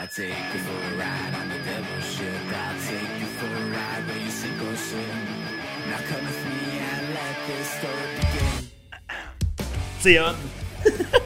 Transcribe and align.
I 0.00 0.06
take 0.06 0.28
you 0.54 0.60
for 0.60 0.78
a 0.94 0.96
ride 0.96 1.34
on 1.40 1.48
the 1.48 1.58
devil's 1.64 2.04
ship. 2.14 2.24
I'll 2.54 2.78
take 2.86 3.20
you 3.20 3.26
for 3.38 3.46
a 3.46 3.64
ride 3.74 4.06
where 4.06 4.18
you 4.24 4.30
sink 4.30 4.54
or 4.62 4.76
swim. 4.76 5.18
Now 5.90 5.98
come 6.08 6.24
with 6.24 6.44
me 6.46 6.78
and 6.78 7.02
let 7.14 7.36
this 7.48 7.68
story 7.78 8.08
begin. 8.20 8.70
C'est 10.00 10.18
hot. 10.18 10.36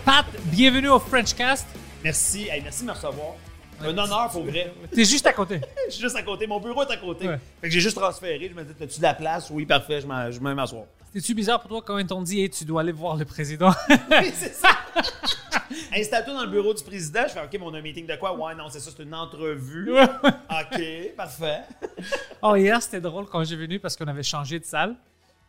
Pat, 0.07 0.25
bienvenue 0.51 0.89
au 0.89 0.99
Frenchcast. 0.99 1.67
Merci. 2.03 2.49
Hey, 2.49 2.63
merci 2.63 2.81
de 2.83 2.87
me 2.87 2.93
recevoir. 2.93 3.35
Un 3.81 3.99
honneur 3.99 4.31
pour 4.31 4.45
vrai. 4.45 4.73
T'es 4.95 5.05
juste 5.05 5.27
à 5.27 5.33
côté. 5.33 5.61
Je 5.89 5.93
suis 5.93 6.03
juste 6.03 6.17
à 6.17 6.23
côté. 6.23 6.47
Mon 6.47 6.59
bureau 6.61 6.83
est 6.85 6.91
à 6.93 6.97
côté. 6.97 7.29
Ouais. 7.29 7.39
Fait 7.61 7.69
que 7.69 7.75
j'ai 7.75 7.81
juste 7.81 7.97
transféré. 7.97 8.49
Je 8.49 8.55
me 8.55 8.63
dis, 8.65 8.73
t'as-tu 8.75 8.99
de 8.99 9.03
la 9.03 9.13
place? 9.15 9.51
Oui, 9.51 9.67
parfait. 9.67 10.01
Je 10.01 10.07
m'en- 10.07 10.55
m'asseoir. 10.55 10.85
C'est-tu 11.13 11.35
bizarre 11.35 11.61
pour 11.61 11.69
toi? 11.69 11.83
Quand 11.85 11.99
ils 11.99 12.07
t'ont 12.07 12.23
dit 12.23 12.41
hey, 12.41 12.49
tu 12.51 12.65
dois 12.65 12.81
aller 12.81 12.93
voir 12.93 13.17
le 13.17 13.25
président? 13.27 13.73
Oui, 14.11 14.33
c'est 14.35 14.55
ça. 14.55 14.71
Installe-toi 15.95 16.35
dans 16.35 16.45
le 16.45 16.51
bureau 16.51 16.73
du 16.75 16.83
président. 16.83 17.23
Je 17.25 17.33
fais, 17.33 17.41
OK, 17.45 17.53
mais 17.53 17.61
on 17.63 17.75
a 17.75 17.79
un 17.79 17.83
meeting 17.83 18.07
de 18.07 18.17
quoi? 18.17 18.37
Ouais, 18.37 18.55
non, 18.55 18.69
c'est 18.71 18.81
ça, 18.81 18.91
c'est 18.97 19.03
une 19.03 19.15
entrevue. 19.15 19.93
OK, 20.01 21.15
parfait. 21.17 21.61
oh, 22.43 22.57
hier, 22.57 22.81
c'était 22.83 23.01
drôle 23.01 23.27
quand 23.27 23.45
j'ai 23.45 23.57
venu 23.57 23.79
parce 23.79 23.97
qu'on 23.97 24.07
avait 24.07 24.23
changé 24.23 24.59
de 24.59 24.65
salle. 24.65 24.97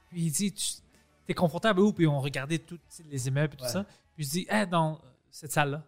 Puis 0.09 0.21
il 0.21 0.31
dit 0.31 0.51
tu 0.53 0.65
T'es 1.25 1.33
confortable 1.33 1.79
où? 1.79 1.93
Puis 1.93 2.05
on 2.05 2.19
regardait 2.19 2.57
tous 2.59 2.77
les 3.09 3.27
immeubles 3.29 3.53
et 3.53 3.57
tout 3.57 3.63
Ouais. 3.63 3.69
ça. 3.71 3.85
Puis 4.15 4.25
je 4.25 4.29
dis 4.29 4.47
Hey, 4.49 4.67
dans 4.67 4.99
cette 5.31 5.51
salle-là. 5.53 5.81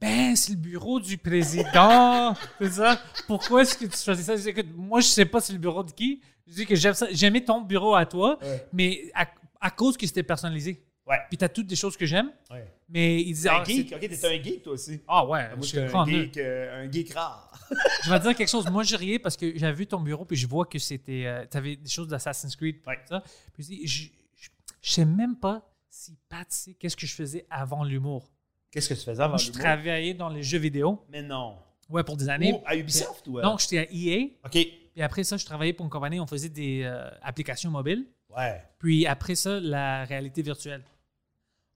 Ben, 0.00 0.34
c'est 0.34 0.50
le 0.52 0.58
bureau 0.58 0.98
du 0.98 1.16
président. 1.16 2.34
c'est 2.60 2.72
ça. 2.72 3.00
Pourquoi 3.28 3.62
est-ce 3.62 3.78
que 3.78 3.84
tu 3.86 3.96
choisis 3.96 4.26
ça? 4.26 4.36
Je 4.36 4.42
dis, 4.42 4.48
Écoute, 4.48 4.66
moi, 4.74 5.00
je 5.00 5.06
sais 5.06 5.24
pas 5.24 5.40
c'est 5.40 5.52
le 5.52 5.58
bureau 5.60 5.84
de 5.84 5.92
qui. 5.92 6.20
Je 6.48 6.54
dis 6.54 6.66
que 6.66 6.74
j'aime 6.74 6.94
ça. 6.94 7.06
J'aimais 7.12 7.42
ton 7.44 7.60
bureau 7.60 7.94
à 7.94 8.04
toi, 8.04 8.38
Ouais. 8.42 8.66
mais 8.72 9.10
à, 9.14 9.26
à 9.60 9.70
cause 9.70 9.96
que 9.96 10.06
c'était 10.06 10.22
personnalisé. 10.24 10.82
Ouais. 11.06 11.18
Puis 11.28 11.36
t'as 11.36 11.48
toutes 11.48 11.66
des 11.66 11.76
choses 11.76 11.96
que 11.96 12.06
j'aime. 12.06 12.32
ouais. 12.50 12.66
Mais 12.88 13.20
il 13.20 13.32
disait 13.32 13.48
Un 13.50 13.56
ah, 13.60 13.64
geek. 13.64 13.92
OK, 13.92 14.00
t'es 14.00 14.26
un 14.26 14.42
geek, 14.42 14.62
toi 14.62 14.72
aussi. 14.74 15.00
Ah 15.08 15.24
ouais, 15.26 15.48
Moi, 15.56 15.66
je 15.66 15.86
je 15.86 15.94
un 15.96 16.06
geek, 16.06 16.36
euh, 16.38 16.84
un 16.84 16.90
geek 16.90 17.12
rare. 17.12 17.50
Je 18.04 18.10
vais 18.10 18.18
te 18.18 18.24
dire 18.24 18.36
quelque 18.36 18.48
chose. 18.50 18.68
Moi, 18.70 18.82
je 18.82 18.94
riais 18.94 19.18
parce 19.18 19.38
que 19.38 19.56
j'avais 19.56 19.72
vu 19.72 19.86
ton 19.86 20.00
bureau 20.00 20.26
puis 20.26 20.36
je 20.36 20.46
vois 20.46 20.66
que 20.66 20.78
c'était. 20.78 21.46
tu 21.50 21.56
avais 21.56 21.76
des 21.76 21.88
choses 21.88 22.08
d'Assassin's 22.08 22.54
Creed. 22.56 22.76
Ouais. 22.86 22.98
Ça. 23.08 23.22
Puis 23.54 23.62
je 23.62 23.68
dis, 23.68 23.86
je, 23.86 24.02
je, 24.36 24.48
je 24.82 24.92
sais 24.92 25.04
même 25.06 25.36
pas 25.36 25.66
si 25.88 26.14
Pat 26.28 26.46
sait 26.50 26.74
qu'est-ce 26.74 26.96
que 26.96 27.06
je 27.06 27.14
faisais 27.14 27.46
avant 27.48 27.84
l'humour. 27.84 28.30
Qu'est-ce 28.70 28.88
que 28.88 28.94
tu 28.94 29.00
faisais 29.00 29.22
avant 29.22 29.38
Je 29.38 29.46
l'humour? 29.46 29.62
travaillais 29.64 30.12
dans 30.14 30.28
les 30.28 30.42
jeux 30.42 30.58
vidéo. 30.58 31.02
Mais 31.08 31.22
non. 31.22 31.56
Ouais, 31.88 32.02
pour 32.04 32.16
des 32.16 32.28
années. 32.28 32.52
Ou 32.52 32.62
à 32.66 32.76
Ubisoft 32.76 33.26
ou 33.28 33.38
à- 33.38 33.42
Non, 33.42 33.56
j'étais 33.58 33.78
à 33.78 33.86
EA. 33.90 34.26
OK. 34.44 34.50
Puis 34.50 35.02
après 35.02 35.24
ça, 35.24 35.36
je 35.36 35.44
travaillais 35.46 35.72
pour 35.72 35.84
une 35.86 35.90
compagnie. 35.90 36.20
On 36.20 36.26
faisait 36.26 36.48
des 36.50 36.82
euh, 36.84 37.08
applications 37.22 37.70
mobiles. 37.70 38.04
Ouais. 38.36 38.62
Puis 38.78 39.06
après 39.06 39.34
ça, 39.36 39.58
la 39.60 40.04
réalité 40.04 40.42
virtuelle. 40.42 40.82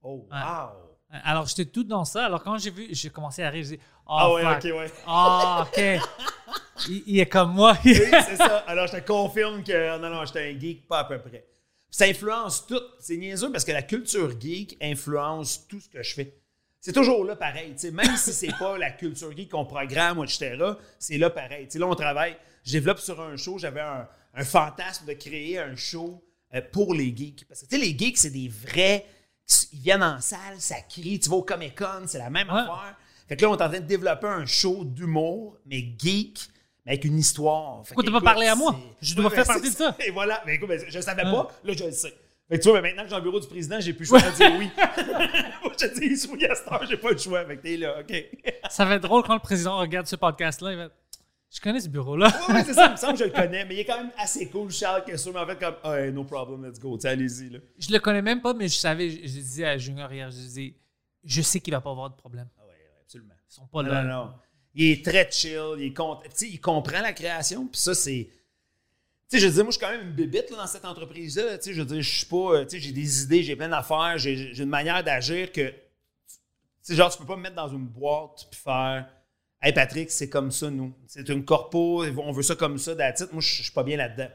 Oh, 0.02 0.26
Ouais. 0.30 0.38
wow. 0.38 1.20
Alors, 1.24 1.46
j'étais 1.46 1.64
tout 1.64 1.84
dans 1.84 2.04
ça. 2.04 2.26
Alors, 2.26 2.42
quand 2.44 2.58
j'ai 2.58 2.70
vu, 2.70 2.88
j'ai 2.90 3.08
commencé 3.10 3.42
à 3.42 3.48
rire. 3.50 3.64
J'ai 3.64 3.76
dit, 3.76 3.82
oh, 4.06 4.16
Ah 4.18 4.32
ouais, 4.32 4.42
fuck. 4.42 4.56
OK, 4.56 4.64
ouais. 4.64 4.92
Ah, 5.06 5.66
OK. 5.66 5.78
il, 6.88 7.02
il 7.06 7.20
est 7.20 7.26
comme 7.26 7.54
moi. 7.54 7.76
Oui, 7.84 7.94
c'est 7.94 8.36
ça. 8.36 8.58
Alors, 8.66 8.86
je 8.86 8.96
te 8.98 9.06
confirme 9.06 9.64
que 9.64 9.98
non, 9.98 10.10
non, 10.10 10.24
j'étais 10.26 10.50
un 10.54 10.58
geek, 10.58 10.86
pas 10.86 11.00
à 11.00 11.04
peu 11.04 11.18
près. 11.18 11.46
Ça 11.90 12.04
influence 12.04 12.66
tout. 12.66 12.80
C'est 13.00 13.16
niaiseux 13.16 13.50
parce 13.50 13.64
que 13.64 13.72
la 13.72 13.80
culture 13.82 14.38
geek 14.38 14.76
influence 14.82 15.66
tout 15.66 15.80
ce 15.80 15.88
que 15.88 16.02
je 16.02 16.14
fais. 16.14 16.34
C'est 16.80 16.92
toujours 16.92 17.24
là 17.24 17.34
pareil. 17.34 17.72
tu 17.72 17.78
sais, 17.78 17.90
Même 17.90 18.16
si 18.16 18.32
c'est 18.34 18.56
pas 18.58 18.76
la 18.76 18.90
culture 18.90 19.34
geek 19.34 19.50
qu'on 19.50 19.64
programme, 19.64 20.22
etc., 20.22 20.56
c'est 20.98 21.16
là 21.16 21.30
pareil. 21.30 21.66
Là, 21.74 21.86
on 21.86 21.94
travaille. 21.94 22.36
Je 22.64 22.72
développe 22.72 22.98
sur 22.98 23.18
un 23.22 23.36
show. 23.36 23.56
J'avais 23.58 23.80
un, 23.80 24.06
un 24.34 24.44
fantasme 24.44 25.06
de 25.06 25.14
créer 25.14 25.58
un 25.58 25.74
show 25.74 26.22
euh, 26.54 26.60
pour 26.70 26.92
les 26.92 27.16
geeks. 27.16 27.48
Parce 27.48 27.62
que 27.62 27.66
tu 27.66 27.76
sais, 27.78 27.82
les 27.82 27.96
geeks, 27.98 28.18
c'est 28.18 28.30
des 28.30 28.48
vrais. 28.48 29.06
Ils 29.72 29.80
viennent 29.80 30.02
en 30.02 30.20
salle, 30.20 30.56
ça 30.58 30.76
crie. 30.88 31.18
Tu 31.20 31.28
vas 31.30 31.36
au 31.36 31.42
Comic 31.42 31.76
Con, 31.78 32.02
c'est 32.06 32.18
la 32.18 32.30
même 32.30 32.48
Ouais. 32.48 32.60
affaire. 32.60 32.96
Fait 33.28 33.36
que 33.36 33.42
là, 33.42 33.50
on 33.50 33.56
est 33.56 33.62
en 33.62 33.68
train 33.68 33.80
de 33.80 33.86
développer 33.86 34.26
un 34.26 34.46
show 34.46 34.84
d'humour, 34.84 35.56
mais 35.66 35.84
geek, 35.98 36.48
mais 36.86 36.92
avec 36.92 37.04
une 37.04 37.18
histoire. 37.18 37.82
Fait 37.86 37.94
Pourquoi 37.94 38.04
t'as 38.12 38.18
pas 38.18 38.24
parlé 38.32 38.46
à 38.46 38.54
moi? 38.54 38.78
Je 39.02 39.14
dois 39.14 39.26
Ouais, 39.26 39.34
faire 39.34 39.46
partie 39.46 39.70
de 39.70 39.74
ça. 39.76 39.94
Et 40.06 40.10
voilà. 40.10 40.42
Mais 40.46 40.54
écoute, 40.56 40.70
je 40.88 41.00
savais 41.00 41.24
Ouais. 41.24 41.30
pas. 41.32 41.48
Là, 41.64 41.72
je 41.76 41.84
le 41.84 41.92
sais. 41.92 42.14
Fait 42.50 42.56
que 42.58 42.62
tu 42.62 42.70
vois, 42.70 42.80
ben, 42.80 42.88
maintenant 42.88 43.02
que 43.04 43.10
j'ai 43.10 43.16
le 43.16 43.20
bureau 43.22 43.40
du 43.40 43.46
président, 43.46 43.78
j'ai 43.80 43.92
plus 43.92 44.10
le 44.10 44.18
choix 44.18 44.30
de 44.30 44.34
dire 44.36 44.52
oui. 44.58 44.70
Moi, 45.62 45.72
je 45.78 45.86
te 45.86 45.98
dis 46.00 46.26
oui 46.32 46.46
à 46.46 46.54
cette 46.54 46.72
heure, 46.72 46.86
j'ai 46.88 46.96
pas 46.96 47.10
le 47.10 47.18
choix. 47.18 47.44
Fait 47.44 47.56
que 47.58 47.62
t'es 47.62 47.76
là, 47.76 47.96
OK. 48.00 48.24
Ça 48.70 48.84
va 48.86 48.94
être 48.94 49.02
drôle 49.02 49.22
quand 49.22 49.34
le 49.34 49.40
président 49.40 49.76
regarde 49.78 50.06
ce 50.06 50.16
podcast-là. 50.16 50.72
Il 50.72 50.78
va 50.78 50.88
Je 51.50 51.60
connais 51.60 51.80
ce 51.80 51.88
bureau-là. 51.88 52.28
oui, 52.50 52.60
c'est 52.64 52.74
ça. 52.74 52.86
Il 52.86 52.92
me 52.92 52.96
semble 52.96 53.12
que 53.14 53.18
je 53.20 53.24
le 53.24 53.30
connais, 53.34 53.64
mais 53.64 53.74
il 53.76 53.78
est 53.80 53.84
quand 53.84 53.96
même 53.98 54.12
assez 54.18 54.48
cool, 54.50 54.70
Charles, 54.70 55.04
que 55.04 55.16
sûrement 55.16 55.40
en 55.40 55.46
fait 55.46 55.58
comme, 55.58 55.76
ah, 55.82 55.98
hey, 56.00 56.12
no 56.12 56.24
problem, 56.24 56.64
let's 56.66 56.78
go. 56.78 56.98
Allez-y, 57.04 57.50
là. 57.50 57.58
Je 57.78 57.90
le 57.90 57.98
connais 58.00 58.20
même 58.22 58.42
pas, 58.42 58.52
mais 58.54 58.68
je 58.68 58.76
savais. 58.76 59.08
Je, 59.10 59.16
je 59.22 59.22
disais 59.40 59.64
à 59.64 59.78
Junior 59.78 60.12
hier, 60.12 60.30
je 60.30 60.36
disais, 60.36 60.74
je 61.24 61.40
sais 61.42 61.60
qu'il 61.60 61.72
va 61.72 61.80
pas 61.80 61.90
avoir 61.90 62.10
de 62.10 62.16
problème. 62.16 62.48
Ah, 62.58 62.62
ouais, 62.66 62.72
ouais, 62.72 63.00
absolument. 63.02 63.34
Ils 63.50 63.54
sont 63.54 63.66
pas 63.66 63.82
Non, 63.82 63.90
là. 63.92 64.04
non, 64.04 64.24
non. 64.26 64.32
Il 64.74 64.90
est 64.90 65.04
très 65.04 65.28
chill, 65.30 65.58
il, 65.78 65.84
est 65.86 66.42
il 66.42 66.60
comprend 66.60 67.00
la 67.00 67.12
création, 67.14 67.66
puis 67.66 67.80
ça, 67.80 67.94
c'est. 67.94 68.28
Tu 69.30 69.36
sais, 69.36 69.38
je 69.42 69.46
veux 69.48 69.52
dire, 69.54 69.64
moi, 69.64 69.72
je 69.72 69.78
suis 69.78 69.86
quand 69.86 69.92
même 69.92 70.06
une 70.08 70.14
bébite 70.14 70.50
là, 70.50 70.58
dans 70.58 70.66
cette 70.66 70.84
entreprise-là. 70.84 71.58
Tu 71.58 71.64
sais, 71.64 71.74
je 71.74 71.80
veux 71.82 71.86
dire, 71.86 72.02
je 72.02 72.16
suis 72.18 72.26
pas. 72.26 72.36
euh, 72.56 72.64
Tu 72.64 72.72
sais, 72.76 72.78
j'ai 72.80 72.92
des 72.92 73.22
idées, 73.22 73.42
j'ai 73.42 73.56
plein 73.56 73.68
d'affaires, 73.68 74.16
j'ai 74.18 74.54
j'ai 74.54 74.62
une 74.62 74.68
manière 74.68 75.02
d'agir 75.02 75.50
que. 75.50 75.68
Tu 75.70 75.74
sais, 76.82 76.94
genre, 76.94 77.10
tu 77.10 77.18
peux 77.18 77.26
pas 77.26 77.36
me 77.36 77.42
mettre 77.42 77.56
dans 77.56 77.68
une 77.68 77.86
boîte 77.86 78.46
puis 78.50 78.60
faire. 78.60 79.08
Hey, 79.60 79.72
Patrick, 79.72 80.10
c'est 80.10 80.28
comme 80.28 80.50
ça, 80.52 80.70
nous. 80.70 80.94
C'est 81.06 81.28
une 81.28 81.44
corpo, 81.44 82.04
on 82.04 82.32
veut 82.32 82.42
ça 82.42 82.54
comme 82.54 82.78
ça, 82.78 82.92
it. 82.92 83.32
Moi, 83.32 83.40
je 83.40 83.48
je 83.56 83.62
suis 83.64 83.72
pas 83.72 83.82
bien 83.82 83.96
là-dedans. 83.96 84.28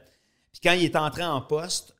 Puis 0.52 0.60
quand 0.62 0.72
il 0.72 0.84
est 0.84 0.96
entré 0.96 1.24
en 1.24 1.40
poste, 1.40 1.96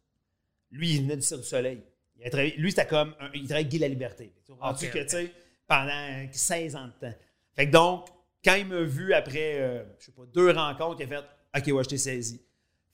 lui, 0.70 0.90
il 0.94 1.02
venait 1.02 1.16
du 1.16 1.22
Cirque 1.22 1.40
du 1.40 1.46
Soleil. 1.46 1.82
Il 2.18 2.26
a 2.26 2.30
travaillé- 2.30 2.56
lui, 2.56 2.70
c'était 2.70 2.86
comme. 2.86 3.14
un- 3.20 3.30
il 3.34 3.44
travaillait 3.46 3.68
Guy 3.68 3.78
la 3.78 3.88
Liberté. 3.88 4.32
Tu 4.44 4.52
vois, 4.52 4.66
rendu 4.66 4.86
Ok, 4.86 4.92
que, 4.92 4.98
ok. 4.98 5.04
tu 5.06 5.10
sais, 5.10 5.32
pendant 5.66 6.26
16 6.32 6.76
ans 6.76 6.86
de 6.86 6.92
temps. 7.08 7.14
Fait 7.56 7.66
que 7.66 7.72
donc, 7.72 8.08
quand 8.44 8.54
il 8.56 8.66
m'a 8.66 8.82
vu 8.82 9.14
après, 9.14 9.54
euh, 9.60 9.84
je 9.98 10.06
sais 10.06 10.12
pas, 10.12 10.22
deux 10.26 10.50
rencontres, 10.50 11.00
il 11.00 11.04
a 11.04 11.06
fait 11.08 11.24
OK, 11.70 11.76
ouais, 11.76 11.84
je 11.84 11.88
t'ai 11.88 11.98
saisi. 11.98 12.40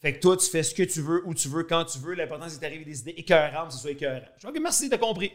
Fait 0.01 0.15
que 0.15 0.21
toi, 0.21 0.35
tu 0.35 0.47
fais 0.49 0.63
ce 0.63 0.75
que 0.75 0.83
tu 0.83 1.03
veux, 1.03 1.23
où 1.27 1.35
tu 1.35 1.49
veux, 1.49 1.63
quand 1.65 1.85
tu 1.85 1.99
veux. 1.99 2.15
L'important, 2.15 2.49
c'est 2.49 2.59
d'arriver 2.59 2.87
des 2.87 3.01
idées 3.01 3.15
écœurantes, 3.19 3.69
que 3.69 3.75
ce 3.75 3.81
soit 3.81 3.91
écœurant. 3.91 4.21
Je 4.39 4.47
dis 4.47 4.47
OK, 4.47 4.63
merci, 4.63 4.89
t'as 4.89 4.97
compris. 4.97 5.31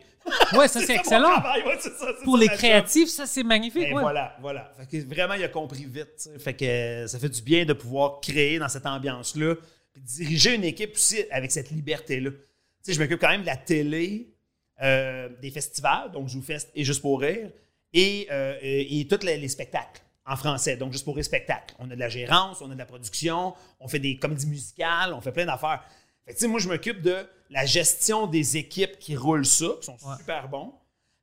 Ouais, 0.53 0.67
ça 0.67 0.81
c'est 0.85 0.95
excellent. 0.95 1.35
ouais, 1.35 1.79
ça, 1.79 1.89
Pour 2.23 2.35
les 2.35 2.47
créatifs, 2.47 3.09
ça 3.09 3.27
c'est 3.27 3.43
magnifique. 3.43 3.83
Et 3.83 3.93
ouais. 3.93 4.01
voilà, 4.01 4.35
voilà. 4.41 4.71
Fait 4.75 5.03
que 5.03 5.07
vraiment, 5.07 5.35
il 5.35 5.43
a 5.43 5.49
compris 5.49 5.85
vite. 5.85 6.07
tu. 6.17 6.39
Fait 6.39 6.55
que 6.55 6.65
euh, 6.65 7.07
ça 7.07 7.19
fait 7.19 7.29
du 7.29 7.43
bien 7.43 7.63
de 7.63 7.73
pouvoir 7.73 8.19
créer 8.21 8.57
dans 8.57 8.67
cette 8.67 8.87
ambiance-là, 8.87 9.55
puis 9.93 10.01
diriger 10.01 10.55
une 10.55 10.63
équipe 10.63 10.95
aussi 10.95 11.23
avec 11.29 11.51
cette 11.51 11.69
liberté-là. 11.69 12.31
Tu 12.31 12.37
sais, 12.81 12.93
je 12.93 12.99
m'occupe 12.99 13.21
quand 13.21 13.29
même 13.29 13.41
de 13.41 13.45
la 13.45 13.57
télé, 13.57 14.33
euh, 14.81 15.29
des 15.43 15.51
festivals, 15.51 16.11
donc 16.11 16.27
je 16.27 16.37
vous 16.37 16.43
feste 16.43 16.71
et 16.73 16.83
Juste 16.83 17.03
pour 17.03 17.21
rire, 17.21 17.51
et, 17.93 18.27
euh, 18.31 18.57
et, 18.61 18.99
et 18.99 19.07
tous 19.07 19.23
les, 19.23 19.37
les 19.37 19.47
spectacles 19.47 20.01
en 20.25 20.35
français, 20.35 20.75
donc 20.77 20.91
Juste 20.91 21.05
pour 21.05 21.15
rire 21.15 21.25
spectacle. 21.25 21.75
On 21.79 21.89
a 21.91 21.95
de 21.95 21.99
la 21.99 22.09
gérance, 22.09 22.61
on 22.61 22.69
a 22.71 22.73
de 22.73 22.79
la 22.79 22.85
production, 22.85 23.53
on 23.79 23.87
fait 23.87 23.99
des 23.99 24.17
comédies 24.17 24.47
musicales, 24.47 25.13
on 25.13 25.21
fait 25.21 25.31
plein 25.31 25.45
d'affaires. 25.45 25.83
Fait 26.25 26.33
que, 26.33 26.45
moi, 26.47 26.59
je 26.59 26.67
m'occupe 26.67 27.01
de 27.01 27.17
la 27.51 27.65
gestion 27.65 28.25
des 28.25 28.57
équipes 28.57 28.97
qui 28.97 29.15
roulent 29.15 29.45
ça, 29.45 29.67
qui 29.79 29.85
sont 29.85 29.97
Ouais. 30.03 30.17
super 30.17 30.49
bons. 30.49 30.73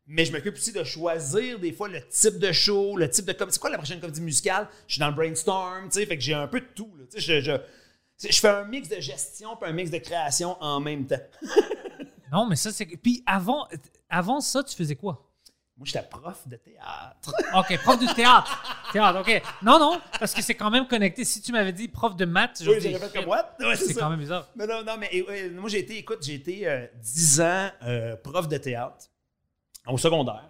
Mais 0.06 0.24
je 0.24 0.32
m'occupe 0.32 0.54
aussi 0.54 0.72
de 0.72 0.82
choisir 0.84 1.58
des 1.58 1.72
fois 1.72 1.88
le 1.88 2.00
type 2.08 2.38
de 2.38 2.52
show, 2.52 2.96
le 2.96 3.08
type 3.08 3.24
de 3.24 3.32
comédie. 3.32 3.54
C'est 3.54 3.60
quoi 3.60 3.70
la 3.70 3.78
prochaine 3.78 4.00
comédie 4.00 4.20
musicale? 4.20 4.68
Je 4.86 4.94
suis 4.94 5.00
dans 5.00 5.08
le 5.08 5.14
brainstorm, 5.14 5.84
tu 5.88 6.00
sais, 6.00 6.06
fait 6.06 6.16
que 6.16 6.22
j'ai 6.22 6.34
un 6.34 6.46
peu 6.48 6.60
de 6.60 6.66
tout. 6.74 6.90
là. 6.98 7.04
Je, 7.16 7.40
je 8.30 8.40
fais 8.40 8.48
un 8.48 8.64
mix 8.64 8.88
de 8.88 9.00
gestion 9.00 9.56
puis 9.56 9.68
un 9.68 9.72
mix 9.72 9.90
de 9.90 9.98
création 9.98 10.56
en 10.62 10.80
même 10.80 11.06
temps. 11.06 11.16
Non, 12.32 12.46
mais 12.46 12.56
ça 12.56 12.72
c'est. 12.72 12.86
Puis 12.86 13.22
avant, 13.26 13.68
avant 14.08 14.40
ça, 14.40 14.64
tu 14.64 14.74
faisais 14.74 14.96
quoi? 14.96 15.22
Moi, 15.78 15.86
j'étais 15.86 16.02
prof 16.08 16.46
de 16.46 16.56
théâtre. 16.56 17.32
OK, 17.56 17.78
prof 17.82 17.98
de 17.98 18.12
théâtre. 18.14 18.82
Théâtre, 18.92 19.20
OK. 19.20 19.42
Non, 19.62 19.78
non, 19.78 20.00
parce 20.20 20.34
que 20.34 20.42
c'est 20.42 20.54
quand 20.54 20.70
même 20.70 20.86
connecté. 20.86 21.24
Si 21.24 21.40
tu 21.40 21.50
m'avais 21.50 21.72
dit 21.72 21.88
prof 21.88 22.14
de 22.14 22.24
maths, 22.26 22.58
Oui, 22.60 22.66
j'aurais 22.66 22.80
j'aurais 22.80 22.92
dit, 22.94 23.12
fait 23.12 23.18
comme 23.20 23.28
what? 23.28 23.56
Ouais, 23.58 23.76
C'est 23.76 23.94
quand 23.94 24.10
même 24.10 24.18
bizarre. 24.20 24.48
Non, 24.54 24.66
non, 24.66 24.84
non, 24.84 24.96
mais 24.98 25.10
euh, 25.14 25.50
moi, 25.58 25.70
j'ai 25.70 25.78
été, 25.80 25.96
écoute, 25.98 26.18
j'ai 26.22 26.34
été 26.34 26.68
euh, 26.68 26.86
10 27.00 27.40
ans 27.40 27.70
euh, 27.84 28.16
prof 28.16 28.48
de 28.48 28.56
théâtre 28.58 29.06
au 29.86 29.96
secondaire. 29.98 30.44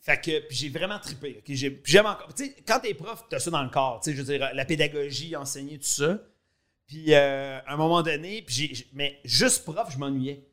Fait 0.00 0.20
que, 0.20 0.46
puis 0.46 0.56
j'ai 0.56 0.68
vraiment 0.68 0.98
trippé. 0.98 1.36
ok? 1.38 1.44
J'ai- 1.48 1.70
puis 1.70 1.92
j'aime 1.92 2.06
encore. 2.06 2.32
Tu 2.34 2.46
sais, 2.46 2.56
quand 2.66 2.80
t'es 2.80 2.94
prof, 2.94 3.24
t'as 3.30 3.38
ça 3.38 3.50
dans 3.50 3.62
le 3.62 3.70
corps. 3.70 4.00
Tu 4.02 4.10
sais, 4.10 4.16
je 4.16 4.22
veux 4.22 4.36
dire, 4.38 4.50
la 4.52 4.64
pédagogie, 4.64 5.34
enseigner, 5.36 5.78
tout 5.78 5.86
ça. 5.86 6.18
Puis 6.86 7.14
euh, 7.14 7.58
à 7.66 7.72
un 7.72 7.76
moment 7.76 8.02
donné, 8.02 8.42
puis 8.42 8.54
j'ai- 8.54 8.74
j'ai- 8.74 8.86
mais 8.92 9.20
juste 9.24 9.64
prof, 9.64 9.88
je 9.92 9.98
m'ennuyais. 9.98 10.44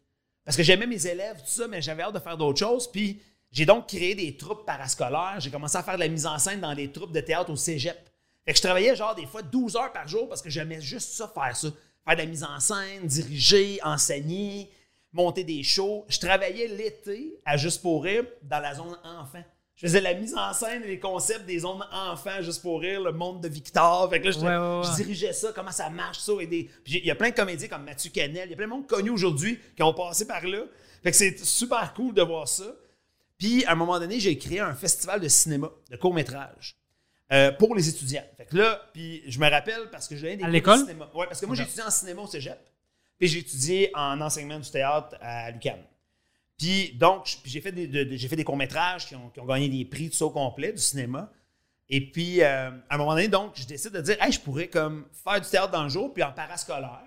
Parce 0.46 0.58
que 0.58 0.64
j'aimais 0.64 0.88
mes 0.88 1.06
élèves, 1.08 1.38
tout 1.38 1.48
ça, 1.52 1.68
mais 1.68 1.82
j'avais 1.82 2.04
hâte 2.04 2.14
de 2.16 2.20
faire 2.20 2.38
d'autres 2.38 2.60
choses. 2.60 2.92
Puis 2.92 3.22
j'ai 3.54 3.66
donc 3.66 3.88
créé 3.88 4.16
des 4.16 4.36
troupes 4.36 4.66
parascolaires. 4.66 5.36
J'ai 5.40 5.50
commencé 5.52 5.78
à 5.78 5.84
faire 5.84 5.94
de 5.96 6.00
la 6.02 6.08
mise 6.10 6.26
en 6.26 6.38
scène 6.40 6.60
dans 6.60 6.74
des 6.76 6.92
troupes 6.92 7.12
de 7.14 7.22
théâtre 7.22 7.52
au 7.52 7.56
cégep. 7.56 7.98
Fait 8.46 8.52
que 8.52 8.58
je 8.58 8.64
travaillais 8.64 8.96
genre 8.96 9.16
des 9.16 9.26
fois 9.26 9.42
12 9.42 9.76
heures 9.78 9.94
par 9.94 10.08
jour 10.08 10.28
parce 10.28 10.42
que 10.42 10.50
j'aimais 10.50 10.82
juste 10.82 11.12
ça, 11.12 11.32
faire 11.34 11.56
ça. 11.56 11.70
Faire 12.06 12.16
de 12.18 12.22
la 12.22 12.26
mise 12.28 12.44
en 12.44 12.60
scène, 12.60 13.06
diriger, 13.06 13.80
enseigner, 13.84 14.70
monter 15.14 15.44
des 15.46 15.64
shows. 15.64 16.04
Je 16.10 16.20
travaillais 16.20 16.68
l'été 16.68 17.40
à 17.46 17.56
Juste 17.56 17.82
pour 17.82 18.04
rire 18.04 18.26
dans 18.42 18.60
la 18.60 18.74
zone 18.76 18.98
enfant. 19.06 19.44
Je 19.76 19.88
faisais 19.88 20.02
la 20.02 20.14
mise 20.14 20.36
en 20.36 20.52
scène 20.54 20.84
et 20.84 20.88
les 20.88 21.00
concepts 21.00 21.46
des 21.46 21.60
zones 21.60 21.84
enfants 21.92 22.42
Juste 22.42 22.62
pour 22.62 22.82
rire, 22.82 23.02
le 23.02 23.12
monde 23.14 23.42
de 23.42 23.48
Victor. 23.48 24.10
Fait 24.10 24.20
que 24.20 24.26
là, 24.26 24.32
j'étais- 24.32 24.46
Ouais, 24.46 24.58
ouais, 24.58 24.80
ouais. 24.80 24.84
je 24.92 24.96
dirigeais 25.04 25.34
ça, 25.34 25.52
comment 25.54 25.72
ça 25.72 25.90
marche, 25.90 26.20
ça. 26.20 26.34
Et 26.42 26.48
des... 26.48 26.70
il 26.88 27.06
y 27.06 27.12
a 27.12 27.16
plein 27.16 27.30
de 27.30 27.36
comédiens 27.36 27.68
comme 27.70 27.84
Mathieu 27.86 28.10
Canel, 28.12 28.48
il 28.48 28.52
y 28.52 28.54
a 28.54 28.58
plein 28.58 28.66
de 28.66 28.72
monde 28.72 28.88
connu 28.88 29.10
aujourd'hui 29.12 29.60
qui 29.76 29.84
ont 29.84 29.94
passé 29.94 30.26
par 30.28 30.46
là. 30.46 30.64
Fait 31.04 31.12
que 31.12 31.18
c'est 31.18 31.38
super 31.40 31.94
cool 31.94 32.14
de 32.14 32.22
voir 32.24 32.48
ça. 32.48 32.66
Puis, 33.38 33.66
à 33.66 33.72
un 33.72 33.76
moment 33.76 34.00
donné, 34.00 34.20
j'ai 34.20 34.38
créé 34.38 34.60
un 34.60 34.76
festival 34.76 35.20
de 35.20 35.28
cinéma, 35.28 35.70
de 35.90 35.98
court-métrage, 35.98 36.78
euh, 37.32 37.52
pour 37.52 37.76
les 37.76 37.90
étudiants. 37.90 38.24
Fait 38.38 38.46
que 38.46 38.56
là, 38.58 38.82
puis 38.94 39.24
je 39.28 39.40
me 39.40 39.50
rappelle 39.50 39.90
parce 39.92 40.08
que 40.08 40.16
je 40.16 40.22
donnais 40.22 40.38
des 40.38 40.44
À 40.44 40.48
de 40.48 40.52
l'école? 40.52 40.80
cinéma. 40.80 41.10
Ouais, 41.14 41.26
parce 41.26 41.42
que 41.42 41.46
moi, 41.46 41.56
j'ai 41.56 41.64
étudié 41.64 41.84
en 41.84 41.90
cinéma 41.92 42.22
au 42.22 42.28
cégep. 42.28 42.60
Puis 43.20 43.28
j'ai 43.28 43.40
étudié 43.40 43.92
en 43.96 44.20
enseignement 44.22 44.60
du 44.60 44.70
théâtre 44.70 45.16
à 45.22 45.50
l'UQAM. 45.52 45.80
Puis 46.58 46.92
donc, 46.94 47.26
j'ai 47.46 47.62
fait 47.62 47.72
des, 47.72 47.88
de- 47.88 48.04
de- 48.04 48.16
j'ai 48.16 48.28
fait 48.28 48.36
des 48.36 48.44
courts-métrages 48.44 49.08
qui 49.08 49.16
ont, 49.16 49.30
qui 49.30 49.40
ont 49.40 49.46
gagné 49.46 49.68
des 49.70 49.86
prix, 49.86 50.10
tout 50.10 50.16
ça 50.18 50.26
au 50.26 50.30
complet, 50.30 50.72
du 50.72 50.82
cinéma. 50.82 51.32
Et 51.90 52.00
puis, 52.12 52.42
euh, 52.42 52.70
à 52.90 52.96
un 52.96 52.98
moment 52.98 53.12
donné, 53.14 53.28
donc, 53.28 53.54
je 53.56 53.66
décide 53.66 53.92
de 53.92 54.02
dire, 54.02 54.16
hey, 54.22 54.32
je 54.32 54.40
pourrais 54.40 54.68
comme 54.68 55.06
faire 55.24 55.42
du 55.42 55.50
théâtre 55.50 55.72
dans 55.72 55.84
le 55.84 55.90
jour, 55.90 56.14
puis 56.14 56.24
en 56.24 56.32
parascolaire, 56.32 57.02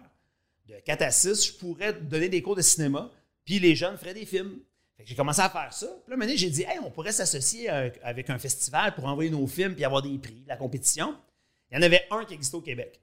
de 0.69 0.75
4 0.85 1.03
à 1.03 1.11
6, 1.11 1.47
je 1.47 1.53
pourrais 1.55 1.93
donner 1.95 2.29
des 2.29 2.43
cours 2.43 2.57
de 2.57 2.63
cinéma, 2.63 3.11
puis 3.45 3.59
les 3.59 3.75
jeunes 3.77 3.97
feraient 3.97 4.15
des 4.15 4.27
films. 4.27 4.59
J'ai 5.05 5.15
commencé 5.15 5.41
à 5.41 5.51
faire 5.51 5.73
ça. 5.73 5.87
Puis 6.07 6.17
là, 6.17 6.25
un 6.25 6.29
j'ai 6.37 6.51
dit, 6.51 6.63
hey, 6.63 6.79
on 6.83 6.91
pourrait 6.91 7.13
s'associer 7.13 7.71
euh, 7.71 7.91
avec 8.03 8.31
un 8.31 8.39
festival 8.39 8.95
pour 8.95 9.05
envoyer 9.05 9.31
nos 9.31 9.47
films 9.47 9.75
puis 9.75 9.85
avoir 9.85 10.03
des 10.03 10.17
prix, 10.19 10.41
de 10.43 10.49
la 10.49 10.57
compétition. 10.57 11.15
Il 11.71 11.77
y 11.77 11.79
en 11.79 11.83
avait 11.83 12.07
un 12.11 12.25
qui 12.25 12.35
existait 12.35 12.57
au 12.57 12.63
Québec. 12.63 13.01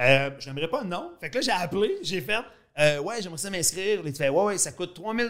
Euh, 0.00 0.30
je 0.38 0.48
n'aimerais 0.48 0.68
pas 0.68 0.82
le 0.82 0.88
nom. 0.88 1.12
Fait 1.20 1.30
que 1.30 1.36
là, 1.36 1.40
j'ai 1.40 1.50
appelé, 1.52 1.98
j'ai 2.02 2.20
fait, 2.20 2.40
euh, 2.78 2.98
ouais, 3.00 3.22
j'aimerais 3.22 3.38
ça 3.38 3.50
m'inscrire. 3.50 4.02
Il 4.04 4.14
fait, 4.14 4.28
ouais, 4.28 4.44
ouais, 4.44 4.58
ça 4.58 4.72
coûte 4.72 4.94
3000 4.94 5.28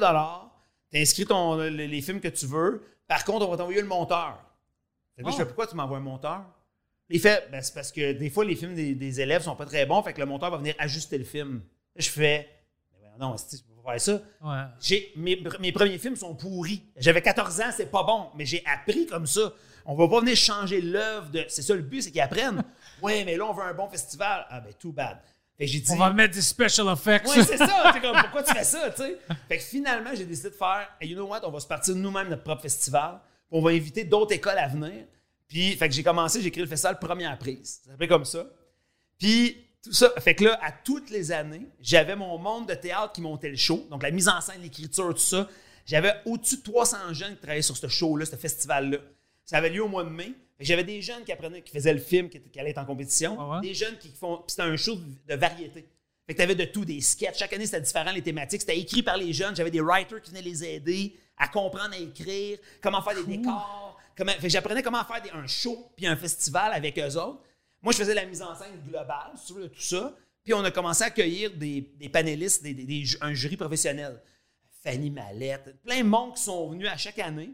Tu 0.91 0.99
inscris 0.99 1.27
ton, 1.27 1.57
les, 1.57 1.87
les 1.87 2.03
films 2.03 2.21
que 2.21 2.29
tu 2.29 2.47
veux. 2.47 2.83
Par 3.07 3.25
contre, 3.25 3.47
on 3.47 3.51
va 3.51 3.57
t'envoyer 3.57 3.81
le 3.83 3.87
monteur. 3.89 4.39
Fait 5.17 5.23
que 5.23 5.27
là, 5.27 5.33
je 5.33 5.37
Oh. 5.37 5.39
fais, 5.41 5.47
pourquoi 5.47 5.67
tu 5.67 5.77
m'envoies 5.77 5.99
un 5.99 6.03
monteur? 6.03 6.45
Il 7.09 7.21
fait, 7.21 7.49
ben, 7.51 7.61
c'est 7.61 7.75
parce 7.75 7.91
que 7.93 8.13
des 8.13 8.31
fois, 8.31 8.45
les 8.45 8.55
films 8.55 8.75
des, 8.75 8.95
des 8.95 9.21
élèves 9.21 9.43
sont 9.43 9.57
pas 9.57 9.67
très 9.67 9.85
bons, 9.85 10.01
fait 10.03 10.13
que 10.13 10.21
le 10.21 10.27
monteur 10.27 10.51
va 10.51 10.57
venir 10.59 10.75
ajuster 10.79 11.19
le 11.19 11.25
film. 11.25 11.63
Je 11.97 12.09
fais, 12.09 12.49
non, 13.19 13.35
ça. 13.99 14.21
Ouais. 14.43 14.63
J'ai, 14.81 15.13
mes, 15.17 15.43
mes 15.59 15.73
premiers 15.73 15.99
films 15.99 16.17
sont 16.17 16.35
pourris. 16.35 16.83
J'avais 16.97 17.23
14 17.23 17.61
ans, 17.61 17.71
c'est 17.77 17.91
pas 17.91 18.03
bon, 18.03 18.29
mais 18.37 18.45
j'ai 18.45 18.63
appris 18.67 19.07
comme 19.07 19.27
ça. 19.27 19.53
On 19.87 19.95
va 19.95 20.09
pas 20.09 20.21
venir 20.21 20.37
changer 20.37 20.81
l'œuvre 20.81 21.31
de. 21.31 21.45
C'est 21.49 21.63
ça 21.63 21.75
le 21.75 21.83
but, 21.83 22.03
c'est 22.03 22.11
qu'ils 22.11 22.21
apprennent. 22.21 22.63
ouais, 23.03 23.25
mais 23.25 23.37
là, 23.37 23.47
on 23.47 23.53
veut 23.53 23.65
un 23.65 23.75
bon 23.75 23.89
festival. 23.89 24.47
Ah, 24.49 24.61
ben, 24.61 24.73
too 24.75 24.93
bad. 24.93 25.19
Fait 25.59 25.67
que 25.67 25.73
j'ai 25.73 25.81
dit. 25.81 25.91
On 25.93 25.97
va 25.97 26.13
mettre 26.13 26.35
des 26.35 26.43
special 26.43 26.87
effects. 26.93 27.27
Ouais, 27.27 27.43
c'est 27.43 27.57
ça. 27.57 27.93
Comme, 28.01 28.17
pourquoi 28.21 28.43
tu 28.43 28.55
fais 28.55 28.65
ça, 28.65 28.91
tu 28.91 29.03
sais? 29.03 29.19
Fait 29.49 29.59
que 29.59 29.63
finalement, 29.65 30.11
j'ai 30.15 30.25
décidé 30.25 30.51
de 30.51 30.55
faire, 30.55 30.89
hey, 31.01 31.11
you 31.11 31.17
know 31.17 31.27
what, 31.27 31.41
on 31.45 31.51
va 31.51 31.61
se 31.61 31.67
partir 31.67 31.95
nous-mêmes 31.95 32.29
notre 32.29 32.43
propre 32.45 32.63
festival. 32.63 33.21
On 33.51 33.61
va 33.61 33.71
inviter 33.71 34.05
d'autres 34.05 34.33
écoles 34.33 34.59
à 34.59 34.69
venir. 34.69 35.05
Puis, 35.49 35.73
fait 35.73 35.89
que 35.89 35.95
j'ai 35.95 36.05
commencé, 36.05 36.41
j'ai 36.41 36.51
créé 36.51 36.63
le 36.63 36.69
festival 36.69 36.99
Première 36.99 37.37
Prise. 37.37 37.81
Ça 37.85 37.91
s'appelait 37.91 38.07
comme 38.07 38.25
ça. 38.25 38.47
Puis, 39.19 39.67
tout 39.83 39.93
ça. 39.93 40.11
Fait 40.21 40.35
que 40.35 40.45
là, 40.45 40.59
à 40.63 40.73
toutes 40.73 41.11
les 41.11 41.33
années, 41.33 41.67
j'avais 41.81 42.17
mon 42.17 42.37
monde 42.39 42.69
de 42.69 42.75
théâtre 42.75 43.13
qui 43.13 43.21
montait 43.21 43.49
le 43.51 43.57
show. 43.57 43.87
Donc, 43.91 44.03
la 44.03 44.11
mise 44.11 44.29
en 44.29 44.41
scène, 44.41 44.61
l'écriture, 44.63 45.09
tout 45.15 45.19
ça. 45.21 45.49
J'avais 45.87 46.13
au-dessus 46.27 46.59
de 46.59 46.63
300 46.63 47.15
jeunes 47.15 47.35
qui 47.37 47.41
travaillaient 47.43 47.63
sur 47.63 47.77
ce 47.77 47.89
show-là, 47.89 48.25
ce 48.27 48.37
festival-là. 48.37 48.99
Ça 49.45 49.57
avait 49.57 49.71
lieu 49.71 49.83
au 49.83 49.89
mois 49.89 50.05
de 50.05 50.11
mai. 50.11 50.33
J'avais 50.61 50.85
des 50.85 51.01
jeunes 51.01 51.25
qui 51.25 51.33
apprenaient, 51.33 51.63
qui 51.63 51.73
faisaient 51.73 51.95
le 51.95 52.01
film, 52.01 52.29
qui, 52.29 52.39
qui 52.41 52.61
allaient 52.61 52.71
être 52.71 52.79
en 52.79 52.85
compétition. 52.85 53.37
Ah 53.41 53.49
ouais? 53.57 53.61
Des 53.69 53.75
jeunes 53.75 53.97
qui 53.99 54.11
font. 54.11 54.37
Puis 54.37 54.45
c'était 54.49 54.63
un 54.63 54.77
show 54.77 54.97
de 55.27 55.35
variété. 55.35 55.89
Fait 56.27 56.35
que 56.35 56.39
t'avais 56.39 56.55
de 56.55 56.65
tout, 56.67 56.85
des 56.85 57.01
sketchs. 57.01 57.39
Chaque 57.39 57.53
année, 57.55 57.65
c'était 57.65 57.81
différent, 57.81 58.13
les 58.13 58.23
thématiques. 58.23 58.61
C'était 58.61 58.79
écrit 58.79 59.03
par 59.03 59.17
les 59.17 59.33
jeunes. 59.33 59.57
J'avais 59.57 59.71
des 59.71 59.81
writers 59.81 60.21
qui 60.21 60.31
venaient 60.31 60.43
les 60.43 60.63
aider 60.65 61.17
à 61.39 61.49
comprendre, 61.49 61.95
à 61.95 61.99
écrire, 61.99 62.59
comment 62.83 63.01
faire 63.03 63.15
des 63.17 63.25
décors. 63.39 63.99
Comment... 64.17 64.33
Fait 64.33 64.43
que 64.43 64.49
j'apprenais 64.51 64.83
comment 64.83 65.03
faire 65.05 65.23
des- 65.23 65.31
un 65.31 65.47
show 65.47 65.91
puis 65.97 66.07
un 66.07 66.15
festival 66.17 66.73
avec 66.75 66.99
eux 66.99 67.17
autres. 67.17 67.41
Moi, 67.83 67.93
je 67.93 67.99
faisais 67.99 68.15
la 68.15 68.27
mise 68.27 68.43
en 68.43 68.55
scène 68.55 68.79
globale, 68.87 69.33
si 69.37 69.47
tu 69.47 69.53
veux, 69.55 69.63
de 69.65 69.69
tout 69.69 69.81
ça. 69.81 70.17
Puis 70.45 70.55
on 70.55 70.65
a 70.65 70.71
commencé 70.71 71.03
à 71.05 71.07
accueillir 71.07 71.51
des, 71.55 71.81
des 71.99 72.09
panélistes, 72.09 72.63
des, 72.63 73.05
un 73.21 73.35
jury 73.35 73.57
professionnel. 73.57 74.21
Fanny 74.83 75.11
Mallette, 75.11 75.77
plein 75.83 75.99
de 75.99 76.09
monde 76.09 76.35
qui 76.35 76.43
sont 76.43 76.71
venus 76.71 76.89
à 76.89 76.97
chaque 76.97 77.19
année. 77.19 77.51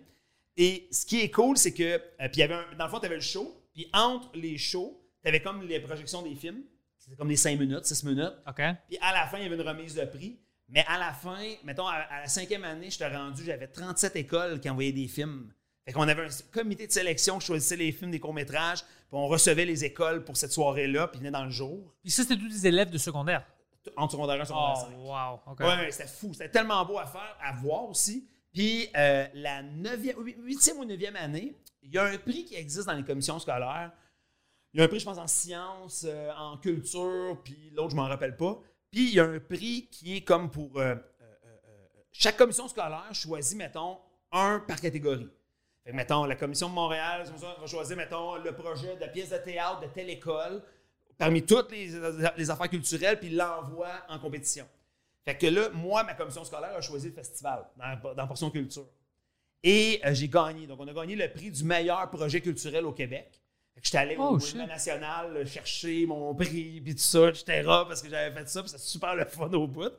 Et 0.56 0.87
ce 0.93 1.05
qui 1.05 1.20
est 1.20 1.31
cool, 1.31 1.56
c'est 1.56 1.75
que, 1.75 1.82
euh, 1.82 1.99
puis 2.19 2.31
il 2.34 2.38
y 2.38 2.43
avait 2.44 2.55
un- 2.55 2.75
dans 2.78 2.84
le 2.84 2.90
fond, 2.90 3.00
tu 3.00 3.06
avais 3.06 3.17
le 3.17 3.20
show, 3.20 3.61
puis 3.75 3.88
entre 3.93 4.31
les 4.34 4.56
shows, 4.56 4.99
tu 5.23 5.28
avais 5.28 5.40
comme 5.43 5.62
les 5.62 5.81
projections 5.81 6.23
des 6.23 6.34
films. 6.37 6.62
C'était 6.96 7.17
comme 7.17 7.28
des 7.28 7.37
5 7.37 7.58
minutes, 7.58 7.84
6 7.84 8.05
minutes. 8.05 8.32
OK. 8.49 8.62
Puis 8.88 8.99
à 9.00 9.12
la 9.12 9.26
fin, 9.26 9.38
il 9.38 9.43
y 9.43 9.46
avait 9.46 9.56
une 9.56 9.69
remise 9.69 9.94
de 9.94 10.05
prix. 10.05 10.38
Mais 10.69 10.84
à 10.88 10.99
la 10.99 11.12
fin, 11.12 11.37
mettons, 11.64 11.87
à, 11.87 11.94
à 11.94 12.20
la 12.23 12.28
cinquième 12.28 12.64
année, 12.64 12.90
je 12.90 12.99
t'ai 12.99 13.06
rendu, 13.06 13.44
j'avais 13.44 13.69
37 13.69 14.17
écoles 14.17 14.61
qui 14.61 14.69
envoyaient 14.70 14.93
des 14.93 15.06
films. 15.08 15.52
Fait 15.84 15.93
qu'on 15.93 16.08
avait 16.08 16.23
un 16.25 16.28
comité 16.52 16.87
de 16.88 16.93
sélection 16.93 17.38
qui 17.38 17.46
choisissait 17.46 17.76
les 17.76 17.93
films 17.93 18.11
des 18.11 18.19
courts-métrages, 18.19 18.81
on 19.12 19.26
recevait 19.29 19.64
les 19.64 19.85
écoles 19.85 20.25
pour 20.25 20.37
cette 20.37 20.53
soirée-là, 20.53 21.08
puis 21.08 21.19
ils 21.19 21.20
venaient 21.20 21.31
dans 21.31 21.44
le 21.44 21.50
jour, 21.50 21.94
Puis 22.03 22.11
ça, 22.11 22.23
c'était 22.23 22.37
tous 22.37 22.49
des 22.49 22.67
élèves 22.67 22.91
de 22.91 22.99
secondaire? 22.99 23.44
entre 23.97 24.12
secondaire 24.12 24.41
1 24.41 24.43
et 24.43 24.47
secondaire 24.47 24.76
5. 24.79 24.88
Oh, 24.99 25.12
wow. 25.47 25.53
OK. 25.53 25.61
Ouais, 25.61 25.91
c'était 25.93 26.08
fou. 26.08 26.32
C'était 26.32 26.49
tellement 26.50 26.85
beau 26.85 26.99
à 26.99 27.06
faire, 27.06 27.37
à 27.41 27.53
voir 27.53 27.88
aussi. 27.88 28.26
Puis 28.53 28.88
euh, 28.97 29.26
la 29.35 29.62
neuvième, 29.62 30.19
huit- 30.25 30.37
huitième 30.41 30.79
ou 30.79 30.85
neuvième 30.85 31.14
année, 31.14 31.55
il 31.82 31.93
y 31.94 31.99
a 31.99 32.05
un 32.05 32.19
prix 32.19 32.44
qui 32.44 32.56
existe 32.56 32.87
dans 32.88 32.94
les 32.94 33.05
commissions 33.05 33.38
scolaires. 33.38 33.93
Il 34.75 34.81
y 34.81 34.82
a 34.82 34.87
un 34.87 34.88
prix, 34.88 34.99
je 34.99 35.05
pense, 35.05 35.19
en 35.19 35.29
sciences, 35.29 36.05
euh, 36.09 36.32
en 36.37 36.56
culture, 36.59 37.40
puis 37.45 37.71
l'autre, 37.75 37.90
je 37.92 37.97
m'en 37.97 38.09
rappelle 38.09 38.37
pas. 38.37 38.59
Puis 38.90 39.09
il 39.11 39.14
y 39.14 39.21
a 39.21 39.25
un 39.25 39.38
prix 39.38 39.87
qui 39.88 40.16
est 40.16 40.23
comme 40.23 40.50
pour... 40.50 40.78
euh, 40.81 40.97
chaque 42.11 42.37
commission 42.37 42.66
scolaire 42.66 43.09
choisit, 43.12 43.57
mettons, 43.57 43.99
un 44.33 44.59
par 44.66 44.81
catégorie. 44.81 45.28
Fait 45.87 45.93
que, 45.93 45.97
mettons, 45.97 46.25
la 46.25 46.35
commission 46.35 46.69
de 46.69 46.75
Montréal 46.75 47.25
va 47.61 47.66
choisir, 47.69 47.97
mettons, 47.97 48.35
le 48.35 48.50
projet 48.50 48.97
de 48.97 49.07
pièce 49.07 49.31
de 49.31 49.37
théâtre 49.37 49.78
de 49.83 49.87
telle 49.87 50.11
école 50.11 50.61
parmi 51.16 51.45
toutes 51.47 51.71
les, 51.71 51.93
les 52.37 52.50
affaires 52.50 52.69
culturelles, 52.69 53.21
puis 53.21 53.31
l'envoie 53.31 53.93
en 54.09 54.19
compétition. 54.19 54.66
Fait 55.25 55.38
que 55.38 55.47
là, 55.47 55.69
moi, 55.71 56.02
ma 56.02 56.14
commission 56.14 56.43
scolaire 56.45 56.75
a 56.75 56.81
choisi 56.81 57.07
le 57.11 57.14
festival 57.14 57.64
dans, 57.76 58.14
dans 58.14 58.26
Portion 58.26 58.50
Culture. 58.50 58.87
Et 59.62 60.00
euh, 60.05 60.12
j'ai 60.12 60.28
gagné. 60.28 60.66
Donc, 60.66 60.81
on 60.81 60.88
a 60.88 60.93
gagné 60.93 61.14
le 61.14 61.31
prix 61.33 61.52
du 61.52 61.62
meilleur 61.62 62.11
projet 62.11 62.40
culturel 62.40 62.85
au 62.85 62.93
Québec. 62.93 63.40
Fait 63.75 63.81
que 63.81 63.87
j'étais 63.87 63.99
allé 63.99 64.16
Oh, 64.19 64.31
au 64.35 64.40
shit. 64.40 64.57
monument 64.57 64.73
national 64.75 65.47
chercher 65.47 66.05
mon 66.07 66.35
prix, 66.35 66.81
puis 66.81 66.95
tout 66.97 67.00
ça, 67.00 67.28
etc., 67.28 67.62
parce 67.64 68.02
que 68.02 68.09
j'avais 68.11 68.35
fait 68.35 68.49
ça, 68.49 68.61
puis 68.62 68.71
c'était 68.71 68.83
super 68.83 69.14
le 69.14 69.25
fun 69.25 69.50
au 69.52 69.69
bout. 69.69 69.93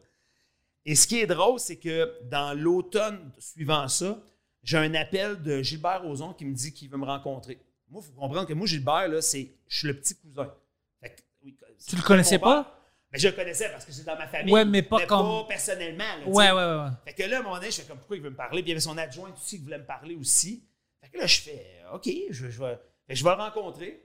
Et 0.86 0.96
ce 0.96 1.08
qui 1.08 1.20
est 1.20 1.28
drôle, 1.28 1.60
c'est 1.60 1.78
que 1.78 2.20
dans 2.24 2.54
l'automne 2.58 3.32
suivant 3.40 3.88
ça, 3.88 4.20
j'ai 4.68 4.78
un 4.78 4.94
appel 4.96 5.42
de 5.42 5.62
Gilbert 5.62 6.02
Rozon 6.04 6.34
qui 6.34 6.44
me 6.46 6.54
dit 6.54 6.74
qu'il 6.74 6.90
veut 6.90 6.98
me 6.98 7.06
rencontrer. 7.06 7.58
Moi, 7.90 8.02
il 8.04 8.08
faut 8.14 8.20
comprendre 8.20 8.46
que 8.48 8.54
moi, 8.54 8.68
Gilbert, 8.68 9.08
là, 9.08 9.22
c'est, 9.22 9.50
je 9.68 9.78
suis 9.78 9.88
le 9.88 9.98
petit 9.98 10.14
cousin. 10.16 10.54
Fait 11.02 11.12
que, 11.16 11.22
oui, 11.44 11.56
Tu 11.88 11.96
le 11.96 12.02
connaissais 12.02 12.38
pas? 12.38 12.74
Ben, 13.10 13.18
je 13.18 13.30
le 13.30 13.34
connaissais 13.34 13.70
parce 13.72 13.86
que 13.86 13.94
c'est 13.94 14.04
dans 14.04 14.18
ma 14.18 14.28
famille. 14.28 14.54
Ouais, 14.54 14.66
mais 14.66 14.82
pas 14.82 15.06
comme- 15.06 15.48
personnellement. 15.48 16.04
là, 16.20 16.28
Ouais, 16.28 16.52
ouais, 16.52 16.54
ouais. 16.54 16.84
ouais. 16.84 16.90
Fait 17.06 17.14
que 17.14 17.30
là, 17.30 17.38
à 17.38 17.40
un 17.40 17.44
moment 17.44 17.56
donné, 17.56 17.72
je 17.72 17.80
fais 17.82 17.88
comme 17.88 17.98
pourquoi 18.00 18.18
il 18.18 18.22
veut 18.24 18.30
me 18.30 18.36
parler? 18.36 18.62
Puis 18.62 18.68
il 18.68 18.70
y 18.70 18.72
avait 18.74 18.82
son 18.82 18.98
adjoint 18.98 19.32
aussi 19.32 19.58
qui 19.58 19.64
voulait 19.64 19.78
me 19.78 19.86
parler 19.86 20.16
aussi. 20.16 20.66
Fait 21.02 21.08
que 21.10 21.18
là, 21.18 21.26
je 21.26 21.40
fais 21.42 21.66
OK, 21.94 22.10
je, 22.30 22.50
je 22.50 22.60
vais, 22.62 22.78
je 23.08 23.24
vais 23.24 23.30
le 23.30 23.42
rencontrer. 23.42 24.04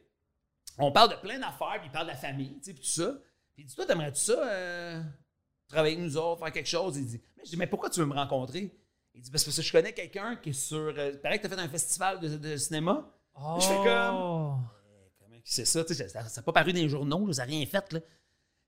On 0.78 0.92
parle 0.92 1.10
de 1.10 1.16
plein 1.16 1.40
d'affaires, 1.40 1.78
puis 1.80 1.86
il 1.88 1.90
parle 1.90 2.06
de 2.06 2.12
la 2.12 2.16
famille, 2.16 2.54
tu 2.58 2.66
sais, 2.66 2.72
puis 2.72 2.82
tout 2.82 2.88
ça. 2.88 3.12
Puis 3.54 3.64
il 3.64 3.66
dit 3.66 3.74
Toi, 3.74 3.84
t'aimerais-tu 3.84 4.20
ça, 4.20 4.46
euh, 4.48 5.02
travailler 5.68 5.96
avec 5.96 6.06
nous 6.06 6.16
autres, 6.16 6.38
faire 6.40 6.52
quelque 6.52 6.68
chose? 6.68 6.96
Il 6.96 7.06
dit 7.06 7.20
Mais 7.36 7.42
je 7.44 7.50
dis 7.50 7.56
Mais 7.56 7.66
pourquoi 7.66 7.90
tu 7.90 7.98
veux 7.98 8.06
me 8.06 8.14
rencontrer? 8.14 8.72
Il 9.14 9.20
dit 9.22 9.30
Parce 9.30 9.44
que 9.44 9.50
je 9.62 9.72
connais 9.72 9.92
quelqu'un 9.92 10.36
qui 10.36 10.50
est 10.50 10.52
sur. 10.54 10.78
Euh, 10.96 11.16
paraît 11.18 11.38
que 11.38 11.46
tu 11.46 11.52
as 11.52 11.56
fait 11.56 11.62
un 11.62 11.68
festival 11.68 12.20
de, 12.20 12.36
de 12.36 12.56
cinéma. 12.56 13.10
Oh. 13.34 13.58
Je 13.60 13.66
fais 13.66 13.74
comme- 13.74 13.86
Euh, 13.86 14.54
Comment 15.18 15.36
qui 15.44 15.52
c'est 15.52 15.64
ça? 15.64 15.84
Tu 15.84 15.94
sais, 15.94 16.08
ça 16.08 16.22
n'a 16.22 16.42
pas 16.42 16.52
paru 16.52 16.72
dans 16.72 16.78
les 16.80 16.88
journaux, 16.88 17.26
là, 17.26 17.32
ça 17.32 17.42
n'a 17.46 17.52
rien 17.52 17.64
fait. 17.66 17.92
Là. 17.92 18.00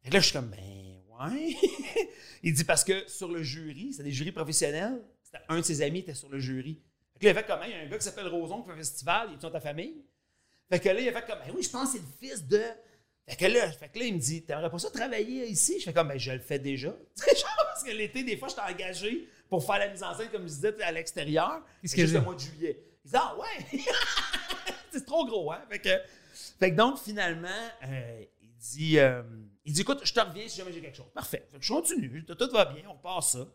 Que 0.02 0.10
là, 0.10 0.20
je 0.20 0.24
suis 0.24 0.32
comme, 0.34 0.48
ben 0.50 1.02
ouais. 1.32 1.56
il 2.42 2.52
dit 2.54 2.64
parce 2.64 2.84
que 2.84 3.08
sur 3.08 3.28
le 3.28 3.42
jury, 3.42 3.92
c'est 3.94 4.02
des 4.02 4.12
jurys 4.12 4.32
professionnels. 4.32 5.00
Un 5.48 5.56
de 5.58 5.62
ses 5.62 5.82
amis 5.82 6.00
était 6.00 6.14
sur 6.14 6.28
le 6.28 6.38
jury. 6.38 6.80
Fait 7.14 7.18
que 7.20 7.24
là, 7.26 7.30
il 7.32 7.38
a 7.38 7.40
fait 7.40 7.46
comment? 7.46 7.64
Il 7.64 7.70
y 7.70 7.74
a 7.74 7.78
un 7.80 7.86
gars 7.86 7.98
qui 7.98 8.04
s'appelle 8.04 8.28
Roson 8.28 8.60
qui 8.62 8.66
fait 8.68 8.74
un 8.74 8.76
festival, 8.76 9.28
il 9.30 9.34
est 9.34 9.38
dans 9.42 9.50
ta 9.50 9.60
famille? 9.60 10.04
Fait 10.70 10.78
que 10.80 10.88
là, 10.88 11.00
il 11.00 11.08
a 11.08 11.12
fait 11.12 11.26
comme, 11.26 11.38
ben 11.44 11.52
oui, 11.54 11.62
je 11.62 11.70
pense 11.70 11.92
que 11.92 11.98
c'est 11.98 12.04
le 12.04 12.28
fils 12.28 12.46
de. 12.46 12.60
Fait 13.26 13.36
que 13.36 13.46
là, 13.46 13.72
fait 13.72 13.88
que 13.88 13.98
là 13.98 14.04
il 14.04 14.14
me 14.14 14.18
dit, 14.18 14.42
t'aimerais 14.42 14.70
pas 14.70 14.78
ça 14.78 14.90
travailler 14.90 15.46
ici? 15.48 15.78
Je 15.80 15.84
fais 15.84 15.92
comme, 15.92 16.08
ben 16.08 16.18
je 16.18 16.32
le 16.32 16.38
fais 16.40 16.58
déjà. 16.58 16.94
Parce 17.16 17.82
que 17.84 17.90
l'été, 17.90 18.22
des 18.22 18.36
fois, 18.36 18.48
je 18.48 18.52
suis 18.54 18.62
engagé 18.62 19.28
pour 19.54 19.64
faire 19.64 19.78
la 19.78 19.88
mise 19.88 20.02
en 20.02 20.12
scène, 20.14 20.30
comme 20.30 20.42
je 20.42 20.48
disais, 20.48 20.82
à 20.82 20.90
l'extérieur. 20.90 21.62
Qu'est-ce 21.80 21.94
que 21.94 22.06
j'ai? 22.06 22.14
le 22.14 22.22
mois 22.22 22.34
de 22.34 22.40
juillet. 22.40 22.84
Il 23.04 23.10
dit, 23.12 23.16
ah 23.16 23.36
ouais! 23.36 23.78
c'est 24.90 25.06
trop 25.06 25.24
gros, 25.26 25.52
hein? 25.52 25.60
Fait 25.70 25.78
que, 25.78 25.90
fait 26.58 26.72
que 26.72 26.76
donc, 26.76 26.98
finalement, 26.98 27.48
euh, 27.84 28.24
il 28.42 28.56
dit, 28.56 28.98
euh, 28.98 29.22
il 29.64 29.72
dit, 29.72 29.82
écoute, 29.82 30.00
je 30.02 30.12
te 30.12 30.18
reviens 30.18 30.48
si 30.48 30.56
jamais 30.58 30.72
j'ai 30.72 30.80
quelque 30.80 30.96
chose. 30.96 31.06
Parfait. 31.14 31.46
Fait 31.52 31.58
que 31.58 31.64
je 31.64 31.72
continue, 31.72 32.24
tout, 32.24 32.34
tout 32.34 32.50
va 32.50 32.64
bien, 32.64 32.82
on 32.88 32.94
repart 32.94 33.22
ça. 33.22 33.46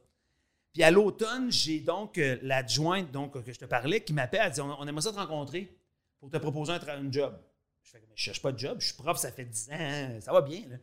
Puis 0.72 0.84
à 0.84 0.92
l'automne, 0.92 1.52
j'ai 1.52 1.82
donc 1.82 2.18
euh, 2.18 2.38
l'adjointe 2.44 3.12
donc, 3.12 3.44
que 3.44 3.52
je 3.52 3.60
te 3.60 3.66
parlais 3.66 4.02
qui 4.02 4.14
m'appelle, 4.14 4.42
elle 4.46 4.52
dit, 4.54 4.62
on, 4.62 4.80
on 4.80 4.88
aimerait 4.88 5.02
ça 5.02 5.12
te 5.12 5.18
rencontrer 5.18 5.76
pour 6.22 6.30
te 6.30 6.38
proposer 6.38 6.72
un, 6.72 7.12
job. 7.12 7.38
Je 7.84 7.92
fais, 7.92 8.00
mais 8.08 8.16
je 8.16 8.24
cherche 8.24 8.42
pas 8.42 8.54
de 8.54 8.60
job, 8.60 8.78
je 8.80 8.86
suis 8.86 8.96
prof, 8.96 9.18
ça 9.18 9.34
fait 9.34 9.44
10 9.44 9.70
ans, 9.72 10.22
ça 10.22 10.32
va 10.32 10.40
bien. 10.40 10.62
Là. 10.70 10.78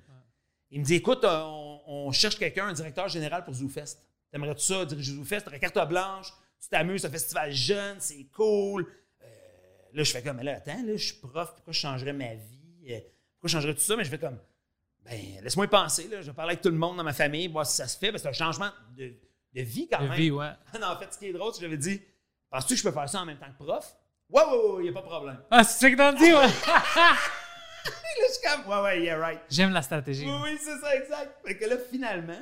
Il 0.70 0.80
me 0.80 0.84
dit, 0.84 0.96
écoute, 0.96 1.24
on, 1.24 1.80
on 1.86 2.12
cherche 2.12 2.36
quelqu'un, 2.36 2.66
un 2.66 2.74
directeur 2.74 3.08
général 3.08 3.44
pour 3.44 3.54
ZooFest. 3.54 3.98
T'aimerais-tu 4.30 4.62
ça, 4.62 4.84
diriger 4.84 5.12
ZooFest? 5.12 5.42
T'aurais 5.44 5.58
carte 5.60 5.88
blanche, 5.88 6.28
tu 6.60 6.68
t'amuses, 6.68 7.02
c'est 7.02 7.06
un 7.08 7.10
festival 7.10 7.52
jeune, 7.52 7.96
c'est 8.00 8.24
cool. 8.34 8.86
Euh, 9.22 9.26
là, 9.92 10.02
je 10.02 10.10
fais 10.10 10.22
comme, 10.22 10.36
mais 10.36 10.44
là, 10.44 10.56
attends, 10.56 10.82
là, 10.84 10.96
je 10.96 11.04
suis 11.04 11.14
prof, 11.16 11.52
pourquoi 11.54 11.72
je 11.72 11.78
changerais 11.78 12.12
ma 12.12 12.34
vie? 12.34 12.92
Euh, 12.92 12.98
Pourquoi 13.34 13.48
je 13.48 13.52
changerais 13.52 13.74
tout 13.74 13.80
ça? 13.80 13.96
Mais 13.96 14.04
je 14.04 14.10
fais 14.10 14.18
comme, 14.18 14.38
ben, 15.04 15.20
laisse-moi 15.42 15.66
y 15.66 15.68
penser, 15.68 16.08
là. 16.08 16.20
Je 16.20 16.26
vais 16.26 16.32
parler 16.34 16.52
avec 16.52 16.62
tout 16.62 16.70
le 16.70 16.76
monde 16.76 16.96
dans 16.96 17.04
ma 17.04 17.12
famille, 17.12 17.46
voir 17.48 17.66
si 17.66 17.76
ça 17.76 17.86
se 17.86 17.96
fait, 17.98 18.10
parce 18.10 18.22
que 18.22 18.28
c'est 18.32 18.40
un 18.42 18.44
changement 18.46 18.70
de, 18.96 19.14
de 19.54 19.60
vie 19.62 19.88
quand 19.88 20.02
De 20.02 20.08
même. 20.08 20.16
vie, 20.18 20.30
ouais. 20.30 20.50
non, 20.80 20.88
en 20.88 20.98
fait, 20.98 21.12
ce 21.12 21.18
qui 21.18 21.26
est 21.26 21.32
drôle, 21.32 21.52
c'est 21.52 21.60
que 21.60 21.66
j'avais 21.66 21.76
dit, 21.78 22.02
penses-tu 22.50 22.74
que 22.74 22.78
je 22.80 22.82
peux 22.84 22.92
faire 22.92 23.08
ça 23.08 23.20
en 23.20 23.24
même 23.26 23.38
temps 23.38 23.46
que 23.58 23.62
prof? 23.64 23.94
Ouais, 24.28 24.42
ouais, 24.42 24.50
ouais, 24.50 24.80
il 24.80 24.82
n'y 24.82 24.88
a 24.88 24.92
pas 24.92 25.02
de 25.02 25.06
problème. 25.06 25.40
Ah, 25.50 25.62
c'est 25.62 25.78
ça 25.78 25.90
que 25.90 25.96
t'as 25.96 26.12
dit, 26.12 26.32
ouais. 26.32 26.48
Là, 28.18 28.24
je 28.28 28.32
suis 28.32 28.42
comme, 28.42 28.66
ouais, 28.72 28.82
ouais, 28.82 29.02
yeah, 29.02 29.18
right. 29.18 29.40
J'aime 29.50 29.72
la 29.72 29.82
stratégie. 29.82 30.24
Oui, 30.26 30.32
oui, 30.42 30.58
c'est 30.60 30.78
ça, 30.80 30.96
exact. 30.96 31.36
Fait 31.46 31.56
que 31.56 31.66
là, 31.66 31.76
finalement, 31.90 32.40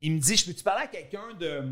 il 0.00 0.12
me 0.12 0.20
dit 0.20 0.36
Je 0.36 0.46
peux-tu 0.46 0.62
parler 0.62 0.84
à 0.84 0.86
quelqu'un 0.86 1.34
de, 1.34 1.62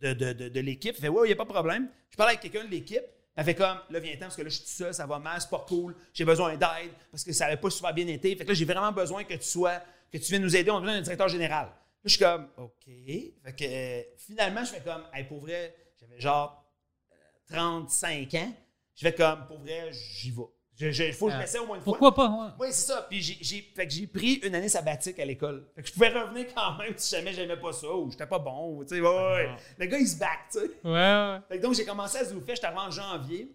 de, 0.00 0.12
de, 0.32 0.48
de, 0.48 0.60
l'équipe? 0.60 0.94
Il 0.96 1.00
fait 1.00 1.08
Ouais, 1.08 1.26
il 1.26 1.28
n'y 1.28 1.32
a 1.32 1.36
pas 1.36 1.44
de 1.44 1.50
problème. 1.50 1.88
Je 2.10 2.16
parle 2.16 2.30
avec 2.30 2.40
quelqu'un 2.40 2.64
de 2.64 2.70
l'équipe. 2.70 3.02
Elle 3.34 3.44
fait 3.44 3.54
comme 3.54 3.78
Là, 3.90 4.00
viens-t'en 4.00 4.20
parce 4.20 4.36
que 4.36 4.42
là, 4.42 4.48
je 4.48 4.54
suis 4.56 4.64
tout 4.64 4.70
seul, 4.70 4.94
ça 4.94 5.06
va 5.06 5.18
mal, 5.18 5.40
c'est 5.40 5.50
pas 5.50 5.64
cool. 5.68 5.94
J'ai 6.12 6.24
besoin 6.24 6.56
d'aide 6.56 6.92
parce 7.10 7.22
que 7.22 7.32
ça 7.32 7.44
n'avait 7.44 7.60
pas 7.60 7.70
super 7.70 7.92
bien 7.92 8.06
été. 8.08 8.34
Fait 8.34 8.44
que 8.44 8.48
là, 8.48 8.54
j'ai 8.54 8.64
vraiment 8.64 8.92
besoin 8.92 9.24
que 9.24 9.34
tu 9.34 9.44
sois, 9.44 9.80
que 10.10 10.18
tu 10.18 10.30
viennes 10.30 10.42
nous 10.42 10.56
aider. 10.56 10.70
On 10.70 10.78
a 10.78 10.80
besoin 10.80 10.96
d'un 10.96 11.02
directeur 11.02 11.28
général. 11.28 11.66
Là, 11.66 11.72
je 12.04 12.10
suis 12.10 12.18
comme 12.18 12.48
OK. 12.56 12.84
Fait 12.86 13.56
que 13.56 13.64
euh, 13.64 14.02
finalement, 14.16 14.64
je 14.64 14.72
fais 14.72 14.80
comme 14.80 15.02
Hey, 15.12 15.24
pour 15.24 15.40
vrai, 15.40 15.74
j'avais 16.00 16.20
genre 16.20 16.64
euh, 17.12 17.54
35 17.54 18.34
ans. 18.34 18.54
Je 18.94 19.02
fais 19.02 19.14
comme 19.14 19.46
Pour 19.46 19.58
vrai, 19.58 19.90
j'y 19.92 20.30
vais. 20.30 20.42
Il 20.78 21.12
faut 21.14 21.26
que 21.26 21.32
je 21.32 21.36
Ah. 21.36 21.40
l'essaie 21.40 21.58
au 21.58 21.66
moins 21.66 21.76
une 21.76 21.82
fois. 21.82 21.92
Pourquoi 21.92 22.14
pas, 22.14 22.28
ouais. 22.28 22.50
Oui, 22.60 22.68
c'est 22.70 22.92
ça. 22.92 23.06
Puis 23.08 23.22
j'ai, 23.22 23.38
j'ai- 23.40 23.72
fait 23.74 23.86
que 23.86 23.92
j'ai 23.92 24.06
pris 24.06 24.34
une 24.44 24.54
année 24.54 24.68
sabbatique 24.68 25.18
à 25.18 25.24
l'école. 25.24 25.66
Fait 25.74 25.82
que 25.82 25.88
je 25.88 25.92
pouvais 25.94 26.08
revenir 26.10 26.46
quand 26.54 26.76
même 26.76 26.92
si 26.96 27.14
jamais 27.16 27.32
j'aimais 27.32 27.56
pas 27.56 27.72
ça 27.72 27.90
ou 27.90 28.10
j'étais 28.10 28.26
pas 28.26 28.38
bon. 28.38 28.76
ou, 28.76 28.84
Tu 28.84 28.94
sais, 28.96 29.00
ouais, 29.00 29.08
ouais. 29.08 29.46
Ah. 29.48 29.56
Le 29.78 29.86
gars, 29.86 29.98
il 29.98 30.06
se 30.08 30.18
back, 30.18 30.38
tu 30.52 30.58
sais. 30.58 30.66
Ouais, 30.84 30.90
ouais. 30.92 31.38
Fait 31.48 31.58
que 31.58 31.62
donc, 31.62 31.74
j'ai 31.74 31.84
commencé 31.84 32.18
à 32.18 32.24
Zoufest, 32.24 32.56
j'étais 32.56 32.66
arrivé 32.66 32.80
en 32.80 32.90
janvier. 32.90 33.50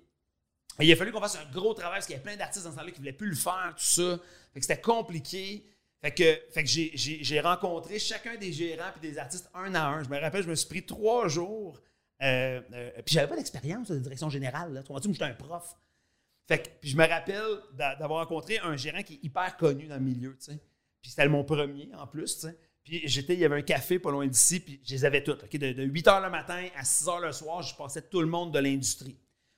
Et 0.80 0.86
il 0.86 0.92
a 0.92 0.96
fallu 0.96 1.12
qu'on 1.12 1.20
fasse 1.22 1.38
un 1.38 1.52
gros 1.52 1.74
travail 1.74 1.98
parce 1.98 2.06
qu'il 2.08 2.14
y 2.14 2.16
avait 2.16 2.24
plein 2.24 2.38
d'artistes 2.38 2.66
dans 2.66 2.72
ce 2.72 2.78
temps-là 2.78 2.92
qui 2.92 2.98
voulaient 3.00 3.12
plus 3.14 3.30
le 3.30 3.36
faire, 3.36 3.74
tout 3.78 3.84
ça. 3.84 4.18
Fait 4.54 4.60
que 4.60 4.66
c'était 4.66 4.82
compliqué. 4.82 5.66
Fait 6.02 6.12
que, 6.12 6.40
fait 6.52 6.64
que 6.64 6.70
j'ai, 6.70 7.40
rencontré 7.42 8.00
chacun 8.00 8.36
des 8.36 8.52
gérants 8.52 8.90
puis 9.00 9.08
des 9.12 9.20
artistes 9.20 9.48
un 9.54 9.76
à 9.76 9.84
un. 9.86 10.04
Je 10.04 10.10
me 10.10 10.20
rappelle, 10.20 10.42
je 10.42 10.50
me 10.50 10.56
suis 10.56 10.68
pris 10.68 10.84
trois 10.84 11.28
jours. 11.28 11.80
Euh, 12.24 12.62
euh, 12.74 12.90
puis 13.06 13.14
j'avais 13.14 13.28
pas 13.28 13.36
d'expérience 13.36 13.90
de 13.92 14.00
direction 14.00 14.30
générale. 14.30 14.74
Là. 14.74 14.82
Tu 14.82 14.88
comprends-tu? 14.88 15.12
J'étais 15.14 15.26
un 15.26 15.34
prof. 15.34 15.76
Fait 16.48 16.62
que, 16.64 16.70
puis 16.82 16.90
je 16.90 16.98
me 16.98 17.08
rappelle 17.08 17.44
d'a- 17.74 17.96
d'avoir 17.96 18.20
rencontré 18.22 18.60
un 18.60 18.76
gérant 18.76 19.04
qui 19.04 19.16
est 19.16 19.20
hyper 19.24 19.56
connu 19.58 19.88
dans 19.88 19.96
le 19.96 20.02
milieu, 20.02 20.36
tu 20.38 20.46
sais. 20.52 20.60
Puis 21.02 21.12
c'était 21.12 21.28
mon 21.28 21.44
premier 21.44 21.90
en 21.96 22.08
plus, 22.08 22.36
tu 22.36 22.42
sais. 22.48 22.58
Puis 22.84 23.02
j'étais, 23.08 23.34
il 23.36 23.40
y 23.40 23.46
avait 23.46 23.58
un 23.58 23.62
café 23.62 24.00
pas 24.00 24.12
loin 24.12 24.26
d'ici, 24.28 24.60
puis 24.60 24.82
je 24.84 24.92
les 24.96 25.06
avais 25.06 25.24
toutes. 25.24 25.44
De, 25.52 25.72
de 25.74 25.84
8 25.84 26.06
h 26.08 26.24
le 26.24 26.30
matin 26.30 26.68
à 26.76 26.84
6 26.84 27.06
h 27.06 27.22
le 27.22 27.32
soir, 27.32 27.62
je 27.62 27.76
passais 27.76 28.02
tout 28.02 28.22
le 28.22 28.28
monde 28.28 28.52
de 28.54 28.60
l'industrie. 28.60 29.18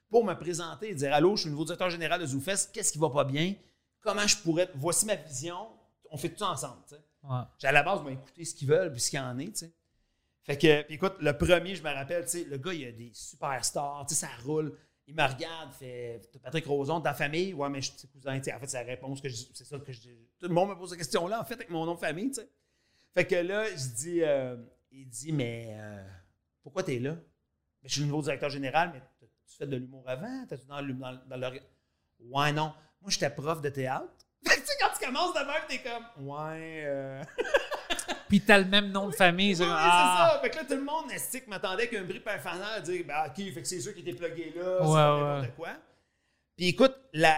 Pour 0.09 0.23
me 0.25 0.33
présenter 0.35 0.89
et 0.89 0.93
dire 0.95 1.13
Allô, 1.13 1.35
je 1.35 1.41
suis 1.41 1.47
le 1.47 1.51
nouveau 1.53 1.65
directeur 1.65 1.89
général 1.89 2.19
de 2.21 2.25
ZooFest, 2.25 2.69
qu'est-ce 2.73 2.91
qui 2.91 2.99
va 2.99 3.09
pas 3.09 3.23
bien? 3.23 3.55
Comment 4.01 4.27
je 4.27 4.37
pourrais. 4.37 4.69
Voici 4.75 5.05
ma 5.05 5.15
vision, 5.15 5.67
on 6.11 6.17
fait 6.17 6.29
tout 6.29 6.43
ensemble. 6.43 6.81
Ouais. 7.23 7.39
J'ai 7.57 7.67
à 7.67 7.71
la 7.71 7.81
base, 7.83 8.01
moi, 8.01 8.11
écouter 8.11 8.43
ce 8.43 8.53
qu'ils 8.53 8.67
veulent 8.67 8.91
puis 8.91 8.99
ce 9.01 9.09
qu'il 9.09 9.17
y 9.19 9.21
en 9.21 9.39
est. 9.39 9.65
Fait 10.43 10.57
que, 10.57 10.81
puis 10.83 10.95
écoute, 10.95 11.15
le 11.21 11.37
premier, 11.37 11.73
je 11.75 11.81
me 11.81 11.89
rappelle, 11.89 12.25
tu 12.25 12.31
sais, 12.31 12.43
le 12.43 12.57
gars, 12.57 12.73
il 12.73 12.85
a 12.85 12.91
des 12.91 13.11
superstars, 13.13 14.05
tu 14.07 14.13
sais, 14.13 14.25
ça 14.25 14.31
roule. 14.43 14.77
Il 15.05 15.15
me 15.15 15.23
regarde, 15.23 15.73
fait 15.73 16.21
Patrick 16.41 16.65
Roson, 16.65 17.01
ta 17.01 17.13
famille, 17.13 17.53
ouais, 17.53 17.69
mais 17.69 17.81
je 17.81 17.91
suis 17.91 18.07
cousin, 18.07 18.37
tu 18.37 18.45
sais. 18.45 18.53
En 18.53 18.59
fait, 18.59 18.67
c'est 18.67 18.79
la 18.79 18.89
réponse 18.89 19.19
que 19.21 19.29
c'est 19.29 19.65
ça 19.65 19.77
que 19.77 19.91
je. 19.91 20.09
Tout 20.39 20.47
le 20.47 20.53
monde 20.53 20.69
me 20.69 20.75
pose 20.75 20.89
cette 20.89 20.99
question-là, 20.99 21.41
en 21.41 21.43
fait, 21.43 21.55
avec 21.55 21.69
mon 21.69 21.85
nom 21.85 21.95
de 21.95 21.99
famille, 21.99 22.29
tu 22.29 22.35
sais. 22.35 22.49
Fait 23.13 23.25
que 23.25 23.35
là, 23.35 23.65
je 23.69 23.95
dis, 23.95 24.23
euh, 24.23 24.55
il 24.91 25.07
dit, 25.09 25.33
mais 25.33 25.75
euh, 25.77 26.03
pourquoi 26.61 26.83
t'es 26.83 26.99
là? 26.99 27.11
Ben, 27.11 27.89
je 27.89 27.91
suis 27.91 28.01
le 28.01 28.07
nouveau 28.07 28.21
directeur 28.21 28.49
général, 28.49 28.91
mais 28.93 29.01
tu 29.19 29.57
fais 29.57 29.67
de 29.67 29.75
l'humour 29.75 30.03
avant? 30.07 30.45
T'as-tu 30.47 30.65
dans, 30.67 30.81
dans, 30.81 31.19
dans 31.27 31.51
le. 31.51 31.59
Ouais, 32.21 32.53
non. 32.53 32.73
Moi, 33.01 33.11
j'étais 33.11 33.29
prof 33.29 33.61
de 33.61 33.69
théâtre. 33.69 34.07
Fait 34.47 34.55
que, 34.55 34.61
tu 34.61 34.67
sais, 34.67 34.73
quand 34.79 34.89
tu 34.97 35.05
commences 35.05 35.33
de 35.33 35.39
même, 35.39 35.63
t'es 35.67 35.81
comme, 35.81 36.27
ouais, 36.27 36.83
euh. 36.85 37.23
Puis 38.33 38.41
t'as 38.41 38.57
le 38.57 38.65
même 38.65 38.91
nom 38.91 39.09
de 39.09 39.13
famille. 39.13 39.55
c'est 39.55 39.61
Oui, 39.63 39.69
ah. 39.71 40.31
c'est 40.31 40.33
ça. 40.33 40.41
Fait 40.41 40.49
que 40.49 40.55
là, 40.55 40.63
tout 40.63 40.73
le 40.73 40.83
monde, 40.83 41.07
Nastic, 41.07 41.47
m'attendait 41.47 41.87
qu'un 41.87 42.01
bris 42.03 42.19
par 42.19 42.39
fanal 42.39 42.81
dire 42.81 43.05
ben, 43.05 43.27
OK, 43.27 43.35
fait 43.35 43.61
que 43.61 43.67
c'est 43.67 43.79
sûr 43.79 43.93
qui 43.93 43.99
était 43.99 44.13
plugué 44.13 44.51
là, 44.55 44.79
c'est 44.79 44.87
Ouais, 44.87 44.93
pas 44.93 45.15
ouais. 45.15 45.23
n'importe 45.35 45.55
quoi. 45.55 45.69
Puis 46.57 46.67
écoute, 46.69 46.95
la 47.13 47.37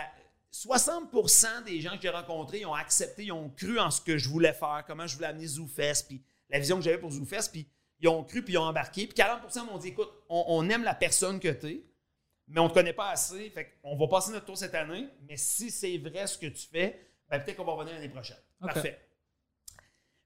60% 0.54 1.66
des 1.66 1.82
gens 1.82 1.98
que 1.98 2.02
j'ai 2.02 2.10
rencontrés 2.10 2.60
ils 2.60 2.66
ont 2.66 2.74
accepté, 2.74 3.26
ils 3.26 3.34
ont 3.34 3.50
cru 3.50 3.78
en 3.78 3.92
ce 3.92 4.00
que 4.00 4.18
je 4.18 4.30
voulais 4.30 4.54
faire, 4.54 4.86
comment 4.88 5.06
je 5.06 5.18
voulais 5.18 5.28
amener 5.28 5.48
ZooFest, 5.48 6.06
puis 6.08 6.24
la 6.50 6.60
vision 6.60 6.78
que 6.78 6.84
j'avais 6.84 6.98
pour 6.98 7.12
ZooFest, 7.12 7.52
puis 7.52 7.68
ils 8.00 8.08
ont 8.08 8.24
cru, 8.24 8.42
puis 8.42 8.54
ils 8.54 8.58
ont 8.58 8.64
embarqué. 8.64 9.06
Puis 9.06 9.22
40% 9.22 9.66
m'ont 9.66 9.78
dit 9.78 9.90
écoute, 9.90 10.14
on, 10.30 10.46
on 10.48 10.70
aime 10.70 10.86
la 10.86 10.96
personne 10.96 11.42
que 11.42 11.50
tu 11.50 11.68
es, 11.68 11.86
mais 12.48 12.62
on 12.62 12.70
te 12.70 12.74
connaît 12.74 12.94
pas 12.94 13.10
assez, 13.10 13.50
fait 13.50 13.78
qu'on 13.82 13.98
va 13.98 14.08
passer 14.08 14.32
notre 14.32 14.46
tour 14.46 14.58
cette 14.58 14.76
année, 14.76 15.10
mais 15.28 15.36
si 15.36 15.72
c'est 15.72 15.98
vrai 15.98 16.26
ce 16.26 16.38
que 16.38 16.48
tu 16.48 16.66
fais, 16.72 17.06
ben, 17.30 17.42
peut-être 17.42 17.58
qu'on 17.58 17.66
va 17.66 17.74
revenir 17.74 17.96
l'année 17.96 18.08
prochaine. 18.08 18.38
Parfait. 18.62 18.98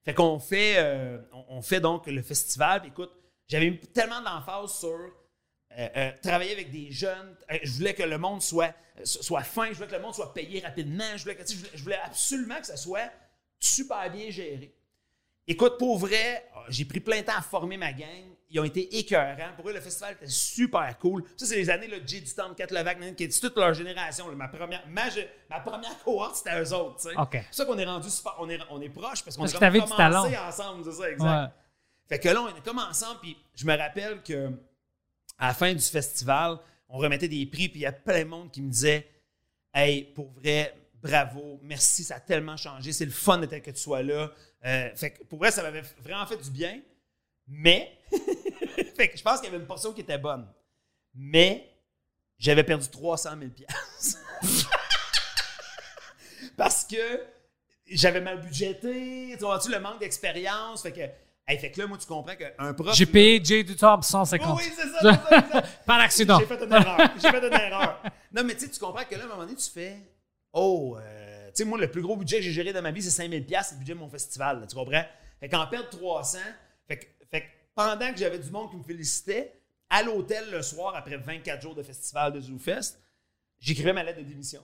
Fait 0.04 0.14
qu'on 0.14 0.38
fait, 0.38 0.76
euh, 0.78 1.18
on, 1.48 1.60
fait 1.60 1.80
donc 1.80 2.06
le 2.06 2.22
festival. 2.22 2.82
Écoute, 2.86 3.10
j'avais 3.46 3.78
tellement 3.92 4.22
d'emphase 4.22 4.78
sur 4.78 4.88
euh, 4.88 5.08
euh, 5.96 6.12
travailler 6.22 6.52
avec 6.52 6.70
des 6.70 6.90
jeunes. 6.90 7.36
Je 7.62 7.72
voulais 7.72 7.94
que 7.94 8.02
le 8.02 8.16
monde 8.16 8.40
soit, 8.40 8.74
soit 9.04 9.42
fin, 9.42 9.68
je 9.68 9.74
voulais 9.74 9.88
que 9.88 9.94
le 9.94 10.00
monde 10.00 10.14
soit 10.14 10.32
payé 10.32 10.60
rapidement. 10.60 11.16
Je 11.16 11.22
voulais, 11.22 11.36
que, 11.36 11.42
je 11.46 11.82
voulais, 11.82 11.98
absolument 12.02 12.58
que 12.60 12.66
ça 12.66 12.76
soit 12.76 13.10
super 13.58 14.10
bien 14.10 14.30
géré. 14.30 14.74
Écoute, 15.46 15.78
pour 15.78 15.98
vrai, 15.98 16.48
j'ai 16.68 16.84
pris 16.86 17.00
plein 17.00 17.20
de 17.20 17.26
temps 17.26 17.36
à 17.36 17.42
former 17.42 17.76
ma 17.76 17.92
gang. 17.92 18.34
Ils 18.52 18.58
ont 18.58 18.64
été 18.64 18.98
écœurants. 18.98 19.54
Pour 19.56 19.68
eux, 19.68 19.72
le 19.72 19.80
festival 19.80 20.14
était 20.14 20.26
super 20.26 20.98
cool. 20.98 21.24
Ça, 21.36 21.46
c'est 21.46 21.54
les 21.54 21.70
années 21.70 21.86
là, 21.86 22.00
de 22.00 22.08
Jay 22.08 22.20
du 22.20 22.34
Temple, 22.34 22.56
Kat 22.56 22.66
Levac, 22.70 23.16
qui 23.16 23.24
est 23.24 23.40
toute 23.40 23.56
leur 23.56 23.72
génération. 23.74 24.28
là. 24.28 24.34
Ma, 24.34 24.48
première, 24.48 24.82
ma, 24.88 25.60
première 25.60 25.98
cohorte, 26.02 26.36
c'était 26.36 26.60
eux 26.60 26.74
autres. 26.74 27.00
C'est 27.00 27.44
ça 27.52 27.64
qu'on 27.64 27.78
est 27.78 27.84
rendu 27.84 28.10
super. 28.10 28.34
On 28.40 28.50
est, 28.50 28.58
on 28.70 28.80
est 28.80 28.88
proches 28.88 29.22
parce 29.22 29.36
qu'on 29.36 29.44
a 29.44 29.52
commencé 29.52 30.36
ensemble, 30.36 30.84
c'est 30.84 30.92
ça, 30.92 31.10
exact. 31.10 31.42
Ouais. 31.42 31.48
Fait 32.08 32.18
que 32.18 32.28
là, 32.28 32.42
on 32.42 32.48
est 32.48 32.64
comme 32.64 32.80
ensemble, 32.80 33.20
puis 33.20 33.36
je 33.54 33.64
me 33.64 33.76
rappelle 33.76 34.20
que 34.22 34.50
à 35.38 35.48
la 35.48 35.54
fin 35.54 35.72
du 35.72 35.82
festival, 35.82 36.58
on 36.88 36.98
remettait 36.98 37.28
des 37.28 37.46
prix, 37.46 37.68
puis 37.68 37.80
il 37.80 37.82
y 37.82 37.86
a 37.86 37.92
plein 37.92 38.24
de 38.24 38.28
monde 38.28 38.50
qui 38.50 38.62
me 38.62 38.70
disait 38.70 39.08
Hey, 39.72 40.02
pour 40.02 40.32
vrai, 40.32 40.74
bravo, 41.00 41.60
merci, 41.62 42.02
ça 42.02 42.16
a 42.16 42.20
tellement 42.20 42.56
changé, 42.56 42.92
c'est 42.92 43.04
le 43.04 43.12
fun 43.12 43.38
de 43.38 43.46
tel 43.46 43.62
que 43.62 43.70
tu 43.70 43.80
sois 43.80 44.02
là. 44.02 44.32
Euh, 44.64 44.90
fait 44.96 45.12
que 45.12 45.22
pour 45.24 45.38
vrai, 45.38 45.52
ça 45.52 45.62
m'avait 45.62 45.82
vraiment 46.02 46.26
fait 46.26 46.36
du 46.36 46.50
bien, 46.50 46.80
mais 47.50 47.98
fait 48.96 49.08
que 49.08 49.18
je 49.18 49.22
pense 49.22 49.40
qu'il 49.40 49.46
y 49.46 49.48
avait 49.48 49.60
une 49.60 49.66
portion 49.66 49.92
qui 49.92 50.00
était 50.02 50.18
bonne. 50.18 50.46
Mais 51.14 51.68
j'avais 52.38 52.64
perdu 52.64 52.88
300 52.88 53.30
000 53.38 53.50
piastres. 53.50 54.18
Parce 56.56 56.84
que 56.84 57.26
j'avais 57.86 58.20
mal 58.20 58.40
budgété, 58.40 59.34
tu 59.36 59.44
vois-tu, 59.44 59.70
le 59.70 59.80
manque 59.80 59.98
d'expérience. 59.98 60.82
Fait 60.82 60.92
que, 60.92 61.00
hey, 61.48 61.58
fait 61.58 61.72
que 61.72 61.80
là, 61.80 61.86
moi, 61.88 61.98
tu 61.98 62.06
comprends 62.06 62.36
qu'un 62.36 62.72
prof. 62.72 62.94
J'ai 62.94 63.06
payé 63.06 63.40
Jay 63.42 63.64
du 63.64 63.74
Top 63.74 64.04
150. 64.04 64.58
Oui, 64.58 64.64
oui, 64.64 64.72
c'est 64.76 64.88
ça. 64.88 65.62
Par 65.86 66.00
accident. 66.00 66.38
J'ai 66.38 66.46
fait 66.46 66.64
une 66.64 66.72
erreur. 66.72 66.98
J'ai 67.16 67.30
fait 67.30 67.46
une 67.46 67.52
erreur. 67.52 68.02
Non, 68.32 68.44
mais 68.44 68.54
tu 68.54 68.60
sais, 68.60 68.70
tu 68.70 68.78
comprends 68.78 69.04
que 69.04 69.14
là, 69.16 69.22
à 69.22 69.24
un 69.24 69.28
moment 69.28 69.42
donné, 69.42 69.56
tu 69.56 69.68
fais 69.68 69.96
Oh, 70.52 70.96
euh, 71.00 71.46
tu 71.48 71.52
sais, 71.56 71.64
moi, 71.64 71.78
le 71.78 71.90
plus 71.90 72.02
gros 72.02 72.16
budget 72.16 72.36
que 72.36 72.42
j'ai 72.42 72.52
géré 72.52 72.72
dans 72.72 72.82
ma 72.82 72.90
vie, 72.90 73.02
c'est 73.02 73.22
5000$, 73.22 73.62
c'est 73.62 73.74
le 73.74 73.78
budget 73.78 73.94
de 73.94 73.98
mon 73.98 74.08
festival. 74.08 74.60
là, 74.60 74.66
tu 74.66 74.74
comprends? 74.74 75.04
Fait 75.40 75.48
qu'en 75.48 75.66
perdre 75.66 75.88
300, 75.90 76.38
fait 76.88 76.98
que, 76.98 77.06
fait 77.30 77.42
que 77.42 77.46
pendant 77.74 78.12
que 78.12 78.18
j'avais 78.18 78.38
du 78.38 78.50
monde 78.50 78.70
qui 78.70 78.76
me 78.76 78.82
félicitait, 78.82 79.52
à 79.88 80.02
l'hôtel 80.02 80.50
le 80.50 80.62
soir, 80.62 80.94
après 80.94 81.16
24 81.16 81.60
jours 81.62 81.74
de 81.74 81.82
festival 81.82 82.32
de 82.32 82.40
ZooFest, 82.40 82.98
j'écrivais 83.58 83.92
ma 83.92 84.04
lettre 84.04 84.18
de 84.20 84.24
démission. 84.24 84.62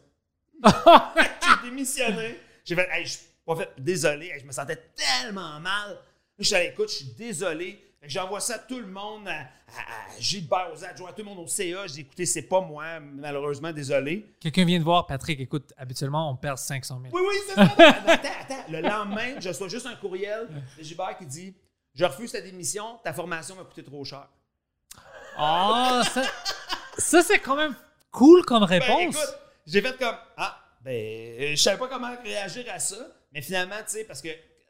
j'ai 0.65 1.69
démissionné. 1.69 2.39
J'ai 2.65 2.75
fait, 2.75 2.89
hey, 2.91 3.05
je 3.05 3.11
suis 3.13 3.27
pas 3.45 3.57
fait, 3.57 3.71
désolé, 3.79 4.27
Hey, 4.29 4.41
je 4.41 4.47
me 4.47 4.53
sentais 4.53 4.83
tellement 4.95 5.61
mal. 5.61 5.99
Je 6.39 6.45
suis 6.45 6.55
allé, 6.55 6.67
écoute, 6.69 6.89
je 6.91 6.95
suis 6.97 7.13
désolé. 7.17 7.83
J'envoie 8.03 8.39
ça 8.41 8.55
à 8.55 8.59
tout 8.59 8.79
le 8.79 8.87
monde, 8.87 9.27
à, 9.27 9.33
à, 9.41 9.41
à 9.41 10.21
Gilbert, 10.21 10.71
aux 10.73 10.85
adjoints, 10.85 11.11
à 11.11 11.13
tout 11.13 11.23
le 11.23 11.25
monde 11.25 11.41
au 11.41 11.47
CA. 11.49 11.87
Je 11.89 11.93
dis, 11.95 12.01
écoutez, 12.03 12.27
c'est 12.27 12.43
pas 12.43 12.61
moi, 12.61 13.01
malheureusement, 13.01 13.73
désolé. 13.73 14.27
Quelqu'un 14.39 14.65
vient 14.65 14.79
de 14.79 14.85
voir, 14.85 15.07
Patrick, 15.07 15.41
écoute, 15.41 15.73
habituellement, 15.77 16.31
on 16.31 16.37
perd 16.37 16.59
500 16.59 17.01
000. 17.03 17.17
Oui, 17.17 17.23
oui, 17.29 17.35
c'est 17.49 17.55
ça. 17.55 17.63
attends, 17.63 18.29
attends. 18.43 18.65
Le 18.71 18.81
lendemain, 18.81 19.41
je 19.41 19.49
reçois 19.49 19.69
juste 19.69 19.87
un 19.87 19.97
courriel 19.97 20.47
de 20.79 20.83
Gilbert 20.85 21.17
qui 21.19 21.27
dit 21.27 21.55
Je 21.97 22.05
refuse 22.05 22.31
ta 22.31 22.41
démission, 22.41 22.99
ta 23.03 23.13
formation 23.13 23.57
m'a 23.57 23.65
coûté 23.65 23.83
trop 23.83 24.05
cher. 24.05 24.29
Oh, 25.39 26.01
ça, 26.13 26.23
ça, 26.99 27.23
c'est 27.23 27.39
quand 27.41 27.57
même 27.57 27.75
cool 28.11 28.45
comme 28.45 28.67
Ben, 28.67 28.79
réponse. 28.81 29.15
écoute, 29.17 29.39
j'ai 29.67 29.83
fait 29.83 29.97
comme 29.99 30.15
Ah, 30.37 30.59
ben, 30.83 31.57
je 31.57 31.61
savais 31.63 31.79
pas 31.79 31.89
comment 31.89 32.15
réagir 32.23 32.65
à 32.73 32.79
ça. 32.79 32.97
Mais 33.33 33.43
finalement, 33.43 33.77
tu 33.85 33.93
sais, 33.93 34.05
parce 34.05 34.23
que 34.23 34.29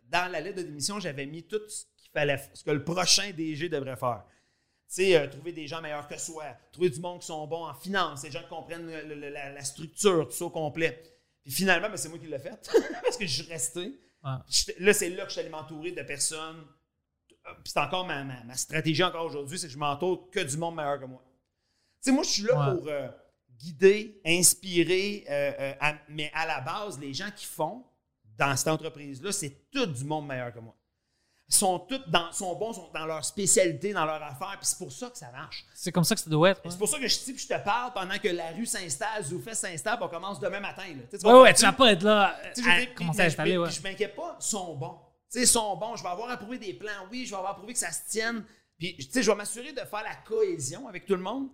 dans 0.09 0.31
la 0.31 0.41
lettre 0.41 0.59
de 0.59 0.63
démission, 0.63 0.99
j'avais 0.99 1.27
mis 1.27 1.43
tout 1.45 1.61
ce 1.69 1.85
qu'il 1.97 2.11
fallait, 2.13 2.41
ce 2.55 2.65
que 2.65 2.71
le 2.71 2.83
prochain 2.85 3.31
DG 3.37 3.69
devrait 3.69 3.97
faire. 3.97 4.25
Tu 4.89 4.95
sais, 5.03 5.17
euh, 5.17 5.27
trouver 5.29 5.53
des 5.53 5.67
gens 5.67 5.81
meilleurs 5.81 6.07
que 6.09 6.17
soi, 6.19 6.45
trouver 6.73 6.91
du 6.91 7.01
monde 7.01 7.21
qui 7.21 7.27
sont 7.27 7.45
bons 7.47 7.67
en 7.67 7.75
finance, 7.75 8.23
des 8.23 8.31
gens 8.31 8.43
qui 8.43 8.49
comprennent 8.49 8.87
le- 8.87 9.15
le- 9.17 9.29
la, 9.31 9.51
la 9.53 9.65
structure, 9.65 10.29
tout 10.29 10.35
ça 10.37 10.45
au 10.45 10.51
complet. 10.51 11.03
Puis 11.43 11.53
finalement, 11.53 11.89
ben, 11.91 11.97
c'est 11.97 12.09
moi 12.09 12.19
qui 12.19 12.27
l'ai 12.27 12.39
fait, 12.39 12.71
parce 13.03 13.17
que 13.17 13.27
je 13.27 13.43
suis 13.43 13.53
resté. 13.53 14.01
Ouais. 14.25 14.31
J'étais- 14.49 14.77
Là, 14.81 14.93
c'est 14.93 15.11
là 15.11 15.23
que 15.25 15.29
je 15.29 15.33
suis 15.33 15.41
allé 15.41 15.51
m'entourer 15.51 15.91
de 15.93 16.03
personnes. 16.03 16.65
Puis 17.63 17.73
c'est 17.73 17.81
encore 17.81 18.07
ma, 18.07 18.25
ma- 18.25 18.43
ma 18.45 18.57
stratégie 18.57 19.03
encore 19.05 19.25
aujourd'hui, 19.27 19.59
c'est 19.59 19.67
que 19.67 19.73
je 19.73 19.79
m'entoure 19.79 20.31
que 20.31 20.41
du 20.41 20.57
monde 20.57 20.75
meilleur 20.77 21.01
que 21.01 21.05
moi. 21.07 21.23
Tu 22.03 22.11
sais, 22.11 22.13
moi, 22.13 22.23
je 22.23 22.29
suis 22.31 22.43
là 22.43 22.59
Ouais. 22.71 22.77
pour 22.77 22.89
euh, 22.89 23.09
guider, 23.59 24.21
inspirer, 24.25 25.25
euh, 25.29 25.53
euh, 25.59 25.73
à- 25.81 25.95
mais 26.09 26.31
à 26.35 26.47
la 26.47 26.61
base, 26.61 26.99
les 26.99 27.13
gens 27.15 27.31
qui 27.35 27.47
font 27.47 27.85
dans 28.39 28.55
cette 28.57 28.69
entreprise-là, 28.69 29.33
c'est 29.33 29.71
tout 29.71 29.87
du 29.87 30.05
monde 30.05 30.27
meilleur 30.27 30.53
que 30.53 30.59
moi. 30.59 30.75
Ils 31.49 31.55
sont 31.55 31.79
tous 31.79 32.01
dans, 32.09 32.33
sont 32.33 32.57
bons, 32.57 32.73
sont 32.73 32.91
dans 32.93 33.07
leur 33.07 33.25
spécialité, 33.25 33.93
dans 33.93 34.05
leur 34.05 34.21
affaire, 34.21 34.57
puis 34.59 34.67
c'est 34.67 34.79
pour 34.79 34.91
ça 34.91 35.09
que 35.09 35.17
ça 35.17 35.31
marche. 35.31 35.65
C'est 35.75 35.93
comme 35.93 36.03
ça 36.03 36.17
que 36.17 36.21
ça 36.21 36.29
doit 36.29 36.51
être. 36.51 36.61
C'est 36.69 36.77
pour 36.77 36.89
ça 36.89 36.99
que 36.99 37.07
je 37.07 37.15
je 37.37 37.47
te 37.47 37.65
parle 37.65 37.93
pendant 37.93 38.19
que 38.19 38.27
la 38.29 38.51
rue 38.51 38.67
s'installe, 38.67 39.23
Zoufès 39.25 39.55
s'installe, 39.57 39.97
on 40.01 40.09
commence 40.09 40.41
demain 40.41 40.59
matin. 40.59 40.83
Là. 40.89 41.03
Tu 41.09 41.17
sais, 41.17 41.19
tu 41.19 41.27
Ouais, 41.33 41.55
tu 41.55 41.63
vas 41.63 41.73
pas 41.73 41.93
être 41.93 42.03
là 42.03 42.37
Tu 42.53 42.63
sais, 42.65 42.69
je 42.69 42.83
à 42.83 42.95
commencer 42.95 43.17
puis- 43.19 43.23
à 43.23 43.27
installer. 43.27 43.51
puis- 43.53 43.59
Ouais. 43.59 43.69
puis 43.69 43.77
je 43.77 43.83
m'inquiète 43.83 44.17
pas, 44.17 44.37
ils 44.41 44.45
sont 44.45 44.75
bons. 44.75 44.99
Tu 45.37 45.43
sais, 45.43 45.49
ils 45.49 45.53
sont 45.53 45.77
bons. 45.77 45.97
Je 45.97 46.03
vais 46.03 46.09
avoir 46.09 46.31
approuvé 46.31 46.59
des 46.59 46.73
plans, 46.73 47.07
oui, 47.11 47.27
je 47.27 47.31
vais 47.33 47.37
avoir 47.37 47.53
approuvé 47.53 47.75
que 47.75 47.79
ça 47.79 47.93
se 47.93 48.09
tienne. 48.09 48.43
Puis, 48.79 48.97
tu 48.97 49.11
sais, 49.11 49.23
je 49.23 49.31
vais 49.31 49.37
m'assurer 49.37 49.73
de 49.73 49.81
faire 49.81 50.03
la 50.03 50.15
cohésion 50.25 50.89
avec 50.89 51.05
tout 51.05 51.15
le 51.15 51.21
monde. 51.21 51.49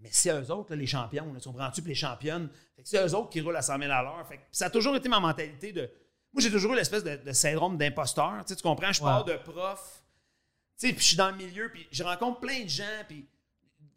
Mais 0.00 0.10
c'est 0.12 0.30
eux 0.30 0.50
autres, 0.52 0.70
là, 0.72 0.76
les 0.76 0.86
champions. 0.86 1.24
Là, 1.32 1.38
ils 1.38 1.42
sont 1.42 1.52
prends-tu 1.54 1.80
puis 1.80 1.90
les 1.90 1.94
championnes. 1.94 2.50
C'est 2.84 3.02
eux 3.04 3.14
autres 3.14 3.30
qui 3.30 3.40
roulent 3.40 3.56
à 3.56 3.62
100 3.62 3.78
000 3.78 3.90
à 3.90 4.02
l'heure. 4.02 4.26
Fait 4.28 4.36
que 4.36 4.42
ça 4.52 4.66
a 4.66 4.70
toujours 4.70 4.94
été 4.94 5.08
ma 5.08 5.20
mentalité 5.20 5.72
de. 5.72 5.90
Moi, 6.32 6.42
j'ai 6.42 6.50
toujours 6.50 6.74
eu 6.74 6.76
l'espèce 6.76 7.02
de, 7.02 7.16
de 7.16 7.32
syndrome 7.32 7.78
d'imposteur. 7.78 8.34
Tu 8.42 8.48
sais, 8.50 8.56
tu 8.56 8.62
comprends? 8.62 8.92
Je 8.92 9.00
Ouais. 9.00 9.06
pars 9.08 9.24
de 9.24 9.36
prof. 9.36 10.04
Tu 10.78 10.86
sais, 10.88 10.92
puis 10.92 11.02
je 11.02 11.08
suis 11.08 11.16
dans 11.16 11.30
le 11.30 11.36
milieu, 11.36 11.70
puis 11.72 11.88
je 11.90 12.04
rencontre 12.04 12.40
plein 12.40 12.62
de 12.64 12.68
gens, 12.68 12.84
puis 13.08 13.26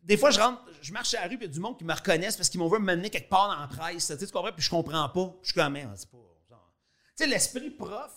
des 0.03 0.17
fois, 0.17 0.31
je 0.31 0.39
rentre, 0.39 0.63
je 0.81 0.91
marche 0.93 1.13
à 1.13 1.21
la 1.21 1.27
rue, 1.27 1.37
puis 1.37 1.45
il 1.45 1.49
y 1.49 1.51
a 1.51 1.53
du 1.53 1.59
monde 1.59 1.77
qui 1.77 1.83
me 1.83 1.93
reconnaissent 1.93 2.37
parce 2.37 2.49
qu'ils 2.49 2.59
m'ont 2.59 2.67
vu 2.69 2.79
me 2.79 2.95
mener 2.95 3.09
quelque 3.11 3.29
part 3.29 3.49
dans 3.49 3.59
la 3.59 3.67
presse. 3.67 4.07
Tu 4.07 4.17
sais, 4.17 4.25
tu 4.25 4.31
comprends? 4.31 4.51
Puis 4.53 4.63
je 4.63 4.69
comprends 4.71 5.07
pas. 5.09 5.35
Je 5.43 5.51
suis 5.51 5.53
comme, 5.53 5.77
c'est 5.95 6.09
pas. 6.09 6.17
genre. 6.49 6.73
Tu 7.15 7.23
sais, 7.23 7.27
l'esprit 7.27 7.69
prof, 7.69 8.11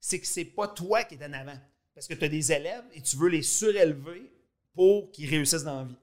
c'est 0.00 0.18
que 0.20 0.26
c'est 0.26 0.44
pas 0.44 0.66
toi 0.68 1.04
qui 1.04 1.14
es 1.14 1.24
en 1.24 1.32
avant. 1.32 1.58
Parce 1.94 2.06
que 2.08 2.14
tu 2.14 2.24
as 2.24 2.28
des 2.28 2.52
élèves 2.52 2.84
et 2.94 3.02
tu 3.02 3.16
veux 3.16 3.28
les 3.28 3.42
surélever 3.42 4.32
pour 4.74 5.10
qu'ils 5.12 5.28
réussissent 5.28 5.64
dans 5.64 5.80
la 5.80 5.84
vie. 5.84 5.96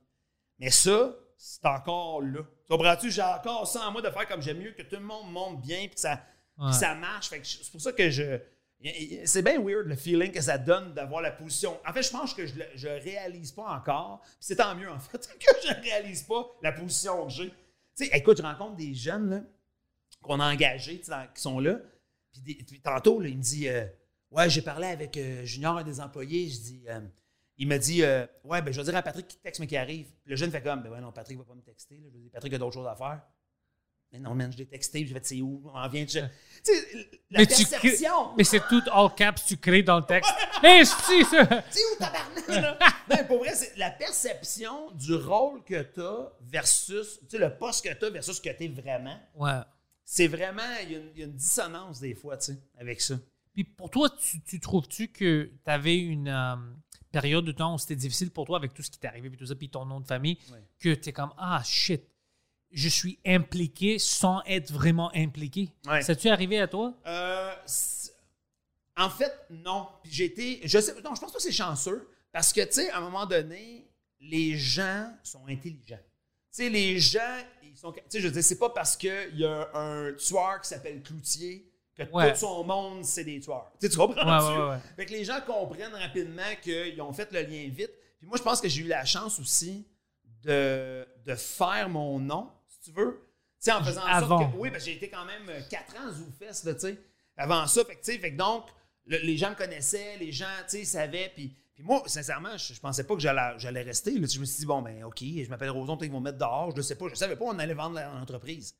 Mais 0.59 0.69
ça, 0.69 1.15
c'est 1.37 1.65
encore 1.65 2.21
là. 2.21 2.41
Tu 2.65 2.67
comprends-tu? 2.75 3.11
J'ai 3.11 3.21
encore 3.23 3.67
ça 3.67 3.87
en 3.87 3.91
moi 3.91 4.01
de 4.01 4.09
faire 4.09 4.27
comme 4.27 4.41
j'aime 4.41 4.59
mieux 4.59 4.71
que 4.71 4.81
tout 4.83 4.95
le 4.97 5.01
monde 5.01 5.31
monte 5.31 5.61
bien 5.61 5.79
puis 5.87 5.95
que 5.95 5.99
ça, 5.99 6.21
Ouais. 6.59 6.73
ça 6.73 6.95
marche. 6.95 7.29
C'est 7.43 7.71
pour 7.71 7.81
ça 7.81 7.91
que 7.91 8.09
je. 8.09 8.39
C'est 9.25 9.41
bien 9.43 9.59
weird 9.61 9.87
le 9.87 9.95
feeling 9.95 10.31
que 10.31 10.41
ça 10.41 10.57
donne 10.57 10.93
d'avoir 10.93 11.21
la 11.21 11.31
position. 11.31 11.79
En 11.87 11.93
fait, 11.93 12.01
je 12.03 12.11
pense 12.11 12.33
que 12.33 12.45
je, 12.47 12.53
je 12.75 12.87
réalise 12.87 13.51
pas 13.51 13.63
encore. 13.75 14.21
C'est 14.39 14.55
tant 14.57 14.73
mieux, 14.75 14.89
en 14.89 14.99
fait, 14.99 15.17
que 15.39 15.67
je 15.67 15.73
réalise 15.81 16.23
pas 16.23 16.47
la 16.61 16.71
position 16.71 17.25
que 17.25 17.31
j'ai. 17.31 17.49
Tu 17.95 18.05
sais, 18.05 18.09
écoute, 18.13 18.37
je 18.37 18.43
rencontre 18.43 18.75
des 18.75 18.93
jeunes 18.93 19.45
qu'on 20.21 20.39
a 20.39 20.51
engagés, 20.51 20.99
qui 20.99 21.41
sont 21.41 21.59
là. 21.59 21.77
Puis, 22.43 22.55
puis 22.63 22.79
tantôt, 22.81 23.19
là, 23.19 23.27
il 23.29 23.37
me 23.37 23.41
dit 23.43 23.67
euh, 23.69 23.85
Ouais, 24.31 24.49
j'ai 24.49 24.61
parlé 24.61 24.87
avec 24.87 25.15
euh, 25.17 25.43
Junior, 25.45 25.77
un 25.77 25.83
des 25.83 25.99
employés. 25.99 26.49
Je 26.49 26.59
dis 26.59 26.83
euh, 26.89 26.99
Il 27.57 27.67
me 27.67 27.77
dit 27.77 28.01
Ouais, 28.43 28.61
ben, 28.61 28.71
je 28.71 28.79
vais 28.79 28.83
dire 28.85 28.95
à 28.95 29.01
Patrick 29.01 29.27
qui 29.27 29.37
texte, 29.37 29.59
mais 29.59 29.67
qui 29.67 29.77
arrive. 29.77 30.05
Puis 30.23 30.31
le 30.31 30.35
jeune 30.35 30.51
fait 30.51 30.61
comme 30.61 30.81
Ben, 30.83 30.91
ouais, 30.91 31.01
non, 31.01 31.11
Patrick 31.11 31.37
va 31.37 31.43
pas 31.43 31.55
me 31.55 31.61
texter. 31.61 31.95
là. 31.95 32.07
Je 32.13 32.17
dis 32.17 32.29
Patrick 32.29 32.53
a 32.53 32.57
d'autres 32.57 32.73
choses 32.75 32.87
à 32.87 32.95
faire. 32.95 33.21
Mais 34.13 34.19
non, 34.19 34.33
man, 34.35 34.49
je 34.53 34.57
l'ai 34.57 34.65
texté. 34.65 34.99
puis 34.99 35.09
Je 35.09 35.13
vais 35.13 35.19
te 35.19 35.27
c'est 35.27 35.41
où? 35.41 35.61
On 35.65 35.77
en 35.77 35.89
vient. 35.89 36.05
Tu 36.05 36.11
sais, 36.11 36.29
la 37.29 37.39
Mais 37.39 37.45
tu 37.45 37.65
crées- 37.65 37.69
perception. 37.81 38.35
Mais 38.37 38.45
c'est 38.45 38.61
tout 38.69 38.81
all 38.93 39.13
caps, 39.15 39.43
tu 39.45 39.57
crées 39.57 39.83
dans 39.83 39.97
le 39.99 40.05
texte. 40.07 40.31
Hé, 40.63 40.85
si, 40.85 41.25
ça? 41.25 41.45
Tu 41.45 41.55
sais 41.71 41.81
où 41.93 41.97
tabarnak, 41.99 42.47
là? 42.47 42.77
Non, 43.09 43.23
pour 43.25 43.37
vrai, 43.39 43.53
c'est 43.55 43.77
la 43.77 43.89
perception 43.91 44.91
du 44.91 45.13
rôle 45.15 45.63
que 45.63 45.81
tu 45.81 46.01
as 46.01 46.29
versus, 46.41 47.19
tu 47.21 47.25
sais, 47.29 47.37
le 47.37 47.55
poste 47.57 47.85
que 47.87 47.93
tu 47.93 48.05
as 48.05 48.09
versus 48.09 48.35
ce 48.37 48.41
que 48.41 48.49
tu 48.49 48.65
es 48.65 48.67
vraiment. 48.67 49.17
Ouais. 49.35 49.59
C'est 50.09 50.27
vraiment, 50.27 50.63
il 50.83 50.91
y, 50.93 50.95
a 50.95 50.99
une- 50.99 51.11
il 51.15 51.19
y 51.19 51.23
a 51.23 51.25
une 51.25 51.33
dissonance 51.35 51.99
des 51.99 52.15
fois, 52.15 52.37
tu 52.37 52.53
sais, 52.53 52.57
avec 52.77 53.01
ça. 53.01 53.19
Puis 53.53 53.65
pour 53.65 53.89
toi, 53.89 54.09
tu, 54.09 54.39
tu 54.41 54.57
trouves-tu 54.61 55.09
que 55.09 55.51
tu 55.65 55.69
avais 55.69 55.97
une 55.97 56.29
euh, 56.29 56.55
période 57.11 57.43
de 57.43 57.51
temps 57.51 57.75
où 57.75 57.77
c'était 57.77 57.97
difficile 57.97 58.31
pour 58.31 58.45
toi 58.45 58.57
avec 58.57 58.73
tout 58.73 58.81
ce 58.81 58.89
qui 58.89 58.99
t'est 58.99 59.07
arrivé, 59.09 59.29
puis 59.29 59.37
tout 59.37 59.45
ça, 59.45 59.55
puis 59.55 59.69
ton 59.69 59.83
nom 59.85 59.99
de 59.99 60.07
famille, 60.07 60.37
que 60.79 60.93
tu 60.93 61.09
es 61.09 61.11
comme 61.11 61.33
Ah 61.37 61.61
shit, 61.65 62.03
je 62.71 62.87
suis 62.87 63.19
impliqué 63.25 63.99
sans 63.99 64.41
être 64.45 64.71
vraiment 64.71 65.11
impliqué? 65.13 65.73
Ouais. 65.87 66.01
Ça 66.01 66.15
tu 66.15 66.29
arrivé 66.29 66.57
à 66.61 66.67
toi? 66.69 66.93
Euh, 67.05 67.53
en 68.95 69.09
fait, 69.09 69.33
non. 69.49 69.89
Puis 70.03 70.11
j'ai 70.13 70.25
été, 70.25 70.61
je 70.63 70.79
sais, 70.79 70.93
non, 71.03 71.15
je 71.15 71.19
pense 71.19 71.31
pas 71.33 71.37
que 71.37 71.43
c'est 71.43 71.51
chanceux 71.51 72.07
parce 72.31 72.53
que, 72.53 72.61
tu 72.61 72.71
sais, 72.73 72.89
à 72.91 72.97
un 72.99 73.01
moment 73.01 73.25
donné, 73.25 73.89
les 74.21 74.55
gens 74.55 75.11
sont 75.21 75.45
intelligents. 75.47 75.99
Tu 75.99 76.63
sais, 76.63 76.69
les 76.69 76.97
gens, 76.99 77.37
sont, 77.79 77.91
tu 77.91 77.99
sais, 78.09 78.19
je 78.19 78.27
veux 78.27 78.33
dire, 78.33 78.43
c'est 78.43 78.57
pas 78.59 78.69
parce 78.69 78.95
qu'il 78.95 79.35
y 79.37 79.45
a 79.45 79.69
un 79.73 80.13
tueur 80.13 80.61
qui 80.61 80.69
s'appelle 80.69 81.01
Cloutier 81.01 81.71
que 81.95 82.03
Ouais. 82.11 82.31
tout 82.33 82.39
son 82.39 82.63
monde, 82.63 83.03
c'est 83.03 83.23
des 83.23 83.39
tueurs. 83.39 83.71
Tu 83.79 83.87
sais, 83.87 83.91
tu 83.91 83.97
comprends? 83.97 84.23
Ouais, 84.51 84.57
ouais, 84.59 84.69
ouais. 84.69 84.77
Fait 84.95 85.05
que 85.05 85.11
les 85.11 85.23
gens 85.25 85.41
comprennent 85.41 85.93
rapidement 85.95 86.43
qu'ils 86.61 87.01
ont 87.01 87.11
fait 87.13 87.31
le 87.31 87.41
lien 87.41 87.67
vite. 87.69 87.91
Puis 88.19 88.27
moi, 88.27 88.37
je 88.37 88.43
pense 88.43 88.61
que 88.61 88.67
j'ai 88.69 88.81
eu 88.81 88.87
la 88.87 89.03
chance 89.05 89.39
aussi 89.39 89.87
de, 90.43 91.07
de 91.25 91.35
faire 91.35 91.89
mon 91.89 92.19
nom, 92.19 92.51
si 92.67 92.79
tu 92.79 92.91
veux. 92.91 93.21
Tu 93.59 93.65
sais, 93.65 93.71
en 93.71 93.83
faisant 93.83 94.07
en 94.07 94.19
sorte 94.27 94.51
que. 94.53 94.57
Oui, 94.57 94.69
parce 94.69 94.83
que 94.83 94.91
j'ai 94.91 94.97
été 94.97 95.09
quand 95.09 95.25
même 95.25 95.49
4 95.69 95.95
ans 95.97 96.11
Zoufest, 96.11 96.73
tu 96.75 96.79
sais. 96.79 96.97
Avant 97.35 97.65
ça, 97.67 97.83
fait 97.85 97.95
que, 97.95 98.03
tu 98.05 98.11
sais, 98.13 98.17
fait 98.19 98.31
que 98.33 98.37
donc, 98.37 98.65
le- 99.05 99.17
les 99.19 99.37
gens 99.37 99.49
me 99.51 99.55
connaissaient, 99.55 100.17
les 100.17 100.31
gens, 100.31 100.45
tu 100.69 100.77
sais, 100.77 100.85
savaient. 100.85 101.31
Puis, 101.33 101.55
puis 101.77 101.85
moi, 101.85 102.01
sincèrement, 102.07 102.57
je, 102.57 102.73
je 102.73 102.79
pensais 102.79 103.03
pas 103.03 103.13
que 103.13 103.19
j'allais, 103.21 103.83
rester. 103.83 104.17
là. 104.17 104.25
Je 104.25 104.39
me 104.39 104.45
suis 104.45 104.61
dit, 104.61 104.65
bon, 104.65 104.81
ben, 104.81 105.03
OK, 105.03 105.19
je 105.19 105.47
m'appelle 105.47 105.69
Roson, 105.69 105.95
peut-être 105.95 106.07
qu'ils 106.07 106.11
vont 106.11 106.19
me 106.19 106.23
mettre 106.31 106.39
dehors. 106.39 106.71
Je 106.71 106.77
ne 106.77 106.81
sais 106.81 106.95
pas. 106.95 107.07
Je 107.07 107.13
savais 107.13 107.35
pas 107.35 107.45
on 107.45 107.59
allait 107.59 107.75
vendre 107.75 107.99
l'entreprise. 107.99 108.75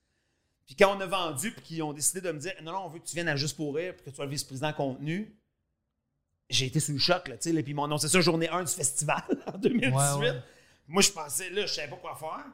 Puis 0.66 0.76
quand 0.76 0.98
on 0.98 1.00
a 1.00 1.06
vendu, 1.06 1.52
puis 1.52 1.62
qu'ils 1.62 1.84
ont 1.84 1.94
décidé 1.94 2.22
de 2.22 2.32
me 2.32 2.40
dire, 2.40 2.54
non, 2.64 2.72
non, 2.72 2.86
on 2.86 2.90
veut 2.90 2.98
que 2.98 3.06
tu 3.06 3.14
viennes 3.14 3.28
à 3.28 3.36
Juste 3.36 3.56
pour 3.56 3.76
rire, 3.76 3.94
puis 3.94 4.04
que 4.04 4.10
tu 4.10 4.16
sois 4.16 4.26
le 4.26 4.32
vice-président 4.32 4.74
contenu, 4.74 5.38
j'ai 6.50 6.66
été 6.66 6.80
sous 6.80 6.94
le 6.94 6.98
choc, 6.98 7.28
là, 7.28 7.38
tu 7.38 7.50
sais. 7.50 7.54
là, 7.54 7.62
Puis 7.62 7.74
ils 7.74 7.76
m'ont 7.76 7.84
annoncé 7.84 8.08
ça 8.08 8.20
journée 8.20 8.50
1 8.50 8.64
du 8.64 8.74
festival 8.74 9.22
en 9.54 9.60
2018. 9.60 9.94
Ouais, 9.96 10.28
ouais. 10.32 10.42
Moi, 10.88 11.04
je 11.04 11.12
pensais, 11.12 11.52
là, 11.52 11.68
je 11.68 11.74
savais 11.74 11.90
pas 11.90 11.98
quoi 11.98 12.16
faire. 12.16 12.46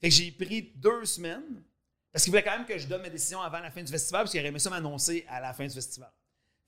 Fait 0.00 0.08
que 0.08 0.14
j'ai 0.16 0.32
pris 0.32 0.72
deux 0.74 1.04
semaines, 1.04 1.62
parce 2.10 2.24
qu'ils 2.24 2.32
voulaient 2.32 2.42
quand 2.42 2.58
même 2.58 2.66
que 2.66 2.78
je 2.78 2.88
donne 2.88 3.02
ma 3.02 3.10
décision 3.10 3.40
avant 3.40 3.60
la 3.60 3.70
fin 3.70 3.82
du 3.84 3.92
festival, 3.92 4.22
parce 4.22 4.32
qu'ils 4.32 4.40
auraient 4.40 4.48
aimé 4.48 4.58
ça 4.58 4.70
m'annoncer 4.70 5.24
à 5.28 5.40
la 5.40 5.52
fin 5.54 5.64
du 5.68 5.72
festival. 5.72 6.10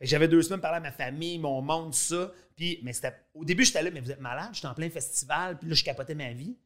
J'avais 0.01 0.29
deux 0.29 0.43
semaines 0.43 0.61
parler 0.61 0.77
à 0.77 0.81
ma 0.81 0.93
famille, 0.93 1.39
mon 1.39 1.63
monde, 1.63 1.93
tout 1.93 1.99
ça. 1.99 2.31
Puis, 2.55 2.81
mais 2.83 2.93
au 3.35 3.45
début, 3.45 3.65
j'étais 3.65 3.83
là, 3.83 3.91
mais 3.91 4.01
vous 4.01 4.11
êtes 4.11 4.21
malade, 4.21 4.51
j'étais 4.53 4.67
en 4.67 4.75
plein 4.75 4.91
festival, 4.91 5.59
puis 5.59 5.69
là, 5.69 5.75
je 5.75 5.85
capotais 5.85 6.15
ma 6.15 6.33
vie. 6.33 6.57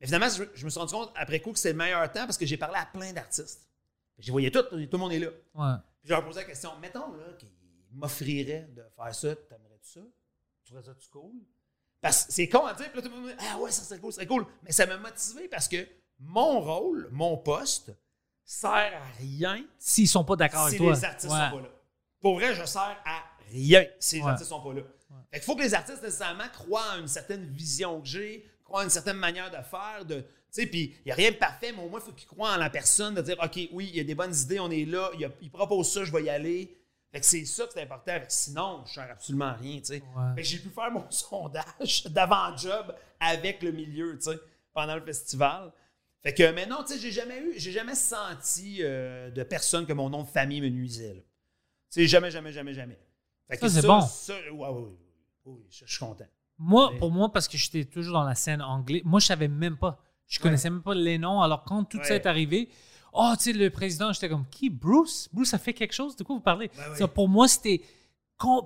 Mais 0.00 0.06
finalement, 0.06 0.28
je, 0.28 0.44
je 0.54 0.64
me 0.64 0.70
suis 0.70 0.78
rendu 0.80 0.92
compte 0.92 1.12
après 1.14 1.40
coup 1.40 1.52
que 1.52 1.58
c'est 1.58 1.70
le 1.72 1.78
meilleur 1.78 2.10
temps 2.10 2.24
parce 2.26 2.36
que 2.36 2.46
j'ai 2.46 2.56
parlé 2.56 2.76
à 2.78 2.86
plein 2.86 3.12
d'artistes. 3.12 3.68
Je 4.18 4.30
voyais 4.32 4.50
tout, 4.50 4.62
tout 4.62 4.76
le 4.76 4.98
monde 4.98 5.12
est 5.12 5.18
là. 5.20 5.28
Ouais. 5.54 5.74
Puis 6.00 6.08
je 6.08 6.14
leur 6.14 6.24
posais 6.24 6.40
la 6.40 6.46
question, 6.46 6.70
mettons 6.80 7.12
là, 7.14 7.24
qu'ils 7.38 7.48
m'offriraient 7.92 8.68
de 8.74 8.82
faire 8.96 9.14
ça, 9.14 9.34
t'aimerais-tu 9.36 9.90
ça? 9.90 10.00
Tu 10.64 10.72
ferais 10.72 10.82
ça-tu 10.82 11.08
cool? 11.10 11.32
Parce 12.00 12.26
que 12.26 12.32
c'est 12.32 12.48
con 12.48 12.66
à 12.66 12.74
dire, 12.74 12.90
puis 12.90 12.96
là, 13.00 13.02
tout 13.02 13.08
le 13.08 13.14
monde 13.20 13.24
me 13.26 13.30
dit, 13.32 13.44
ah 13.50 13.58
ouais, 13.58 13.70
ça 13.70 13.82
serait 13.82 13.98
cool, 14.00 14.12
ça 14.12 14.16
serait 14.16 14.26
cool. 14.26 14.46
Mais 14.62 14.72
ça 14.72 14.84
m'a 14.86 14.96
motivé 14.98 15.48
parce 15.48 15.68
que 15.68 15.86
mon 16.18 16.60
rôle, 16.60 17.08
mon 17.12 17.36
poste, 17.38 17.92
sert 18.44 18.70
à 18.70 19.04
rien 19.18 19.64
S'ils 19.78 20.08
sont 20.08 20.24
pas 20.24 20.36
d'accord 20.36 20.68
si 20.68 20.76
avec 20.76 20.78
toi. 20.78 20.92
les 20.92 21.04
artistes 21.04 21.32
Ouais. 21.32 21.38
sont 21.50 21.56
pas 21.56 21.62
là. 21.62 21.68
Pour 22.24 22.36
vrai, 22.36 22.54
je 22.54 22.64
sers 22.64 22.96
à 23.04 23.22
rien 23.52 23.84
si 24.00 24.16
les 24.16 24.22
Ouais. 24.22 24.30
artistes 24.30 24.48
sont 24.48 24.62
pas 24.62 24.72
là. 24.72 24.80
Fait 25.30 25.38
qu'il 25.40 25.42
faut 25.42 25.54
que 25.56 25.62
les 25.62 25.74
artistes, 25.74 26.02
nécessairement, 26.02 26.48
croient 26.52 26.94
en 26.96 27.00
une 27.00 27.06
certaine 27.08 27.44
vision 27.44 28.00
que 28.00 28.06
j'ai, 28.08 28.48
croient 28.64 28.80
en 28.80 28.84
une 28.84 28.90
certaine 28.90 29.18
manière 29.18 29.50
de 29.50 29.62
faire, 29.62 30.06
de... 30.06 30.24
Puis 30.56 30.96
il 31.00 31.02
n'y 31.06 31.12
a 31.12 31.16
rien 31.16 31.32
de 31.32 31.36
parfait, 31.36 31.72
mais 31.76 31.82
au 31.82 31.88
moins, 31.90 32.00
il 32.00 32.06
faut 32.06 32.12
qu'ils 32.12 32.26
croient 32.28 32.54
en 32.54 32.56
la 32.56 32.70
personne, 32.70 33.14
de 33.14 33.20
dire, 33.20 33.36
OK, 33.42 33.56
oui, 33.72 33.90
il 33.92 33.96
y 33.96 34.00
a 34.00 34.04
des 34.04 34.14
bonnes 34.14 34.34
idées, 34.34 34.58
on 34.58 34.70
est 34.70 34.86
là, 34.86 35.10
il, 35.18 35.24
a- 35.26 35.30
il 35.42 35.50
propose 35.50 35.92
ça, 35.92 36.02
je 36.04 36.10
vais 36.12 36.22
y 36.24 36.30
aller. 36.30 36.74
Fait 37.12 37.20
que 37.20 37.26
c'est 37.26 37.44
ça 37.44 37.66
que 37.66 37.74
c'est 37.74 37.82
important. 37.82 38.12
Fait 38.12 38.20
que 38.26 38.32
sinon, 38.32 38.82
je 38.86 38.94
sers 38.94 39.10
absolument 39.10 39.44
à 39.48 39.52
rien, 39.52 39.78
tu 39.80 39.84
sais. 39.84 40.02
Ouais. 40.16 40.34
Fait 40.36 40.42
que 40.42 40.48
j'ai 40.48 40.58
pu 40.60 40.70
faire 40.70 40.90
mon 40.90 41.04
sondage 41.10 42.04
d'avant-job 42.06 42.94
avec 43.20 43.62
le 43.62 43.70
milieu, 43.72 44.16
tu 44.18 44.30
sais, 44.30 44.38
pendant 44.72 44.94
le 44.96 45.02
festival. 45.04 45.72
Fait 46.22 46.32
que, 46.32 46.50
mais 46.52 46.64
non, 46.66 46.82
tu 46.84 46.94
sais, 46.94 46.98
j'ai 46.98 47.12
jamais 47.12 47.38
eu, 47.40 47.52
j'ai 47.58 47.70
jamais 47.72 47.94
senti 47.94 48.78
euh, 48.80 49.30
de 49.30 49.42
personne 49.42 49.84
que 49.84 49.92
mon 49.92 50.08
nom 50.08 50.22
de 50.22 50.28
famille 50.28 50.62
me 50.62 50.70
nuisait, 50.70 51.14
là. 51.14 51.20
Tu 51.94 52.00
sais, 52.02 52.06
jamais, 52.08 52.30
jamais, 52.30 52.52
jamais, 52.52 52.74
jamais. 52.74 52.98
Fait 53.48 53.56
Ça, 53.56 53.68
c'est 53.68 53.86
bon. 53.86 54.00
ça, 54.00 54.34
ouais, 54.34 54.68
ouais, 54.68 54.68
ouais, 55.46 55.58
je, 55.70 55.84
je 55.86 55.90
suis 55.92 55.98
content. 56.04 56.24
Moi, 56.58 56.90
Mais- 56.92 56.98
pour 56.98 57.10
moi, 57.10 57.32
parce 57.32 57.46
que 57.48 57.56
j'étais 57.56 57.84
toujours 57.84 58.14
dans 58.14 58.24
la 58.24 58.34
scène 58.34 58.62
anglaise, 58.62 59.02
moi, 59.04 59.20
je 59.20 59.26
savais 59.26 59.48
même 59.48 59.76
pas. 59.76 60.00
Je 60.26 60.40
connaissais 60.40 60.70
même 60.70 60.82
pas 60.82 60.94
les 60.94 61.18
noms. 61.18 61.40
Alors, 61.42 61.64
quand 61.64 61.84
tout 61.84 61.98
ça 62.02 62.14
est 62.14 62.26
arrivé, 62.26 62.68
oh, 63.12 63.32
tu 63.36 63.44
sais, 63.44 63.52
le 63.52 63.70
président, 63.70 64.12
j'étais 64.12 64.28
comme, 64.28 64.46
qui 64.48 64.70
Bruce? 64.70 65.28
Bruce 65.32 65.52
a 65.54 65.58
fait 65.58 65.74
quelque 65.74 65.92
chose? 65.92 66.16
De 66.16 66.24
quoi 66.24 66.34
vous 66.36 66.40
parlez? 66.42 66.70
Ça, 66.96 67.06
Pour 67.08 67.28
moi, 67.28 67.46
c'était. 67.46 67.80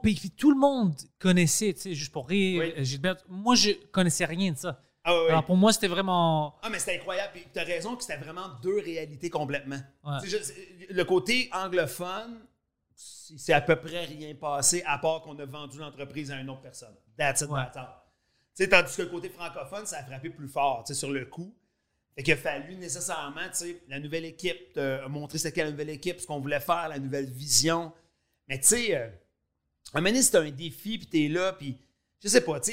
Puis 0.03 0.31
tout 0.37 0.51
le 0.51 0.59
monde 0.59 0.95
connaissait, 1.19 1.75
tu 1.75 1.81
sais, 1.81 1.95
juste 1.95 2.13
pour 2.13 2.29
rire, 2.29 2.73
euh, 2.79 2.83
Gilbert. 2.83 3.17
Moi, 3.29 3.55
je 3.55 3.73
connaissais 3.93 4.25
rien 4.25 4.53
de 4.53 4.57
ça. 4.57 4.81
Ah. 5.05 5.11
Alors, 5.29 5.45
pour 5.45 5.57
moi, 5.57 5.73
c'était 5.73 5.89
vraiment. 5.89 6.59
Ah, 6.63 6.71
mais 6.71 6.79
c'était 6.79 6.97
incroyable. 6.97 7.33
Puis 7.35 7.45
t'as 7.53 7.65
raison 7.65 7.95
que 7.97 8.03
c'était 8.03 8.17
vraiment 8.17 8.49
deux 8.63 8.79
réalités 8.81 9.31
complètement. 9.31 9.79
Ouais. 10.05 10.19
Tu 10.23 10.29
sais, 10.31 10.39
je- 10.39 10.43
c'est- 10.43 10.87
le 10.93 11.05
côté 11.05 11.49
anglophone, 11.53 12.39
c'est 13.01 13.39
c'est 13.39 13.53
à 13.53 13.61
peu 13.61 13.77
près 13.77 14.05
rien 14.07 14.35
passé 14.35 14.83
à 14.85 14.99
part 14.99 15.23
qu'on 15.23 15.39
a 15.39 15.45
vendu 15.45 15.79
l'entreprise 15.79 16.31
à 16.33 16.37
une 16.41 16.51
autre 16.51 16.63
personne. 16.63 16.95
That's 17.17 17.43
it, 17.43 17.49
Ouais. 17.49 17.61
that's. 17.73 17.89
Tu 18.57 18.69
tandis 18.69 18.97
que 18.97 19.03
le 19.03 19.09
côté 19.09 19.29
francophone, 19.29 19.87
ça 19.87 19.99
a 19.99 20.05
frappé 20.05 20.31
plus 20.31 20.49
fort 20.49 20.83
tu 20.85 20.93
sur 20.95 21.11
le 21.13 21.25
coup. 21.27 21.55
Fait 22.17 22.25
qu'il 22.25 22.35
a 22.35 22.37
fallu 22.37 22.75
nécessairement, 22.75 23.49
tu 23.57 23.77
la 23.87 24.01
nouvelle 24.01 24.25
équipe, 24.25 24.77
euh, 24.77 25.09
montrer 25.09 25.39
c'était 25.39 25.53
quelle 25.53 25.67
la 25.67 25.71
nouvelle 25.71 25.91
équipe, 25.91 26.19
ce 26.21 26.27
qu'on 26.27 26.41
voulait 26.41 26.59
faire, 26.59 26.89
la 26.89 26.99
nouvelle 26.99 27.31
vision. 27.31 27.93
Mais 28.49 28.59
tu 28.59 28.67
sais, 28.67 28.97
euh, 28.97 29.09
un 29.95 30.01
moment 30.01 30.21
c'est 30.21 30.35
un 30.37 30.51
défi, 30.51 30.99
puis 30.99 31.07
t'es 31.07 31.29
là, 31.29 31.53
puis 31.53 31.79
je 32.21 32.27
sais 32.27 32.41
pas, 32.41 32.59
tu 32.59 32.73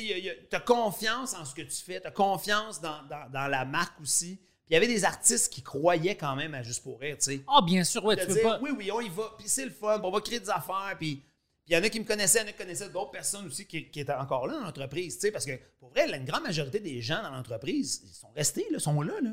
t'as 0.49 0.59
confiance 0.59 1.35
en 1.35 1.45
ce 1.45 1.53
que 1.53 1.61
tu 1.61 1.75
fais, 1.83 1.99
t'as 2.01 2.09
confiance 2.09 2.81
dans, 2.81 3.03
dans- 3.03 3.29
dans 3.31 3.47
la 3.47 3.63
marque 3.65 4.01
aussi. 4.01 4.41
Puis 4.65 4.71
il 4.71 4.73
y 4.73 4.77
avait 4.77 4.87
des 4.87 5.03
artistes 5.05 5.51
qui 5.53 5.61
croyaient 5.61 6.15
quand 6.17 6.35
même 6.35 6.53
à 6.55 6.63
Juste 6.63 6.81
pour 6.83 6.99
rire, 6.99 7.17
tu 7.19 7.25
sais. 7.37 7.41
Ah, 7.47 7.61
bien 7.65 7.83
sûr, 7.83 8.03
ouais, 8.03 8.15
De 8.15 8.21
tu 8.21 8.27
peux 8.27 8.33
dire, 8.33 8.43
pas. 8.43 8.59
oui, 8.61 8.71
oui, 8.75 8.91
on 8.91 8.99
y 9.01 9.09
va, 9.09 9.35
puis 9.37 9.47
c'est 9.47 9.65
le 9.65 9.71
fun, 9.71 9.99
puis 9.99 10.07
on 10.07 10.11
va 10.11 10.21
créer 10.21 10.39
des 10.39 10.49
affaires, 10.49 10.95
puis 10.99 11.21
il 11.67 11.73
y 11.73 11.77
en 11.77 11.83
a 11.83 11.89
qui 11.89 11.99
me 11.99 12.05
connaissaient, 12.05 12.39
il 12.39 12.41
y 12.41 12.45
en 12.45 12.49
a 12.49 12.51
qui 12.51 12.57
connaissaient 12.57 12.89
d'autres 12.89 13.11
personnes 13.11 13.45
aussi 13.47 13.65
qui, 13.67 13.89
qui 13.89 13.99
étaient 13.99 14.13
encore 14.13 14.47
là 14.47 14.53
dans 14.55 14.65
l'entreprise, 14.65 15.15
tu 15.15 15.21
sais, 15.21 15.31
parce 15.31 15.45
que 15.45 15.51
pour 15.79 15.89
vrai, 15.89 16.07
la- 16.07 16.17
une 16.17 16.25
grande 16.25 16.43
majorité 16.43 16.79
des 16.79 17.01
gens 17.01 17.21
dans 17.21 17.29
l'entreprise, 17.31 18.01
ils 18.05 18.13
sont 18.13 18.31
restés, 18.35 18.65
là, 18.71 18.79
sont 18.79 19.01
là, 19.01 19.13
là. 19.21 19.31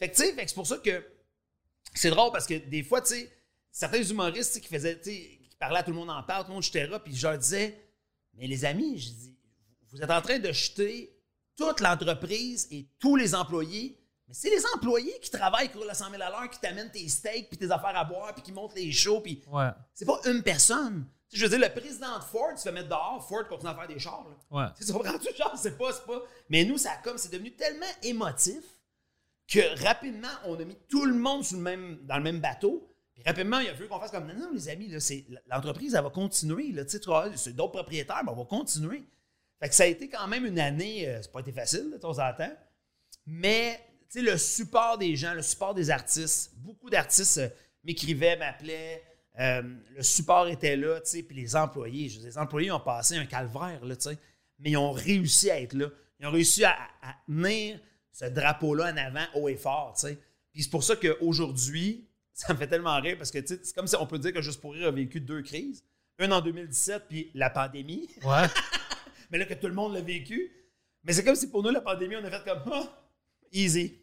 Fait 0.00 0.08
que, 0.08 0.16
tu 0.16 0.22
sais, 0.22 0.34
c'est 0.36 0.54
pour 0.54 0.66
ça 0.66 0.78
que 0.78 1.04
c'est 1.94 2.10
drôle 2.10 2.32
parce 2.32 2.46
que 2.46 2.54
des 2.54 2.82
fois, 2.82 3.00
tu 3.02 3.14
sais, 3.14 3.32
certains 3.70 4.02
humoristes 4.02 4.60
qui 4.60 4.68
faisaient, 4.68 4.98
qui 5.00 5.38
parlaient 5.60 5.78
à 5.78 5.82
tout 5.84 5.90
le 5.92 5.96
monde 5.96 6.10
en 6.10 6.22
parle, 6.24 6.42
tout 6.44 6.48
le 6.50 6.54
monde 6.54 6.62
jetait 6.64 6.88
puis 7.04 7.14
je 7.14 7.26
leur 7.26 7.38
disais, 7.38 7.80
mais 8.34 8.46
les 8.48 8.64
amis, 8.64 8.98
je 8.98 9.10
dis, 9.10 9.36
vous 9.92 10.02
êtes 10.02 10.10
en 10.10 10.22
train 10.22 10.38
de 10.40 10.50
jeter 10.50 11.14
toute 11.56 11.80
l'entreprise 11.80 12.66
et 12.70 12.86
tous 12.98 13.14
les 13.14 13.34
employés. 13.34 13.96
Mais 14.32 14.38
c'est 14.38 14.48
les 14.48 14.64
employés 14.74 15.18
qui 15.20 15.30
travaillent, 15.30 15.70
qui 15.70 15.76
roulent 15.76 15.90
à 15.90 15.94
100 15.94 16.10
000 16.10 16.22
à 16.22 16.30
l'heure, 16.30 16.48
qui 16.48 16.58
t'amènent 16.58 16.90
tes 16.90 17.06
steaks, 17.06 17.50
puis 17.50 17.58
tes 17.58 17.70
affaires 17.70 17.94
à 17.94 18.02
boire, 18.04 18.32
puis 18.34 18.42
qui 18.42 18.50
montent 18.50 18.74
les 18.74 18.90
shows, 18.90 19.20
puis 19.20 19.42
Ouais, 19.50 19.68
c'est 19.92 20.06
pas 20.06 20.18
une 20.24 20.42
personne. 20.42 21.04
Tu 21.28 21.36
sais, 21.36 21.44
je 21.44 21.50
veux 21.50 21.58
dire, 21.58 21.68
le 21.68 21.78
président 21.78 22.18
de 22.18 22.24
Ford 22.24 22.56
se 22.56 22.62
fait 22.62 22.72
mettre 22.72 22.88
dehors, 22.88 23.22
Ford 23.28 23.46
continue 23.46 23.70
à 23.70 23.74
faire 23.74 23.88
des 23.88 23.98
chars. 23.98 24.24
là. 24.26 24.58
ouais. 24.58 24.70
Tu 24.74 24.84
sais, 24.84 24.92
c'est 24.92 24.98
pas 24.98 25.10
rendu 25.10 25.28
genre, 25.36 25.56
c'est 25.56 25.76
pas, 25.76 25.92
c'est 25.92 26.06
pas. 26.06 26.22
Mais 26.48 26.64
nous, 26.64 26.78
ça 26.78 26.92
a 26.92 26.96
comme, 26.96 27.18
c'est 27.18 27.30
devenu 27.30 27.54
tellement 27.54 27.84
émotif 28.02 28.64
que 29.48 29.84
rapidement, 29.84 30.28
on 30.46 30.58
a 30.58 30.64
mis 30.64 30.78
tout 30.88 31.04
le 31.04 31.14
monde 31.14 31.44
sur 31.44 31.58
le 31.58 31.62
même, 31.62 31.98
dans 32.04 32.16
le 32.16 32.22
même 32.22 32.40
bateau. 32.40 32.88
Puis 33.14 33.22
rapidement, 33.26 33.58
il 33.58 33.68
a 33.68 33.74
fallu 33.74 33.88
qu'on 33.88 34.00
fasse 34.00 34.10
comme, 34.10 34.26
non, 34.26 34.34
non, 34.34 34.50
les 34.52 34.70
amis, 34.70 34.88
là, 34.88 34.98
c'est, 34.98 35.26
l'entreprise, 35.46 35.94
elle 35.94 36.02
va 36.02 36.10
continuer. 36.10 36.72
Là, 36.72 36.84
tu 36.86 36.92
sais, 36.98 37.00
c'est 37.36 37.54
d'autres 37.54 37.72
propriétaires, 37.72 38.22
mais 38.24 38.30
on 38.30 38.36
va 38.36 38.44
continuer. 38.44 39.04
Fait 39.60 39.68
que 39.68 39.74
ça 39.74 39.82
a 39.84 39.86
été 39.86 40.08
quand 40.08 40.26
même 40.26 40.44
une 40.44 40.58
année, 40.58 41.08
euh, 41.08 41.20
c'est 41.22 41.30
pas 41.30 41.40
été 41.40 41.52
facile, 41.52 41.90
de 41.92 41.98
temps 41.98 42.18
en 42.18 42.34
temps. 42.34 42.52
Mais, 43.26 43.80
le 44.20 44.36
support 44.36 44.98
des 44.98 45.16
gens, 45.16 45.32
le 45.34 45.42
support 45.42 45.74
des 45.74 45.90
artistes, 45.90 46.52
beaucoup 46.56 46.90
d'artistes 46.90 47.38
euh, 47.38 47.48
m'écrivaient, 47.84 48.36
m'appelaient. 48.36 49.02
euh, 49.40 49.62
le 49.96 50.02
support 50.02 50.48
était 50.48 50.76
là, 50.76 51.00
tu 51.00 51.10
sais, 51.10 51.22
puis 51.22 51.36
les 51.36 51.56
employés, 51.56 52.08
je 52.08 52.16
veux 52.16 52.20
dire, 52.20 52.30
les 52.30 52.38
employés 52.38 52.70
ont 52.70 52.80
passé 52.80 53.16
un 53.16 53.24
calvaire, 53.24 53.82
là, 53.84 53.96
tu 53.96 54.10
sais, 54.10 54.18
mais 54.58 54.72
ils 54.72 54.76
ont 54.76 54.92
réussi 54.92 55.50
à 55.50 55.60
être 55.60 55.72
là. 55.72 55.86
Ils 56.20 56.26
ont 56.26 56.30
réussi 56.30 56.64
à, 56.64 56.76
tenir 57.26 57.80
ce 58.12 58.26
drapeau-là 58.26 58.92
en 58.92 58.96
avant 58.96 59.24
haut 59.34 59.48
et 59.48 59.56
fort, 59.56 59.94
tu 59.98 60.08
sais. 60.08 60.18
Puis 60.52 60.64
c'est 60.64 60.70
pour 60.70 60.84
ça 60.84 60.96
qu'aujourd'hui, 60.96 62.06
ça 62.34 62.52
me 62.52 62.58
fait 62.58 62.68
tellement 62.68 63.00
rire 63.00 63.16
parce 63.16 63.30
que, 63.30 63.38
tu 63.38 63.54
sais, 63.54 63.60
c'est 63.62 63.74
comme 63.74 63.86
si 63.86 63.96
on 63.96 64.06
peut 64.06 64.18
dire 64.18 64.32
que 64.32 64.42
Juste 64.42 64.60
pour 64.60 64.74
rire 64.74 64.88
a 64.88 64.90
vécu 64.90 65.20
deux 65.20 65.42
crises. 65.42 65.82
Une 66.18 66.32
en 66.32 66.42
2017, 66.42 67.04
puis 67.08 67.30
la 67.34 67.48
pandémie 67.48 68.08
Ouais. 68.22 68.46
mais 69.30 69.38
là 69.38 69.46
que 69.46 69.54
tout 69.54 69.66
le 69.66 69.72
monde 69.72 69.94
l'a 69.94 70.02
vécu. 70.02 70.52
Mais 71.04 71.14
c'est 71.14 71.24
comme 71.24 71.34
si 71.34 71.48
pour 71.50 71.62
nous, 71.62 71.70
la 71.70 71.80
pandémie, 71.80 72.16
on 72.16 72.24
a 72.24 72.30
fait 72.30 72.44
comme 72.44 72.62
Ah, 72.70 73.01
easy. 73.52 74.00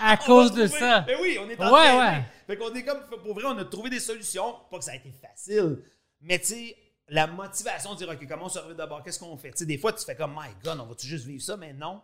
À 0.00 0.16
cause 0.26 0.52
de 0.52 0.66
trouver- 0.66 0.78
ça. 0.80 1.04
Mais 1.06 1.16
oui, 1.20 1.38
on 1.40 1.48
est 1.48 1.58
Ouais, 1.58 1.64
entraîné. 1.66 1.98
ouais. 1.98 2.24
Fait 2.46 2.56
qu'on 2.56 2.74
est 2.74 2.84
comme, 2.84 3.00
pour 3.22 3.34
vrai, 3.34 3.44
on 3.46 3.58
a 3.58 3.64
trouvé 3.64 3.90
des 3.90 4.00
solutions. 4.00 4.56
Pas 4.70 4.78
que 4.78 4.84
ça 4.84 4.92
a 4.92 4.96
été 4.96 5.12
facile, 5.12 5.82
mais 6.20 6.38
tu 6.38 6.46
sais, 6.46 6.76
la 7.08 7.26
motivation 7.26 7.92
de 7.94 7.98
dire 7.98 8.08
OK, 8.08 8.26
comment 8.28 8.46
on 8.46 8.48
se 8.48 8.58
revient 8.58 8.76
d'abord, 8.76 9.02
qu'est-ce 9.02 9.18
qu'on 9.18 9.36
fait? 9.36 9.50
Tu 9.52 9.58
sais, 9.58 9.66
des 9.66 9.78
fois, 9.78 9.92
tu 9.92 10.04
fais 10.04 10.16
comme 10.16 10.32
My 10.32 10.48
God, 10.64 10.80
on 10.80 10.86
va-tu 10.86 11.06
juste 11.06 11.26
vivre 11.26 11.42
ça? 11.42 11.56
Mais 11.56 11.72
non. 11.72 12.00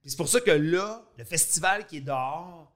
Puis 0.00 0.10
c'est 0.10 0.16
pour 0.16 0.28
ça 0.28 0.40
que 0.40 0.50
là, 0.50 1.02
le 1.16 1.24
festival 1.24 1.86
qui 1.86 1.98
est 1.98 2.02
dehors, 2.02 2.72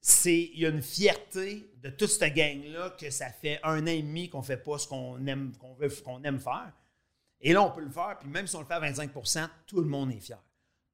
c'est 0.00 0.50
il 0.54 0.60
y 0.60 0.66
a 0.66 0.70
une 0.70 0.82
fierté 0.82 1.70
de 1.82 1.90
toute 1.90 2.08
cette 2.10 2.34
gang-là 2.34 2.90
que 2.98 3.10
ça 3.10 3.30
fait 3.30 3.60
un 3.62 3.82
an 3.82 3.86
et 3.86 4.02
demi 4.02 4.28
qu'on 4.30 4.42
fait 4.42 4.56
pas 4.56 4.78
ce 4.78 4.86
qu'on 4.86 5.24
aime, 5.26 5.52
qu'on 5.58 5.74
veut, 5.74 5.88
qu'on 6.04 6.22
aime 6.24 6.38
faire. 6.40 6.72
Et 7.40 7.52
là, 7.52 7.62
on 7.62 7.70
peut 7.70 7.82
le 7.82 7.90
faire, 7.90 8.16
puis 8.18 8.28
même 8.28 8.46
si 8.46 8.56
on 8.56 8.60
le 8.60 8.66
fait 8.66 8.74
à 8.74 8.80
25% 8.80 9.48
tout 9.66 9.80
le 9.80 9.86
monde 9.88 10.10
est 10.12 10.20
fier. 10.20 10.38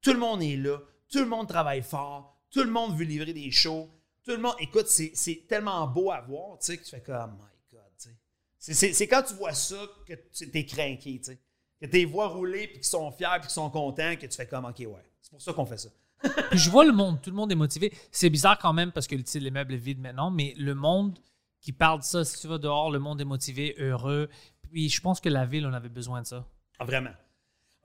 Tout 0.01 0.13
le 0.13 0.19
monde 0.19 0.43
est 0.43 0.57
là, 0.57 0.79
tout 1.11 1.19
le 1.19 1.25
monde 1.25 1.47
travaille 1.47 1.83
fort, 1.83 2.41
tout 2.51 2.63
le 2.63 2.71
monde 2.71 2.95
veut 2.95 3.05
livrer 3.05 3.33
des 3.33 3.51
shows, 3.51 3.89
tout 4.23 4.31
le 4.31 4.37
monde. 4.39 4.55
Écoute, 4.59 4.87
c'est, 4.87 5.45
tellement 5.47 5.85
beau 5.87 6.11
à 6.11 6.21
voir, 6.21 6.57
tu 6.59 6.67
sais, 6.67 6.77
que 6.77 6.83
tu 6.83 6.89
fais 6.89 7.01
comme, 7.01 7.37
oh 7.39 7.43
my 7.43 7.77
God, 7.77 7.91
tu 7.97 8.09
sais. 8.09 8.15
C'est, 8.57 8.73
c'est- 8.73 8.93
c'est 8.93 9.07
quand 9.07 9.23
tu 9.23 9.33
vois 9.35 9.53
ça 9.53 9.77
que 10.07 10.13
tu 10.13 10.49
es 10.53 10.65
craqué, 10.65 11.19
tu 11.19 11.23
sais. 11.31 11.39
Que 11.79 11.85
tu 11.85 11.91
les 11.93 12.05
vois 12.05 12.29
rouler, 12.29 12.67
puis 12.67 12.77
qu'ils 12.77 12.85
sont 12.85 13.11
fiers, 13.11 13.27
puis 13.33 13.41
qu'ils 13.41 13.49
sont 13.51 13.69
contents, 13.69 14.15
que 14.15 14.25
tu 14.25 14.35
fais 14.35 14.47
comme, 14.47 14.65
OK, 14.65 14.79
ouais. 14.79 15.05
C'est 15.21 15.31
pour 15.31 15.41
ça 15.41 15.53
qu'on 15.53 15.65
fait 15.65 15.77
ça. 15.77 15.89
Puis 16.49 16.59
je 16.59 16.69
vois 16.69 16.85
le 16.85 16.93
monde, 16.93 17.21
tout 17.21 17.29
le 17.29 17.35
monde 17.35 17.51
est 17.51 17.55
motivé. 17.55 17.91
C'est 18.11 18.29
bizarre 18.29 18.57
quand 18.57 18.73
même 18.73 18.91
parce 18.91 19.07
que 19.07 19.15
meubles 19.49 19.73
est 19.73 19.77
vide 19.77 19.99
maintenant, 19.99 20.31
mais 20.31 20.53
le 20.57 20.73
monde 20.73 21.19
qui 21.59 21.71
parle 21.71 21.99
de 21.99 22.03
ça, 22.03 22.23
si 22.23 22.39
tu 22.39 22.47
vas 22.47 22.57
dehors, 22.57 22.91
le 22.91 22.99
monde 22.99 23.19
est 23.19 23.25
motivé, 23.25 23.75
heureux. 23.79 24.29
Puis 24.61 24.89
je 24.89 25.01
pense 25.01 25.19
que 25.19 25.29
la 25.29 25.45
ville, 25.45 25.65
on 25.65 25.73
avait 25.73 25.89
besoin 25.89 26.21
de 26.21 26.27
ça. 26.27 26.47
Ah, 26.79 26.85
vraiment. 26.85 27.11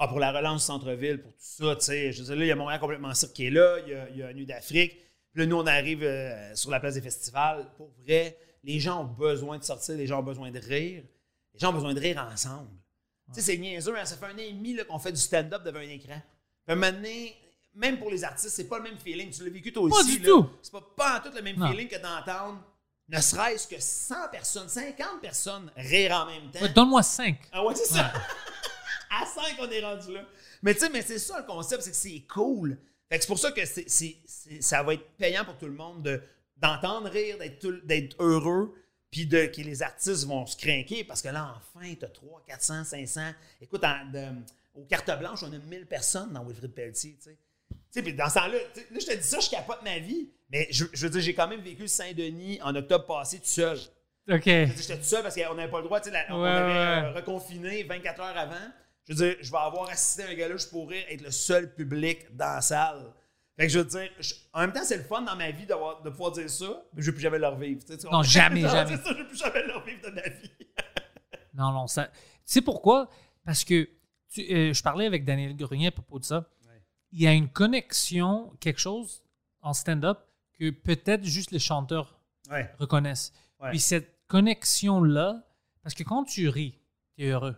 Ah, 0.02 0.08
pour 0.08 0.18
la 0.18 0.32
relance 0.32 0.64
centre-ville, 0.64 1.20
pour 1.20 1.30
tout 1.32 1.38
ça, 1.40 1.76
tu 1.76 1.84
sais. 1.84 2.10
Je 2.10 2.20
veux 2.22 2.24
dire, 2.28 2.36
là, 2.36 2.44
il 2.46 2.48
y 2.48 2.50
a 2.52 2.56
Montréal 2.56 2.80
complètement 2.80 3.10
est 3.12 3.50
là, 3.50 3.78
il 3.86 3.92
y 3.92 3.94
a, 3.94 4.08
il 4.08 4.16
y 4.16 4.22
a 4.22 4.32
Nuit 4.32 4.46
d'Afrique. 4.46 4.96
Puis 5.32 5.42
là, 5.42 5.46
nous, 5.46 5.56
on 5.56 5.66
arrive 5.66 6.02
euh, 6.02 6.54
sur 6.54 6.70
la 6.70 6.80
place 6.80 6.94
des 6.94 7.02
festivals. 7.02 7.70
Pour 7.76 7.90
vrai, 8.02 8.36
les 8.64 8.80
gens 8.80 9.02
ont 9.02 9.04
besoin 9.04 9.58
de 9.58 9.62
sortir, 9.64 9.96
les 9.96 10.06
gens 10.06 10.20
ont 10.20 10.24
besoin 10.24 10.50
de 10.50 10.58
rire. 10.58 11.02
Les 11.52 11.60
gens 11.60 11.68
ont 11.68 11.74
besoin 11.74 11.92
de 11.92 12.00
rire 12.00 12.26
ensemble. 12.32 12.70
Tu 13.28 13.34
sais, 13.34 13.52
c'est 13.52 13.58
niaiseux, 13.58 13.94
hein, 13.96 14.04
ça 14.06 14.16
fait 14.16 14.24
un 14.24 14.34
an 14.34 14.38
et 14.38 14.52
demi 14.52 14.76
qu'on 14.88 14.98
fait 14.98 15.12
du 15.12 15.20
stand-up 15.20 15.62
devant 15.62 15.78
un 15.80 15.82
écran. 15.82 16.20
Puis 16.66 16.76
maintenant, 16.76 17.08
même 17.74 17.98
pour 17.98 18.10
les 18.10 18.24
artistes, 18.24 18.54
c'est 18.56 18.68
pas 18.68 18.78
le 18.78 18.84
même 18.84 18.98
feeling. 18.98 19.30
Tu 19.30 19.44
l'as 19.44 19.50
vécu 19.50 19.70
toi 19.70 19.86
Pas 19.88 19.96
aussi. 19.96 20.18
du 20.18 20.24
là. 20.26 20.30
tout. 20.30 20.48
C'est 20.62 20.72
pas, 20.72 20.80
pas 20.96 21.18
en 21.18 21.28
tout 21.28 21.36
le 21.36 21.42
même 21.42 21.56
Non. 21.56 21.70
feeling 21.70 21.88
que 21.88 22.00
d'entendre 22.00 22.58
ne 23.06 23.20
serait-ce 23.20 23.68
que 23.68 23.76
100 23.78 24.14
personnes, 24.32 24.68
50 24.68 25.20
personnes 25.20 25.70
rire 25.76 26.12
en 26.12 26.26
même 26.26 26.50
temps. 26.50 26.60
Ouais, 26.60 26.68
Donne-moi 26.70 27.02
5. 27.02 27.36
Ah 27.52 27.64
ouais, 27.64 27.74
c'est 27.74 27.92
ça. 27.92 28.12
à 29.22 29.26
5, 29.26 29.42
on 29.60 29.70
est 29.70 29.82
rendu 29.84 30.12
là. 30.14 30.24
Mais 30.62 30.74
tu 30.74 30.80
sais, 30.80 30.88
mais 30.90 31.02
c'est 31.02 31.18
ça 31.18 31.38
le 31.40 31.46
concept, 31.46 31.82
c'est 31.82 31.90
que 31.90 31.96
c'est 31.96 32.22
cool. 32.32 32.78
Fait 33.08 33.16
que 33.18 33.22
c'est 33.24 33.28
pour 33.28 33.38
ça 33.38 33.50
que 33.52 33.64
c'est, 33.66 33.88
c'est- 33.88 34.16
c'est- 34.24 34.62
ça 34.62 34.82
va 34.82 34.94
être 34.94 35.08
payant 35.18 35.44
pour 35.44 35.56
tout 35.58 35.66
le 35.66 35.72
monde 35.72 36.02
de, 36.02 36.22
d'entendre 36.56 37.08
rire, 37.10 37.38
d'être, 37.38 37.58
tout- 37.58 37.80
d'être 37.84 38.16
heureux, 38.20 38.74
puis 39.10 39.26
de, 39.26 39.46
que 39.46 39.60
les 39.62 39.82
artistes 39.82 40.24
vont 40.26 40.46
se 40.46 40.56
craquer 40.56 41.02
parce 41.02 41.20
que 41.22 41.28
là, 41.28 41.56
enfin, 41.56 41.92
tu 41.98 42.04
as 42.04 42.08
300, 42.08 42.42
400, 42.46 42.84
500. 42.84 43.20
Écoute, 43.60 43.82
en- 43.84 44.08
de- 44.12 44.28
aux 44.74 44.84
cartes 44.84 45.10
blanches, 45.18 45.42
on 45.42 45.52
a 45.52 45.58
1000 45.58 45.86
personnes 45.86 46.32
dans 46.32 46.44
Wilfrid 46.44 46.72
Pelletier, 46.72 47.16
tu 47.18 47.30
sais. 47.30 47.36
Tu 47.92 48.04
sais, 48.04 48.12
dans 48.12 48.28
ce 48.28 48.34
temps-là, 48.34 48.58
là, 48.58 48.98
je 49.00 49.06
te 49.06 49.16
dis 49.16 49.22
ça, 49.26 49.40
je 49.40 49.50
capote 49.50 49.82
ma 49.82 49.98
vie, 49.98 50.28
mais 50.48 50.68
je, 50.70 50.84
je 50.92 51.06
veux 51.06 51.10
dire, 51.10 51.20
j'ai 51.20 51.34
quand 51.34 51.48
même 51.48 51.60
vécu 51.60 51.88
Saint-Denis 51.88 52.60
en 52.62 52.74
octobre 52.76 53.04
passé 53.06 53.38
tout 53.38 53.46
seul. 53.46 53.78
OK. 54.30 54.44
J'étais 54.44 54.96
tout 54.96 55.02
seul 55.02 55.22
parce 55.24 55.34
qu'on 55.34 55.54
n'avait 55.56 55.70
pas 55.70 55.78
le 55.78 55.84
droit. 55.84 56.00
tu 56.00 56.10
sais, 56.10 56.12
la- 56.12 56.26
on 56.32 56.40
Ouais, 56.42 56.48
avait 56.48 56.72
ouais. 56.72 57.08
euh, 57.08 57.12
reconfiné 57.14 57.82
24 57.82 58.20
heures 58.20 58.36
avant. 58.36 58.54
Je 59.10 59.14
veux 59.16 59.26
dire, 59.34 59.36
je 59.42 59.50
vais 59.50 59.58
avoir 59.58 59.90
assisté 59.90 60.22
à 60.22 60.28
un 60.28 60.34
gars-là, 60.34 60.56
je 60.56 60.66
pourrais 60.68 61.12
être 61.12 61.20
le 61.22 61.30
seul 61.32 61.74
public 61.74 62.34
dans 62.36 62.54
la 62.54 62.60
salle. 62.60 63.12
Fait 63.58 63.66
que 63.66 63.72
je 63.72 63.78
veux 63.80 63.84
dire, 63.84 64.08
je- 64.20 64.34
en 64.54 64.60
même 64.60 64.72
temps, 64.72 64.84
c'est 64.84 64.96
le 64.96 65.02
fun 65.02 65.20
dans 65.22 65.34
ma 65.36 65.50
vie 65.50 65.66
de 65.66 65.74
pouvoir 66.10 66.30
dire 66.32 66.48
ça, 66.48 66.82
mais 66.94 67.02
je 67.02 67.06
ne 67.06 67.10
vais 67.10 67.12
plus 67.12 67.20
jamais 67.22 67.38
le 67.38 67.48
revivre. 67.48 67.84
tu 67.84 67.98
sais, 67.98 68.08
Non, 68.10 68.22
jamais, 68.22 68.60
jamais. 68.62 68.96
Ça, 68.96 69.02
je 69.06 69.12
ne 69.12 69.18
vais 69.18 69.24
plus 69.28 69.36
jamais 69.36 69.66
le 69.66 69.72
revivre 69.76 70.00
de 70.02 70.10
ma 70.14 70.22
vie. 70.28 70.50
Non, 71.54 71.72
non, 71.72 71.86
ça. 71.88 72.06
Tu 72.06 72.12
sais 72.44 72.60
pourquoi? 72.62 73.10
Parce 73.44 73.64
que 73.64 73.86
tu- 74.32 74.46
euh, 74.54 74.72
je 74.72 74.82
parlais 74.82 75.04
avec 75.06 75.24
Daniel 75.24 75.54
Grenier 75.56 75.88
à 75.88 75.90
propos 75.90 76.18
de 76.20 76.24
ça. 76.24 76.48
Il 77.12 77.20
y 77.20 77.26
a 77.26 77.32
une 77.32 77.48
connexion, 77.48 78.52
quelque 78.60 78.78
chose 78.78 79.24
en 79.60 79.72
stand-up 79.72 80.20
que 80.58 80.70
peut-être 80.70 81.24
juste 81.24 81.50
les 81.50 81.58
chanteurs 81.58 82.20
Ouais. 82.48 82.72
reconnaissent. 82.78 83.32
Ouais. 83.58 83.70
Puis 83.70 83.80
cette 83.80 84.16
connexion-là, 84.28 85.42
parce 85.82 85.94
que 85.96 86.04
quand 86.04 86.22
tu 86.24 86.48
ris, 86.48 86.78
tu 87.18 87.24
es 87.26 87.30
heureux. 87.30 87.56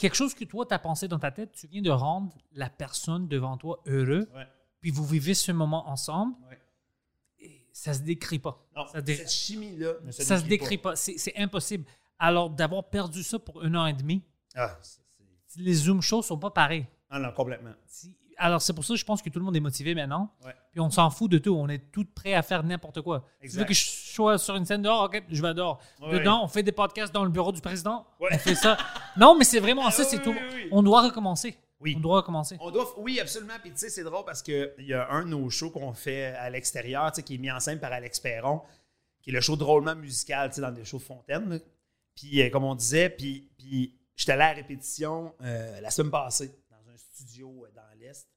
Quelque 0.00 0.14
chose 0.16 0.34
que 0.34 0.44
toi, 0.44 0.66
tu 0.66 0.74
as 0.74 0.78
pensé 0.78 1.08
dans 1.08 1.18
ta 1.18 1.30
tête, 1.30 1.52
tu 1.52 1.66
viens 1.66 1.82
de 1.82 1.90
rendre 1.90 2.32
la 2.52 2.70
personne 2.70 3.28
devant 3.28 3.56
toi 3.56 3.80
heureux, 3.86 4.28
Ouais. 4.34 4.46
puis 4.80 4.90
vous 4.90 5.04
vivez 5.04 5.34
ce 5.34 5.52
moment 5.52 5.88
ensemble, 5.88 6.34
Ouais. 6.48 6.58
et 7.40 7.66
ça 7.72 7.92
se 7.94 8.00
décrit 8.00 8.38
pas. 8.38 8.66
Non, 8.76 8.86
ça 8.86 9.00
dé- 9.02 9.16
cette 9.16 9.30
chimie-là 9.30 9.94
ne 10.02 10.10
se 10.12 10.22
ça 10.22 10.38
se 10.38 10.44
décrit 10.44 10.78
pas. 10.78 10.96
C'est 10.96 11.36
impossible. 11.36 11.84
Alors, 12.18 12.50
d'avoir 12.50 12.88
perdu 12.90 13.22
ça 13.22 13.38
pour 13.38 13.62
un 13.62 13.74
an 13.74 13.86
et 13.86 13.92
demi. 13.94 14.22
Ah, 14.54 14.78
les 15.56 15.74
Zoom 15.74 16.00
shows 16.02 16.22
sont 16.22 16.38
pas 16.38 16.50
pareils. 16.50 16.86
Ah 17.08 17.18
non, 17.18 17.32
complètement. 17.32 17.72
Alors, 18.42 18.62
c'est 18.62 18.72
pour 18.72 18.84
ça 18.84 18.94
que 18.94 18.98
je 18.98 19.04
pense 19.04 19.20
que 19.22 19.28
tout 19.28 19.38
le 19.38 19.44
monde 19.44 19.54
est 19.56 19.60
motivé 19.60 19.94
maintenant. 19.94 20.32
Ouais. 20.44 20.54
Puis 20.72 20.80
on 20.80 20.90
s'en 20.90 21.10
fout 21.10 21.30
de 21.30 21.38
tout. 21.38 21.54
On 21.54 21.68
est 21.68 21.90
tout 21.92 22.06
prêt 22.14 22.34
à 22.34 22.42
faire 22.42 22.64
n'importe 22.64 23.02
quoi. 23.02 23.24
Tu 23.42 23.48
veux 23.50 23.64
que 23.64 23.74
je 23.74 23.84
sois 23.84 24.38
sur 24.38 24.56
une 24.56 24.64
scène 24.64 24.82
dehors? 24.82 25.04
OK, 25.04 25.22
je 25.28 25.42
vais 25.42 25.52
dehors. 25.54 25.78
Ouais. 26.00 26.18
Dedans, 26.18 26.42
on 26.42 26.48
fait 26.48 26.62
des 26.62 26.72
podcasts 26.72 27.12
dans 27.12 27.24
le 27.24 27.30
bureau 27.30 27.52
du 27.52 27.60
président. 27.60 28.06
Ouais. 28.18 28.30
On 28.32 28.38
fait 28.38 28.54
ça. 28.54 28.78
non, 29.16 29.36
mais 29.36 29.44
c'est 29.44 29.60
vraiment 29.60 29.90
ça, 29.90 30.02
Ah, 30.02 30.08
c'est 30.08 30.16
oui, 30.18 30.22
tout. 30.24 30.34
On 30.72 30.82
doit 30.82 31.02
recommencer. 31.02 31.56
Oui. 31.80 31.94
On 31.96 32.00
doit 32.00 32.16
recommencer. 32.16 32.56
On 32.60 32.70
doit, 32.70 32.94
oui, 32.98 33.20
absolument. 33.20 33.54
Puis 33.62 33.72
tu 33.72 33.78
sais, 33.78 33.88
c'est 33.90 34.04
drôle 34.04 34.24
parce 34.24 34.42
qu'il 34.42 34.72
y 34.80 34.92
a 34.94 35.10
un 35.10 35.22
de 35.24 35.28
nos 35.28 35.48
shows 35.50 35.70
qu'on 35.70 35.92
fait 35.92 36.26
à 36.26 36.48
l'extérieur, 36.50 37.10
tu 37.12 37.16
sais, 37.16 37.22
qui 37.22 37.34
est 37.36 37.38
mis 37.38 37.50
en 37.50 37.60
scène 37.60 37.78
par 37.78 37.92
Alex 37.92 38.20
Perron, 38.20 38.62
qui 39.22 39.30
est 39.30 39.32
le 39.34 39.40
show 39.40 39.56
drôlement 39.56 39.94
musical, 39.96 40.48
tu 40.50 40.56
sais, 40.56 40.60
dans 40.62 40.72
des 40.72 40.84
shows 40.84 40.98
de 40.98 41.02
Fontaine. 41.02 41.60
Puis, 42.14 42.42
euh, 42.42 42.50
comme 42.50 42.64
on 42.64 42.74
disait, 42.74 43.08
puis, 43.10 43.50
puis 43.58 43.94
j'étais 44.14 44.32
allé 44.32 44.42
à 44.42 44.48
la 44.48 44.54
répétition 44.56 45.34
euh, 45.42 45.80
la 45.80 45.90
semaine 45.90 46.10
passée, 46.10 46.52
euh, 47.40 47.70
dans 47.74 47.98
l'Est. 47.98 48.28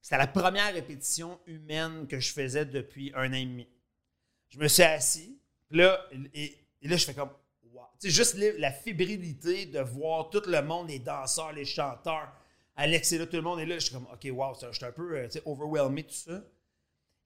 C'était 0.00 0.18
la 0.18 0.26
première 0.26 0.72
répétition 0.72 1.38
humaine 1.46 2.06
que 2.08 2.18
je 2.18 2.32
faisais 2.32 2.64
depuis 2.64 3.12
un 3.14 3.30
an 3.30 3.36
et 3.36 3.44
demi. 3.44 3.68
Je 4.48 4.58
me 4.58 4.68
suis 4.68 4.82
assis, 4.82 5.40
là, 5.70 6.04
et, 6.34 6.58
là, 6.82 6.96
je 6.96 7.04
fais 7.04 7.14
comme, 7.14 7.30
wow. 7.72 7.84
Sais, 7.98 8.10
juste 8.10 8.36
la, 8.58 8.72
fébrilité 8.72 9.66
de 9.66 9.80
voir 9.80 10.28
tout 10.30 10.42
le 10.46 10.60
monde, 10.62 10.88
les 10.88 10.98
danseurs, 10.98 11.52
les 11.52 11.64
chanteurs. 11.64 12.32
Alex 12.74 13.12
est 13.12 13.18
là, 13.18 13.26
tout 13.26 13.36
le 13.36 13.42
monde 13.42 13.60
est 13.60 13.66
là. 13.66 13.76
Je 13.76 13.86
suis 13.86 13.94
comme, 13.94 14.08
OK, 14.12 14.28
wow, 14.32 14.54
j'étais 14.72 14.86
un 14.86 14.92
peu 14.92 15.16
euh, 15.16 15.28
overwhelmé, 15.44 16.02
tout 16.02 16.14
ça. 16.14 16.42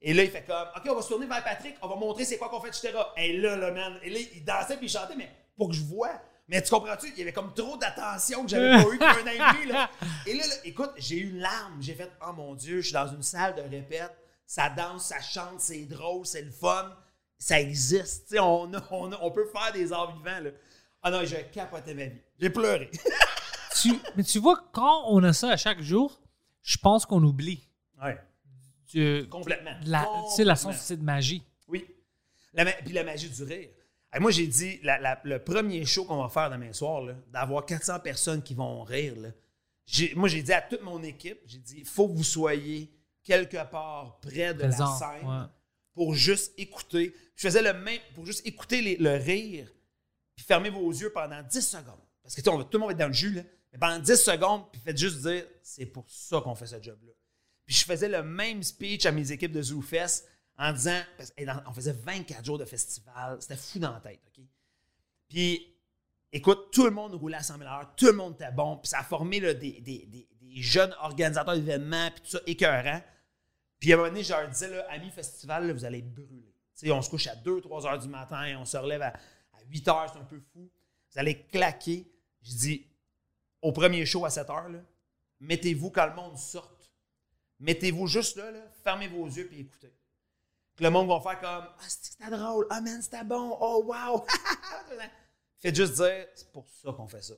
Et 0.03 0.13
là, 0.13 0.23
il 0.23 0.31
fait 0.31 0.45
comme, 0.45 0.69
OK, 0.77 0.83
on 0.87 0.95
va 0.95 1.03
se 1.03 1.09
tourner 1.09 1.27
vers 1.27 1.43
Patrick, 1.43 1.77
on 1.81 1.89
va 1.89 1.97
montrer 1.97 2.25
c'est 2.25 2.37
quoi 2.37 2.49
qu'on 2.51 2.61
fait, 2.61 2.69
etc. 2.69 2.93
Et 3.17 3.39
là, 3.39 3.57
là, 3.57 3.71
man, 3.73 3.99
et 4.03 4.11
là, 4.11 4.19
il 4.35 4.45
dansait 4.45 4.77
puis 4.77 4.87
il 4.87 4.91
chantait, 4.91 5.17
mais 5.17 5.31
pour 5.57 5.69
que 5.69 5.75
je 5.75 5.83
vois. 5.83 6.21
Mais 6.49 6.63
tu 6.63 6.71
comprends-tu? 6.71 7.09
Il 7.11 7.19
y 7.19 7.23
avait 7.23 7.33
comme 7.33 7.53
trop 7.55 7.77
d'attention 7.77 8.45
que 8.45 8.49
j'avais 8.51 8.71
pas 8.83 8.89
eu 8.95 8.99
pour 8.99 9.07
un 9.09 9.13
an 9.23 9.53
et 9.53 9.55
demi, 9.55 9.67
là. 9.73 9.91
Et 10.27 10.35
là, 10.35 10.47
là, 10.47 10.55
écoute, 10.65 10.91
j'ai 10.97 11.17
eu 11.19 11.31
une 11.31 11.39
larme. 11.41 11.83
J'ai 11.83 11.95
fait, 11.95 12.11
oh 12.27 12.33
mon 12.33 12.55
Dieu, 12.55 12.77
je 12.81 12.87
suis 12.87 12.93
dans 12.95 13.09
une 13.09 13.23
salle 13.23 13.57
de 13.57 13.63
répète. 13.63 14.17
Ça 14.47 14.71
danse, 14.71 15.07
ça 15.07 15.21
chante, 15.21 15.59
c'est 15.61 15.85
drôle, 15.87 16.25
c'est 16.25 16.43
le 16.43 16.53
fun. 16.53 16.95
Ça 17.39 17.61
existe. 17.61 18.29
Tu 18.29 18.39
on, 18.39 18.73
a- 18.75 18.83
on, 18.93 19.11
a- 19.13 19.19
on 19.23 19.31
peut 19.33 19.47
faire 19.53 19.73
des 19.73 19.93
arts 19.93 20.17
vivants, 20.17 20.41
là. 20.41 20.51
Ah 21.03 21.11
non, 21.11 21.25
j'ai 21.25 21.45
capoté 21.53 21.95
ma 21.95 22.07
vie. 22.07 22.21
J'ai 22.41 22.51
pleuré. 22.51 22.91
Tu- 23.83 23.93
mais 24.17 24.23
tu 24.23 24.39
vois, 24.39 24.59
quand 24.73 25.05
on 25.09 25.23
a 25.23 25.35
ça 25.35 25.51
à 25.51 25.57
chaque 25.59 25.83
jour, 25.83 26.19
je 26.63 26.79
pense 26.79 27.05
qu'on 27.05 27.23
oublie. 27.23 27.69
ouais, 28.03 28.17
euh, 28.97 29.27
complètement. 29.27 29.75
tu 29.83 30.37
sais, 30.37 30.45
la 30.45 30.57
sensation 30.57 30.97
de 30.97 31.03
magie. 31.03 31.43
Oui. 31.69 31.87
La 32.55 32.65
puis 32.65 32.95
la 32.95 33.05
magie 33.05 33.29
du 33.29 33.43
rire. 33.43 33.69
Hey, 34.17 34.23
moi, 34.23 34.31
j'ai 34.31 34.47
dit, 34.47 34.81
la- 34.83 34.99
la- 34.99 35.21
le 35.25 35.39
premier 35.45 35.85
show 35.85 36.07
qu'on 36.07 36.23
va 36.23 36.31
faire 36.31 36.51
demain 36.51 36.73
soir, 36.73 37.07
d'avoir 37.31 37.67
400 37.67 38.01
personnes 38.01 38.43
qui 38.43 38.55
vont 38.55 38.83
rire, 38.83 39.15
là, 39.17 39.29
moi, 40.15 40.27
j'ai 40.27 40.43
dit 40.43 40.55
à 40.55 40.63
toute 40.63 40.81
mon 40.83 41.03
équipe, 41.03 41.39
j'ai 41.45 41.59
dit, 41.59 41.75
il 41.81 41.85
faut 41.85 42.09
que 42.09 42.15
vous 42.15 42.25
soyez 42.25 42.91
quelque 43.23 43.63
part 43.71 44.19
près 44.23 44.55
de 44.55 44.61
Présent, 44.61 44.91
la 44.91 44.99
scène 44.99 45.29
ouais. 45.29 45.45
pour 45.93 46.15
juste 46.15 46.55
écouter. 46.59 47.15
Je 47.35 47.43
faisais 47.43 47.61
le 47.61 47.75
même, 47.75 48.01
pour 48.15 48.25
juste 48.25 48.47
écouter 48.47 48.81
les- 48.81 48.97
le 48.97 49.17
rire, 49.17 49.71
puis 50.35 50.47
fermer 50.47 50.71
vos 50.71 50.91
yeux 50.91 51.11
pendant 51.13 51.43
10 51.43 51.61
secondes. 51.69 52.01
Parce 52.23 52.35
que 52.35 52.49
on 52.49 52.57
va, 52.57 52.65
tout 52.65 52.71
le 52.73 52.79
monde 52.79 52.89
va 52.89 52.93
être 52.93 52.99
dans 52.99 53.09
le 53.09 53.13
jus, 53.13 53.35
là. 53.35 53.43
Mais 53.71 53.79
pendant 53.79 53.99
10 53.99 54.17
secondes, 54.17 54.63
puis 54.73 54.81
faites 54.81 54.97
juste 54.97 55.21
dire, 55.21 55.45
c'est 55.63 55.85
pour 55.85 56.07
ça 56.09 56.41
qu'on 56.41 56.55
fait 56.55 56.67
ce 56.67 56.81
job-là. 56.81 57.13
Puis 57.67 57.77
je 57.77 57.85
faisais 57.85 58.09
le 58.09 58.23
même 58.23 58.63
speech 58.63 59.05
à 59.05 59.13
mes 59.13 59.31
équipes 59.31 59.53
de 59.53 59.61
ZooFest 59.61 60.25
en 60.59 60.73
disant, 60.73 61.01
qu'on 61.65 61.73
faisait 61.73 61.93
24 61.93 62.45
jours 62.45 62.59
de 62.59 62.65
festival, 62.65 63.37
c'était 63.41 63.57
fou 63.57 63.79
dans 63.79 63.93
la 63.93 64.01
tête, 64.01 64.21
OK? 64.27 64.45
Puis, 65.29 65.75
écoute, 66.33 66.71
tout 66.73 66.85
le 66.85 66.91
monde 66.91 67.15
roulait 67.15 67.37
à 67.37 67.43
100 67.43 67.59
000 67.59 67.69
heures, 67.69 67.95
tout 67.97 68.07
le 68.07 68.13
monde 68.13 68.35
était 68.35 68.53
bon, 68.53 68.77
puis 68.79 68.89
ça 68.89 69.01
a 69.01 69.05
formé 69.05 69.41
des, 69.55 70.29
jeunes 70.55 70.95
organisateurs 71.01 71.55
d'événements, 71.55 72.11
puis 72.11 72.23
tout 72.23 72.31
ça, 72.31 72.41
écœurant. 72.47 73.03
Puis 73.79 73.93
à 73.93 73.97
un 73.97 73.99
moment 73.99 74.09
donné, 74.09 74.25
je 74.25 74.33
leur 74.33 74.49
disais, 74.49 74.71
là, 74.71 74.87
amis 74.91 75.11
festival, 75.11 75.71
vous 75.71 75.85
allez 75.85 76.01
brûler. 76.01 76.55
On 76.87 77.03
se 77.03 77.11
couche 77.11 77.27
à 77.27 77.37
2-3 77.37 77.87
heures 77.87 77.99
du 77.99 78.09
matin, 78.09 78.57
on 78.59 78.65
se 78.65 78.77
relève 78.77 79.03
à, 79.03 79.09
à 79.09 79.63
8 79.69 79.89
heures, 79.89 80.11
c'est 80.13 80.19
un 80.19 80.25
peu 80.25 80.41
fou. 80.41 80.71
Vous 81.13 81.19
allez 81.19 81.43
claquer. 81.43 82.11
Je 82.43 82.55
dis, 82.55 82.87
au 83.61 83.73
premier 83.73 84.07
show 84.07 84.25
à 84.25 84.31
7 84.31 84.49
heures, 84.49 84.71
mettez-vous 85.41 85.91
quand 85.91 86.07
le 86.07 86.15
monde 86.15 86.39
sorte. 86.39 86.91
Mettez-vous 87.59 88.07
juste 88.07 88.37
là, 88.37 88.51
là, 88.51 88.61
fermez 88.85 89.09
vos 89.09 89.27
yeux 89.27 89.47
puis 89.47 89.61
écoutez. 89.61 89.93
Que 90.77 90.85
le 90.85 90.91
monde 90.91 91.09
va 91.09 91.21
faire 91.21 91.41
comme 91.41 91.69
Ah, 91.79 91.83
c'est- 91.89 92.13
c'était 92.13 92.31
drôle, 92.31 92.67
ah 92.71 92.81
man, 92.81 93.01
c'était 93.01 93.25
bon, 93.25 93.57
oh 93.61 93.85
wow. 93.87 94.27
Faites 95.61 95.75
juste 95.75 95.95
dire, 95.95 96.27
c'est 96.35 96.53
pour 96.53 96.67
ça 96.69 96.93
qu'on 96.93 97.07
fait 97.09 97.23
ça. 97.23 97.35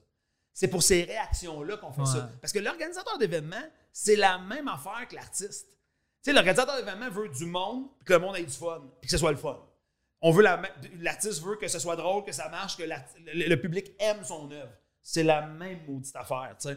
C'est 0.53 0.69
pour 0.69 0.83
ces 0.83 1.05
réactions-là 1.05 1.77
qu'on 1.77 1.93
fait 1.93 2.01
Ouais. 2.01 2.07
ça. 2.07 2.31
Parce 2.41 2.53
que 2.53 2.59
l'organisateur 2.59 3.17
d'événements, 3.19 3.65
c'est 3.93 4.17
la 4.17 4.39
même 4.39 4.67
affaire 4.69 5.07
que 5.09 5.15
l'artiste. 5.15 5.69
Tu 5.71 5.77
sais, 6.25 6.33
l'organisateur 6.33 6.77
d'événements 6.77 7.11
veut 7.11 7.29
du 7.29 7.47
monde, 7.47 7.89
puis 7.99 8.07
que 8.07 8.13
le 8.15 8.19
monde 8.19 8.37
ait 8.37 8.43
du 8.45 8.51
fun, 8.53 8.83
puis 9.01 9.07
que 9.07 9.11
ce 9.13 9.19
soit 9.19 9.31
le 9.31 9.37
fun. 9.37 9.57
On 10.21 10.33
veut 10.33 10.43
la 10.43 10.61
l'artiste 10.99 11.41
veut 11.45 11.55
que 11.57 11.69
ce 11.69 11.79
soit 11.79 11.95
drôle, 11.95 12.25
que 12.25 12.33
ça 12.33 12.49
marche, 12.49 12.77
que 12.77 12.83
le, 12.83 13.49
le 13.49 13.61
public 13.61 13.93
aime 14.01 14.25
son 14.25 14.51
œuvre. 14.51 14.73
C'est 15.01 15.23
la 15.23 15.47
même 15.47 15.87
maudite 15.87 16.17
affaire, 16.17 16.57
tu 16.61 16.69
sais. 16.71 16.77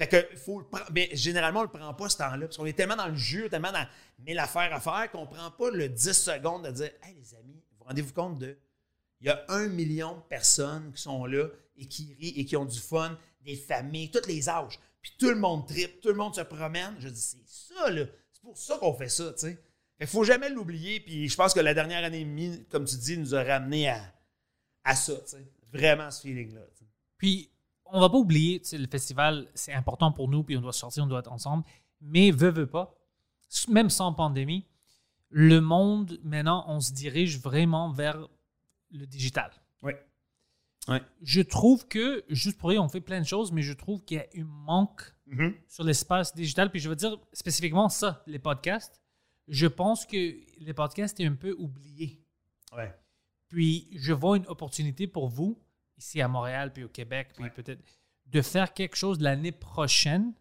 Fait 0.00 0.08
que 0.08 0.36
faut 0.38 0.66
mais 0.92 1.10
généralement 1.12 1.60
on 1.60 1.64
le 1.64 1.68
prend 1.68 1.92
pas 1.92 2.08
ce 2.08 2.16
temps-là 2.16 2.46
parce 2.46 2.56
qu'on 2.56 2.64
est 2.64 2.72
tellement 2.72 2.96
dans 2.96 3.08
le 3.08 3.16
jus, 3.16 3.50
tellement 3.50 3.70
dans 3.70 3.86
mille 4.20 4.38
affaires 4.38 4.72
à 4.72 4.80
faire 4.80 5.10
qu'on 5.12 5.26
prend 5.26 5.50
pas 5.50 5.70
le 5.70 5.90
10 5.90 6.12
secondes 6.12 6.64
de 6.64 6.70
dire 6.70 6.90
"Hey 7.02 7.14
les 7.14 7.34
amis, 7.34 7.62
vous 7.78 7.84
rendez-vous 7.84 8.14
compte 8.14 8.38
de 8.38 8.56
il 9.20 9.26
y 9.26 9.30
a 9.30 9.44
un 9.48 9.68
million 9.68 10.16
de 10.16 10.22
personnes 10.22 10.92
qui 10.94 11.02
sont 11.02 11.26
là 11.26 11.48
et 11.76 11.86
qui 11.86 12.14
rient 12.18 12.32
et 12.36 12.44
qui 12.46 12.56
ont 12.56 12.64
du 12.64 12.78
fun, 12.78 13.18
des 13.42 13.56
familles, 13.56 14.10
tous 14.10 14.26
les 14.26 14.48
âges. 14.48 14.78
Puis 15.02 15.12
tout 15.18 15.28
le 15.28 15.36
monde 15.36 15.66
tripe, 15.66 16.00
tout 16.00 16.08
le 16.08 16.14
monde 16.14 16.34
se 16.34 16.40
promène. 16.40 16.96
Je 16.98 17.08
dis, 17.08 17.20
c'est 17.20 17.46
ça, 17.46 17.90
là. 17.90 18.06
C'est 18.32 18.42
pour 18.42 18.56
ça 18.56 18.78
qu'on 18.78 18.94
fait 18.94 19.08
ça, 19.08 19.32
tu 19.32 19.40
sais. 19.40 19.52
Fait 19.98 20.06
qu'il 20.06 20.06
faut 20.06 20.24
jamais 20.24 20.48
l'oublier. 20.48 21.00
Puis 21.00 21.28
je 21.28 21.36
pense 21.36 21.52
que 21.52 21.60
la 21.60 21.74
dernière 21.74 22.04
année 22.04 22.20
et 22.20 22.24
demie, 22.24 22.64
comme 22.70 22.84
tu 22.84 22.96
dis, 22.96 23.18
nous 23.18 23.34
a 23.34 23.42
ramené 23.42 23.90
à, 23.90 24.00
à 24.84 24.96
ça, 24.96 25.16
tu 25.16 25.28
sais. 25.28 25.46
Vraiment 25.72 26.10
ce 26.10 26.22
feeling-là. 26.22 26.62
Puis, 27.16 27.50
on 27.92 28.00
va 28.00 28.08
pas 28.08 28.18
oublier, 28.18 28.62
le 28.72 28.86
festival, 28.86 29.48
c'est 29.54 29.72
important 29.72 30.12
pour 30.12 30.28
nous, 30.28 30.42
puis 30.44 30.56
on 30.56 30.60
doit 30.60 30.72
sortir, 30.72 31.04
on 31.04 31.06
doit 31.06 31.20
être 31.20 31.32
ensemble. 31.32 31.64
Mais, 32.00 32.30
veut, 32.30 32.50
veut 32.50 32.66
pas, 32.66 32.94
même 33.68 33.90
sans 33.90 34.12
pandémie, 34.12 34.66
le 35.28 35.60
monde, 35.60 36.18
maintenant, 36.24 36.64
on 36.68 36.80
se 36.80 36.92
dirige 36.92 37.38
vraiment 37.38 37.90
vers 37.90 38.26
le 38.90 39.06
digital. 39.06 39.50
Oui. 39.82 39.92
Ouais. 40.88 41.02
Je 41.22 41.40
trouve 41.40 41.86
que, 41.86 42.24
juste 42.28 42.58
pour 42.58 42.70
rire, 42.70 42.82
on 42.82 42.88
fait 42.88 43.00
plein 43.00 43.20
de 43.20 43.26
choses, 43.26 43.52
mais 43.52 43.62
je 43.62 43.72
trouve 43.72 44.02
qu'il 44.04 44.16
y 44.16 44.20
a 44.20 44.26
un 44.42 44.44
manque 44.44 45.14
Mhm. 45.26 45.54
sur 45.68 45.84
l'espace 45.84 46.34
digital. 46.34 46.70
Puis 46.70 46.80
je 46.80 46.88
veux 46.88 46.96
dire 46.96 47.16
spécifiquement 47.32 47.88
ça, 47.88 48.22
les 48.26 48.40
podcasts. 48.40 49.00
Je 49.46 49.68
pense 49.68 50.04
que 50.04 50.16
les 50.16 50.74
podcasts 50.74 51.20
est 51.20 51.26
un 51.26 51.34
peu 51.34 51.54
oublié. 51.58 52.20
Ouais. 52.76 52.92
Puis 53.48 53.88
je 53.92 54.12
vois 54.12 54.36
une 54.38 54.46
opportunité 54.48 55.06
pour 55.06 55.28
vous, 55.28 55.56
ici 56.00 56.20
à 56.20 56.28
Montréal, 56.28 56.72
puis 56.72 56.84
au 56.84 56.88
Québec, 56.88 57.28
puis 57.34 57.44
Ouais. 57.44 57.50
peut-être 57.50 57.80
de 58.26 58.42
faire 58.42 58.72
quelque 58.74 58.96
chose 58.96 59.20
l'année 59.20 59.52
prochaine. 59.52 60.32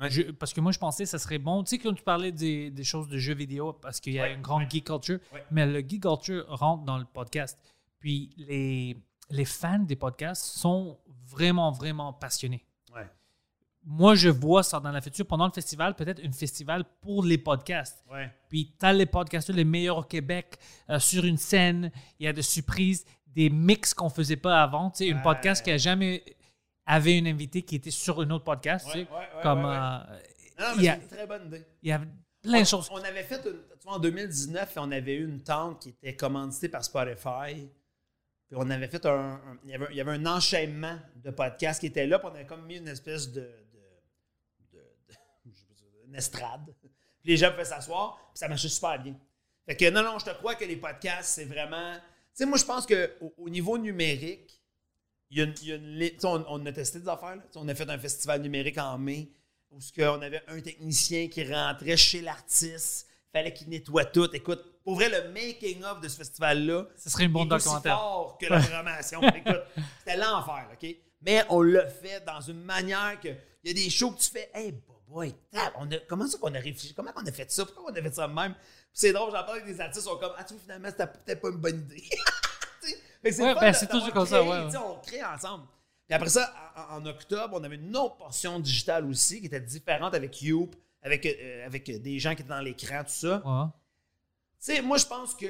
Ouais. 0.00 0.08
Je- 0.10 0.30
parce 0.30 0.52
que 0.54 0.60
moi, 0.60 0.72
je 0.72 0.78
pensais 0.78 1.04
que 1.04 1.10
ça 1.10 1.18
serait 1.18 1.38
bon. 1.38 1.62
Tu 1.64 1.70
sais, 1.70 1.78
quand 1.78 1.92
tu 1.92 2.02
parlais 2.02 2.32
des, 2.32 2.70
des 2.70 2.84
choses 2.84 3.08
de 3.08 3.18
jeux 3.18 3.34
vidéo, 3.34 3.72
parce 3.74 4.00
qu'il 4.00 4.14
y 4.14 4.18
a 4.20 4.22
Ouais, 4.24 4.34
une 4.34 4.40
grande 4.42 4.70
geek 4.70 4.86
culture, 4.86 5.18
mais 5.50 5.66
le 5.66 5.80
geek 5.80 6.02
culture 6.02 6.46
rentre 6.48 6.84
dans 6.84 6.96
le 6.98 7.04
podcast. 7.04 7.58
Puis 7.98 8.30
les, 8.38 8.96
les 9.30 9.44
fans 9.44 9.80
des 9.80 9.96
podcasts 9.96 10.44
sont 10.44 10.98
vraiment, 11.26 11.70
vraiment 11.72 12.12
passionnés. 12.12 12.64
Moi, 13.84 14.14
je 14.14 14.28
vois 14.28 14.62
ça 14.62 14.78
dans 14.78 14.92
la 14.92 15.00
future, 15.00 15.26
pendant 15.26 15.44
le 15.46 15.50
festival, 15.52 15.96
peut-être 15.96 16.24
un 16.24 16.30
festival 16.30 16.84
pour 17.00 17.24
les 17.24 17.36
podcasts. 17.36 18.04
Puis 18.48 18.72
tu 18.78 18.86
as 18.86 18.92
les 18.92 19.06
podcasteurs 19.06 19.56
les 19.56 19.64
meilleurs 19.64 19.98
au 19.98 20.02
Québec 20.04 20.56
euh, 20.88 21.00
sur 21.00 21.24
une 21.24 21.36
scène. 21.36 21.90
Il 22.20 22.24
y 22.26 22.28
a 22.28 22.32
des 22.32 22.42
surprises, 22.42 23.04
des 23.34 23.50
mix 23.50 23.94
qu'on 23.94 24.10
faisait 24.10 24.36
pas 24.36 24.62
avant. 24.62 24.90
Tu 24.90 24.98
sais, 24.98 25.06
une 25.08 25.16
Ouais. 25.18 25.22
podcast 25.22 25.64
qui 25.64 25.70
a 25.70 25.76
jamais 25.78 26.22
avait 26.86 27.16
une 27.18 27.26
invité 27.26 27.62
qui 27.62 27.76
était 27.76 27.90
sur 27.90 28.20
un 28.20 28.30
autre 28.30 28.44
podcast. 28.44 28.86
tu 28.86 28.92
sais, 28.92 28.98
Ouais, 28.98 29.04
ouais, 29.10 29.18
ouais, 29.36 29.42
comme 29.42 29.64
ouais, 29.64 29.70
ouais. 29.70 29.76
euh, 29.76 30.18
Non, 30.58 30.76
mais 30.76 30.82
c'est 30.84 30.94
une 31.02 31.06
très 31.08 31.26
bonne 31.26 31.46
idée. 31.46 31.64
il 31.82 31.88
y 31.88 31.92
a 31.92 32.00
plein 32.42 32.60
de 32.60 32.66
choses. 32.66 32.88
On 32.90 32.96
avait 33.02 33.22
fait, 33.22 33.36
une- 33.46 33.62
tu 33.80 33.84
vois, 33.86 33.94
en 33.94 33.98
2019, 33.98 34.72
on 34.76 34.90
avait 34.90 35.14
eu 35.14 35.24
une 35.24 35.42
tente 35.42 35.82
qui 35.82 35.88
était 35.90 36.16
commanditée 36.16 36.68
par 36.68 36.84
Spotify. 36.84 37.68
Puis 38.48 38.56
on 38.60 38.68
avait 38.68 38.88
fait 38.88 39.06
un, 39.06 39.10
un- 39.34 39.58
il, 39.64 39.70
y 39.70 39.74
avait, 39.74 39.86
il 39.90 39.96
y 39.96 40.00
avait 40.00 40.10
un 40.12 40.26
enchaînement 40.26 40.98
de 41.16 41.30
podcasts 41.30 41.80
qui 41.80 41.86
étaient 41.86 42.06
là. 42.06 42.18
Puis 42.18 42.28
on 42.30 42.34
avait 42.34 42.46
comme 42.46 42.66
mis 42.66 42.76
une 42.76 42.88
espèce 42.88 43.30
de. 43.32 43.40
de, 43.40 43.46
de- 44.72 44.78
de- 44.78 45.14
je 45.46 45.56
sais 45.58 45.64
pas 45.66 45.74
dire, 45.74 45.86
une 46.06 46.14
estrade. 46.16 46.74
Puis 47.22 47.30
les 47.30 47.36
gens 47.36 47.50
pouvaient 47.52 47.64
s'asseoir. 47.64 48.16
Puis 48.34 48.38
ça 48.40 48.48
marchait 48.48 48.68
super 48.68 49.00
bien. 49.00 49.14
Fait 49.64 49.76
que 49.76 49.88
non, 49.90 50.02
non, 50.02 50.18
je 50.18 50.24
te 50.26 50.30
crois 50.34 50.56
que 50.56 50.64
les 50.64 50.76
podcasts, 50.76 51.34
c'est 51.36 51.44
vraiment. 51.44 51.94
Tu 52.34 52.38
sais, 52.44 52.46
moi, 52.46 52.56
je 52.58 52.64
pense 52.64 52.86
qu'au 52.86 53.32
au 53.36 53.48
niveau 53.50 53.76
numérique, 53.78 54.60
il 55.30 55.38
y 55.38 55.40
a 55.40 55.44
une, 55.44 55.54
il 55.62 55.68
y 55.68 55.72
a 55.72 55.76
une 55.76 56.10
on, 56.24 56.44
on 56.48 56.66
a 56.66 56.72
testé 56.72 56.98
des 57.00 57.08
affaires. 57.08 57.36
là. 57.36 57.42
On 57.56 57.68
a 57.68 57.74
fait 57.74 57.88
un 57.88 57.98
festival 57.98 58.40
numérique 58.42 58.78
en 58.78 58.98
mai 58.98 59.30
où 59.70 59.80
ce 59.80 59.92
qu'on 59.92 60.20
avait 60.20 60.42
un 60.48 60.60
technicien 60.60 61.28
qui 61.28 61.44
rentrait 61.50 61.96
chez 61.96 62.20
l'artiste, 62.20 63.06
fallait 63.32 63.52
qu'il 63.54 63.68
nettoie 63.70 64.04
tout. 64.04 64.28
Écoute, 64.34 64.62
pour 64.84 64.96
vrai, 64.96 65.08
le 65.08 65.32
making-of 65.32 66.00
de 66.02 66.08
ce 66.08 66.16
festival-là, 66.18 66.86
Ce 66.96 67.08
serait 67.08 67.24
un 67.24 67.28
bon 67.30 67.48
est 67.48 67.52
aussi 67.54 67.64
documentaire. 67.66 67.96
fort 67.96 68.36
que 68.38 68.46
la 68.46 68.60
programmation. 68.60 69.22
Écoute, 69.22 69.62
c'était 70.00 70.16
l'enfer, 70.18 70.68
OK? 70.72 70.96
Mais 71.22 71.44
on 71.48 71.62
l'a 71.62 71.86
fait 71.86 72.22
dans 72.26 72.40
une 72.40 72.62
manière 72.62 73.18
que. 73.20 73.28
Il 73.64 73.68
y 73.68 73.80
a 73.80 73.84
des 73.84 73.88
shows 73.90 74.10
que 74.10 74.20
tu 74.20 74.28
fais, 74.28 74.50
hey, 74.52 74.74
boy, 75.12 75.34
on 75.78 75.90
a, 75.92 75.98
comment 76.08 76.26
ça 76.26 76.38
qu'on 76.38 76.54
a 76.54 76.58
réfléchi? 76.58 76.94
Comment 76.94 77.12
on 77.16 77.26
a 77.26 77.32
fait 77.32 77.50
ça? 77.50 77.64
Pourquoi 77.66 77.92
on 77.92 77.94
a 77.94 78.02
fait 78.02 78.14
ça 78.14 78.26
de 78.28 78.32
même? 78.32 78.54
C'est 78.92 79.12
drôle, 79.12 79.30
j'en 79.30 79.44
parle 79.44 79.58
avec 79.60 79.66
des 79.66 79.80
artistes, 79.80 80.04
ils 80.04 80.08
sont 80.10 80.16
comme, 80.18 80.32
ah, 80.36 80.44
tu 80.44 80.54
vois, 80.54 80.62
finalement, 80.62 80.88
c'était 80.90 81.06
peut-être 81.06 81.40
pas 81.40 81.48
une 81.50 81.56
bonne 81.56 81.80
idée. 81.80 82.02
C'est 83.24 83.40
Ouais, 83.40 83.54
ben, 83.54 83.72
toujours 83.88 84.12
comme 84.12 84.26
ça, 84.26 84.42
ouais, 84.42 84.48
ouais. 84.48 84.76
On 84.76 84.98
crée 85.00 85.22
ensemble. 85.24 85.64
Puis 86.08 86.14
après 86.16 86.28
ça, 86.28 86.52
en, 86.76 86.96
en 86.96 87.06
octobre, 87.06 87.56
on 87.58 87.62
avait 87.62 87.76
une 87.76 87.96
autre 87.96 88.16
portion 88.16 88.58
digitale 88.58 89.06
aussi 89.06 89.38
qui 89.40 89.46
était 89.46 89.60
différente 89.60 90.12
avec 90.14 90.42
Youp, 90.42 90.74
avec, 91.02 91.24
euh, 91.26 91.64
avec 91.66 92.02
des 92.02 92.18
gens 92.18 92.34
qui 92.34 92.40
étaient 92.42 92.48
dans 92.50 92.60
l'écran, 92.60 93.04
tout 93.04 93.12
ça. 93.12 93.36
Ouais. 93.46 93.66
Tu 94.64 94.74
sais, 94.74 94.82
moi, 94.82 94.96
je 94.98 95.06
pense 95.06 95.34
que 95.36 95.46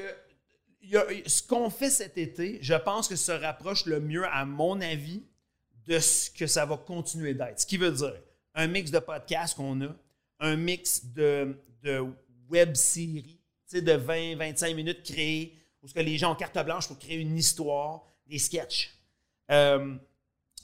il 0.82 0.90
y 0.90 0.96
a- 0.98 1.06
ce 1.26 1.42
qu'on 1.42 1.70
fait 1.70 1.88
cet 1.90 2.18
été, 2.18 2.58
je 2.60 2.74
pense 2.74 3.08
que 3.08 3.16
se 3.16 3.32
rapproche 3.32 3.86
le 3.86 4.00
mieux, 4.00 4.26
à 4.26 4.44
mon 4.44 4.78
avis, 4.82 5.24
de 5.86 5.98
ce 5.98 6.30
que 6.30 6.46
ça 6.46 6.66
va 6.66 6.76
continuer 6.76 7.32
d'être. 7.34 7.60
Ce 7.60 7.66
qui 7.66 7.76
veut 7.78 7.90
dire 7.90 8.14
un 8.54 8.66
mix 8.66 8.90
de 8.90 8.98
podcasts 8.98 9.56
qu'on 9.56 9.80
a, 9.82 9.94
un 10.40 10.56
mix 10.56 11.04
de, 11.06 11.56
de 11.82 12.04
web-séries, 12.50 13.40
de 13.72 13.92
20-25 13.92 14.74
minutes 14.74 15.02
créées, 15.02 15.56
où 15.82 15.88
ce 15.88 15.94
que 15.94 16.00
les 16.00 16.18
gens 16.18 16.32
ont 16.32 16.36
carte 16.36 16.58
blanche 16.64 16.86
pour 16.86 16.98
créer 16.98 17.16
une 17.16 17.36
histoire, 17.36 18.04
des 18.26 18.38
sketchs. 18.38 18.94
Euh, 19.50 19.96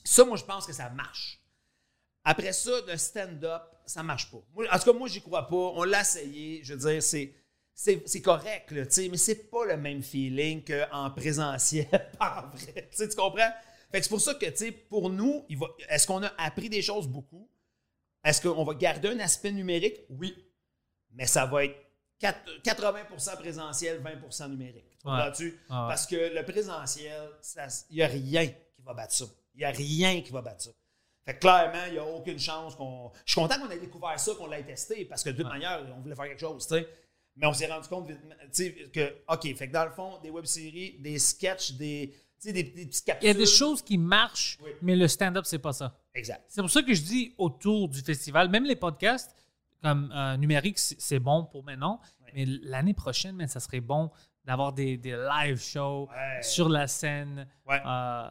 ça, 0.05 0.25
moi, 0.25 0.37
je 0.37 0.45
pense 0.45 0.67
que 0.67 0.73
ça 0.73 0.89
marche. 0.91 1.41
Après 2.25 2.53
ça, 2.53 2.71
le 2.87 2.97
stand-up, 2.97 3.63
ça 3.87 4.03
marche 4.03 4.31
pas. 4.31 4.39
En 4.39 4.79
tout 4.79 4.85
cas, 4.85 4.93
moi, 4.93 5.09
j'y 5.09 5.21
crois 5.21 5.47
pas. 5.47 5.57
On 5.57 5.85
l'a 5.85 6.03
essayé. 6.03 6.61
Je 6.63 6.75
veux 6.75 6.91
dire, 6.91 7.03
c'est, 7.03 7.35
c'est, 7.75 8.21
correct, 8.21 8.71
là, 8.73 8.83
mais 9.11 9.17
c'est 9.17 9.51
pas 9.51 9.65
le 9.65 9.77
même 9.77 10.03
feeling 10.03 10.65
qu'en 10.65 11.11
présentiel, 11.11 11.87
pas 12.19 12.51
vrai. 12.53 12.91
Tu 12.95 13.09
comprends? 13.17 13.53
Fait 13.91 13.99
que 13.99 14.05
c'est 14.05 14.09
pour 14.11 14.21
ça 14.21 14.35
que, 14.35 14.71
pour 14.89 15.09
nous, 15.11 15.47
est-ce 15.89 16.07
qu'on 16.07 16.23
a 16.23 16.33
appris 16.39 16.69
des 16.69 16.83
choses 16.83 17.09
beaucoup? 17.09 17.49
Est-ce 18.25 18.41
qu'on 18.43 18.65
va 18.65 18.75
garder 18.75 19.09
un 19.09 19.21
aspect 19.21 19.53
numérique? 19.53 20.01
Oui. 20.11 20.35
Mais 21.13 21.27
ça 21.27 21.47
va 21.47 21.65
être 21.65 21.77
quatre- 22.19 22.45
80% 22.63 23.37
présentiel, 23.37 24.01
20% 24.03 24.49
numérique. 24.51 24.89
Tu 24.99 25.05
comprends-tu? 25.05 25.47
Ouais. 25.47 25.57
Parce 25.69 26.07
que 26.07 26.17
le 26.35 26.45
présentiel, 26.45 27.31
il 27.91 27.97
n'y 27.97 28.03
a 28.03 28.07
rien 28.09 28.47
qui 28.47 28.83
va 28.85 28.95
battre 28.95 29.15
ça. 29.15 29.25
Il 29.55 29.59
n'y 29.59 29.65
a 29.65 29.71
rien 29.71 30.21
qui 30.23 30.31
va 30.33 30.43
battre 30.43 30.63
ça. 30.63 30.71
Fait 31.25 31.35
que 31.35 31.41
clairement, 31.41 31.85
il 31.87 31.93
n'y 31.93 31.99
a 31.99 32.05
aucune 32.07 32.39
chance 32.39 32.75
qu'on. 32.75 33.11
Je 33.25 33.33
suis 33.33 33.41
content 33.41 33.59
qu'on 33.61 33.71
ait 33.71 33.79
découvert 33.79 34.19
ça, 34.19 34.33
qu'on 34.35 34.47
l'ait 34.47 34.63
testé, 34.65 35.05
parce 35.05 35.23
que 35.23 35.31
de 35.31 35.37
toute 35.43 35.47
manière, 35.53 35.85
on 35.97 36.01
voulait 36.01 36.15
faire 36.15 36.25
quelque 36.27 36.41
chose, 36.41 36.67
tu 36.67 36.75
sais. 36.75 36.89
Mais 37.37 37.47
on 37.47 37.53
s'est 37.53 37.67
rendu 37.71 37.87
compte, 37.89 38.09
que, 38.93 39.15
OK, 39.29 39.55
fait 39.57 39.69
que 39.69 39.73
dans 39.73 39.85
le 39.85 39.91
fond, 39.93 40.19
des 40.23 40.31
web-séries, 40.31 40.97
des 41.01 41.19
sketchs, 41.19 41.73
des, 41.73 42.13
des, 42.43 42.53
des 42.53 42.65
petites 42.65 43.01
Il 43.01 43.05
capsules. 43.05 43.29
y 43.29 43.31
a 43.31 43.35
des 43.35 43.47
choses 43.47 43.83
qui 43.83 43.97
marchent, 43.99 44.59
Oui. 44.63 44.71
mais 44.83 44.97
le 44.97 45.07
stand-up, 45.07 45.45
c'est 45.45 45.59
pas 45.59 45.73
ça. 45.73 45.95
Exact. 46.19 46.45
C'est 46.49 46.61
pour 46.61 46.71
ça 46.71 46.83
que 46.83 46.93
je 46.95 47.03
dis 47.03 47.35
autour 47.39 47.89
du 47.89 48.01
festival, 48.01 48.49
même 48.51 48.65
les 48.65 48.77
podcasts, 48.77 49.35
comme 49.83 50.11
euh, 50.15 50.37
numérique, 50.37 50.79
c'est 50.79 51.21
bon 51.21 51.45
pour 51.45 51.63
maintenant, 51.65 52.01
mais 52.35 52.45
l'année 52.45 52.95
prochaine, 52.95 53.47
ça 53.47 53.61
serait 53.61 53.81
bon 53.81 54.11
d'avoir 54.45 54.73
des, 54.73 54.97
des 54.97 55.13
live 55.17 55.61
shows 55.61 56.09
Ouais. 56.11 56.43
sur 56.43 56.69
la 56.69 56.87
scène. 56.89 57.47
Ouais. 57.67 57.81
Euh, 57.87 58.29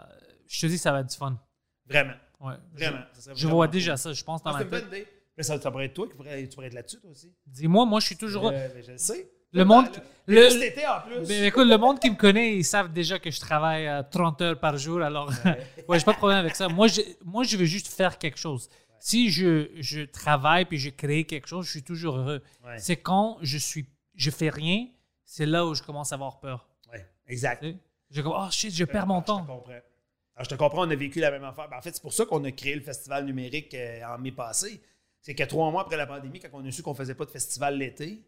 je 0.47 0.61
te 0.61 0.65
dis, 0.67 0.77
ça 0.77 0.91
va 0.91 0.99
être 1.01 1.09
du 1.09 1.15
fun. 1.15 1.39
Vraiment. 1.85 2.13
Vraiment. 2.39 2.99
Je, 3.17 3.31
vraiment 3.31 3.49
vois 3.55 3.67
cool. 3.67 3.71
déjà 3.73 3.97
ça, 3.97 4.11
je 4.13 4.23
pense, 4.23 4.43
dans 4.43 4.51
Ah, 4.51 4.63
ma 4.63 4.65
tête. 4.65 5.07
Mais 5.37 5.43
ça, 5.43 5.59
ça 5.61 5.71
pourrait 5.71 5.85
être 5.85 5.93
toi 5.93 6.07
qui 6.07 6.15
pourrais, 6.15 6.47
tu 6.47 6.55
pourrais 6.55 6.67
être 6.67 6.73
là-dessus, 6.73 6.99
toi 6.99 7.11
aussi. 7.11 7.31
Dis-moi, 7.45 7.85
moi, 7.85 7.99
je 7.99 8.07
suis 8.07 8.17
toujours. 8.17 8.47
Euh, 8.49 8.67
mais 8.75 8.83
je 8.83 8.91
le 8.91 8.97
sais. 8.97 9.31
Le 9.53 9.63
monde- 9.65 9.87
le- 10.27 10.47
en 10.87 11.01
plus. 11.07 11.27
Mais 11.27 11.47
écoute, 11.47 11.67
le 11.67 11.77
monde 11.77 11.99
qui 11.99 12.09
me 12.09 12.15
connaît, 12.15 12.57
ils 12.57 12.65
savent 12.65 12.91
déjà 12.91 13.17
que 13.19 13.31
je 13.31 13.39
travaille 13.39 13.87
euh, 13.87 14.03
30 14.11 14.41
heures 14.41 14.59
par 14.59 14.77
jour. 14.77 15.01
Alors, 15.01 15.29
ouais, 15.87 15.99
j'ai 15.99 16.05
pas 16.05 16.13
de 16.13 16.17
problème 16.17 16.39
avec 16.39 16.55
ça. 16.55 16.67
Moi, 16.67 16.87
je, 16.87 17.01
moi, 17.23 17.43
je 17.43 17.55
veux 17.57 17.65
juste 17.65 17.87
faire 17.87 18.17
quelque 18.17 18.37
chose. 18.37 18.69
Si 18.99 19.29
je, 19.31 19.69
je 19.75 20.01
travaille 20.01 20.65
puis 20.65 20.77
je 20.79 20.89
crée 20.89 21.23
quelque 21.23 21.47
chose, 21.47 21.65
je 21.65 21.71
suis 21.71 21.83
toujours 21.83 22.17
heureux. 22.17 22.41
Ouais. 22.65 22.77
C'est 22.77 22.97
quand 22.97 23.37
je 23.41 23.57
suis, 23.57 23.85
je 24.15 24.29
fais 24.31 24.49
rien, 24.49 24.87
c'est 25.23 25.45
là 25.45 25.65
où 25.65 25.73
je 25.75 25.83
commence 25.83 26.11
à 26.11 26.15
avoir 26.15 26.39
peur. 26.39 26.67
Ouais, 26.91 27.05
exact. 27.27 27.61
Tu 27.63 27.71
sais? 27.71 27.77
Je 28.09 28.21
comme, 28.21 28.33
oh 28.35 28.47
shit, 28.51 28.73
je 28.73 28.83
perds 28.85 29.07
mon 29.07 29.17
Je 29.19 29.21
te 29.21 29.27
temps. 29.27 29.39
comprends. 29.45 29.63
Alors, 29.71 30.43
je 30.43 30.49
te 30.49 30.55
comprends, 30.55 30.85
on 30.87 30.89
a 30.91 30.95
vécu 30.95 31.19
la 31.19 31.31
même 31.31 31.43
affaire. 31.43 31.67
Ben, 31.69 31.77
en 31.77 31.81
fait, 31.81 31.93
c'est 31.93 32.01
pour 32.01 32.13
ça 32.13 32.25
qu'on 32.25 32.43
a 32.43 32.51
créé 32.51 32.75
le 32.75 32.81
festival 32.81 33.25
numérique 33.25 33.73
euh, 33.73 34.01
en 34.05 34.17
mai 34.17 34.31
passé. 34.31 34.81
C'est 35.21 35.35
que 35.35 35.43
trois 35.43 35.69
mois 35.71 35.81
après 35.81 35.97
la 35.97 36.05
pandémie, 36.07 36.39
quand 36.39 36.49
on 36.53 36.65
a 36.65 36.71
su 36.71 36.81
qu'on 36.83 36.93
faisait 36.93 37.15
pas 37.15 37.25
de 37.25 37.31
festival 37.31 37.77
l'été, 37.77 38.21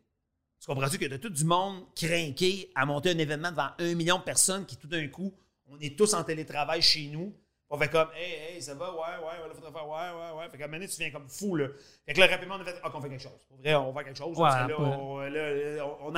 tu 0.59 0.67
comprends-tu 0.67 0.97
que 0.97 1.05
de 1.05 1.17
tout 1.17 1.29
du 1.29 1.45
monde 1.45 1.85
craqué 1.95 2.71
à 2.75 2.85
monter 2.85 3.11
un 3.11 3.17
événement 3.17 3.51
devant 3.51 3.69
un 3.79 3.95
million 3.95 4.17
de 4.17 4.23
personnes 4.23 4.65
qui, 4.65 4.75
tout 4.75 4.87
d'un 4.87 5.07
coup, 5.07 5.33
on 5.67 5.79
est 5.79 5.97
tous 5.97 6.13
en 6.13 6.23
télétravail 6.23 6.81
chez 6.81 7.07
nous. 7.07 7.33
On 7.69 7.77
fait 7.77 7.89
comme, 7.89 8.09
hey, 8.15 8.55
hey, 8.55 8.61
ça 8.61 8.73
va, 8.73 8.91
ouais, 8.91 8.97
ouais, 8.99 9.47
ouais, 9.47 9.53
faudrait 9.53 9.71
faire, 9.71 9.87
ouais, 9.87 10.09
ouais, 10.09 10.39
ouais. 10.39 10.49
Fait 10.49 10.57
qu'à 10.57 10.63
un 10.63 10.67
moment 10.67 10.79
donné, 10.79 10.87
tu 10.87 10.97
viens 10.97 11.11
comme 11.11 11.29
fou, 11.29 11.55
là. 11.55 11.67
Fait 12.05 12.13
que 12.13 12.19
là, 12.19 12.25
rapidement, 12.27 12.55
on 12.57 12.61
a 12.61 12.65
fait, 12.65 12.79
ah, 12.83 12.89
qu'on 12.89 12.99
fait 12.99 13.09
quelque 13.09 13.21
chose. 13.21 13.45
Pour 13.47 13.57
vrai, 13.57 13.75
on 13.75 13.91
va 13.91 13.93
faire 13.93 14.05
quelque 14.05 14.17
chose. 14.17 14.35
Ouais, 14.35 14.49
parce 14.49 14.65
que 14.65 14.71
là, 14.71 14.79
ouais. 14.79 14.95
on, 14.99 15.17
là, 15.19 15.85
on, 16.01 16.07
on- 16.07 16.11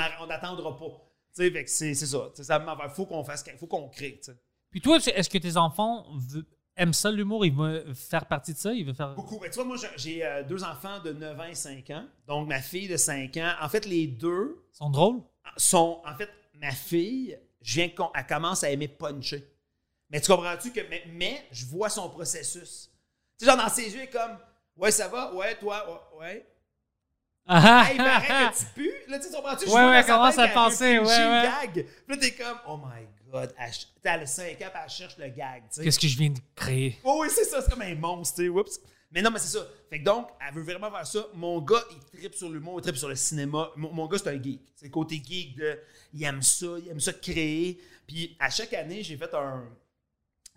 pas. 0.73 0.86
Tu 1.36 1.43
sais, 1.43 1.51
fait 1.51 1.63
que 1.65 1.69
c'est 1.69 1.93
ça. 1.93 2.30
Ça 2.36 2.89
faut 2.95 3.06
qu'on 3.06 3.23
fasse, 3.23 3.43
faut 3.60 3.67
qu'on 3.67 3.89
crée. 3.89 4.19
Puis 4.69 4.80
toi, 4.80 4.97
est-ce 4.97 5.30
que 5.30 5.38
tes 5.38 5.58
enfants 5.58 6.06
aiment 6.75 6.93
ça, 6.93 7.12
l'humour? 7.12 7.45
Ils 7.45 7.53
veulent 7.55 7.93
faire 7.95 8.25
partie 8.25 8.53
de 8.53 8.57
ça? 8.57 8.71
Ils 8.73 8.86
veulent 8.86 8.95
faire... 8.95 9.13
Beaucoup. 9.13 9.39
Ben, 9.39 9.49
tu 9.49 9.55
vois, 9.55 9.65
moi, 9.65 9.77
j'ai- 9.97 10.25
euh, 10.25 10.43
deux 10.43 10.63
enfants 10.63 10.99
de 10.99 11.12
9 11.13 11.39
ans 11.39 11.45
et 11.45 11.55
5 11.55 11.89
ans. 11.91 12.05
Donc, 12.27 12.47
ma 12.47 12.62
fille 12.62 12.88
de 12.88 12.97
5 12.97 13.38
ans. 13.38 13.53
En 13.62 13.69
fait, 13.69 13.86
les 13.86 14.07
deux 14.07 14.63
sont 14.73 14.89
drôles? 14.89 15.21
sont. 15.57 16.01
En 16.05 16.15
fait, 16.15 16.29
ma 16.55 16.71
fille, 16.71 17.38
je 17.62 17.75
viens 17.75 17.89
elle 18.15 18.25
commence 18.27 18.63
à 18.63 18.69
aimer 18.71 18.88
puncher. 18.88 19.47
Mais 20.10 20.19
tu 20.21 20.31
comprends-tu 20.31 20.71
que. 20.71 20.81
Mais, 20.89 21.03
mais 21.13 21.45
je 21.51 21.65
vois 21.65 21.89
son 21.89 22.10
processus. 22.10 22.89
Tu 23.39 23.45
sais, 23.45 23.51
genre, 23.51 23.57
dans 23.62 23.69
ses 23.69 23.89
yeux, 23.93 23.97
elle 23.99 24.03
est 24.03 24.10
comme. 24.10 24.38
Ouais, 24.77 24.91
ça 24.91 25.07
va? 25.07 25.34
Ouais, 25.34 25.55
toi? 25.57 26.03
Ouais. 26.17 26.25
ouais. 26.25 26.47
Ah, 27.47 27.86
Hey, 27.88 27.95
il 27.95 27.97
paraît 27.97 28.51
que 28.51 28.57
tu 28.60 28.65
pues. 28.75 28.91
Là, 29.07 29.19
tu 29.19 29.29
comprends-tu? 29.31 29.65
Je 29.65 29.71
Ouais, 29.71 29.86
ouais, 29.89 30.05
commence 30.05 30.38
à 30.38 30.47
veut 30.47 30.53
penser, 30.53 30.99
ouais, 30.99 31.05
ouais. 31.05 31.43
gag. 31.73 31.73
Puis 31.73 31.86
là, 32.07 32.17
t'es 32.17 32.31
comme. 32.31 32.57
Oh 32.67 32.77
my 32.77 33.01
God. 33.03 33.20
Elle, 33.34 33.74
ch- 33.74 33.88
elle 34.04 34.20
a 34.22 34.26
5 34.26 34.62
ans, 34.62 34.65
elle 34.84 34.89
cherche 34.89 35.17
le 35.17 35.28
gag. 35.30 35.63
Qu'est-ce 35.76 36.00
que 36.00 36.08
je 36.08 36.17
viens 36.17 36.30
de 36.30 36.39
créer? 36.56 36.98
Oh 37.04 37.20
oui, 37.22 37.28
c'est 37.34 37.46
ça, 37.46 37.62
c'est 37.62 37.70
comme 37.72 37.82
un 37.82 37.96
monstre, 37.96 38.44
whoops. 38.48 38.80
Mais 39.13 39.22
non, 39.22 39.30
mais 39.32 39.39
c'est 39.39 39.58
ça. 39.58 39.67
Fait 39.89 40.00
que 40.00 40.06
donc, 40.06 40.30
elle 40.39 40.54
veut 40.54 40.63
vraiment 40.63 40.89
faire 40.89 41.06
ça. 41.06 41.28
Mon 41.34 41.60
gars, 41.62 41.84
il 41.91 42.20
tripe 42.20 42.34
sur 42.34 42.50
l'humour, 42.50 42.80
il 42.80 42.82
tripe 42.84 42.96
sur 42.96 43.10
le 43.10 43.15
cinéma. 43.15 43.70
Mon, 43.76 43.91
mon 43.91 44.08
gars, 44.08 44.17
c'est 44.17 44.30
un 44.30 44.41
geek. 44.41 44.62
C'est 44.76 44.86
le 44.86 44.91
côté 44.91 45.22
geek 45.24 45.56
de. 45.58 45.80
Il 46.13 46.24
aime 46.24 46.41
ça, 46.41 46.67
il 46.80 46.88
aime 46.89 47.00
ça 47.00 47.12
créer. 47.13 47.80
Puis 48.08 48.36
à 48.39 48.50
chaque 48.50 48.74
année, 48.74 49.04
j'ai 49.04 49.17
fait 49.17 49.34
un. 49.34 49.67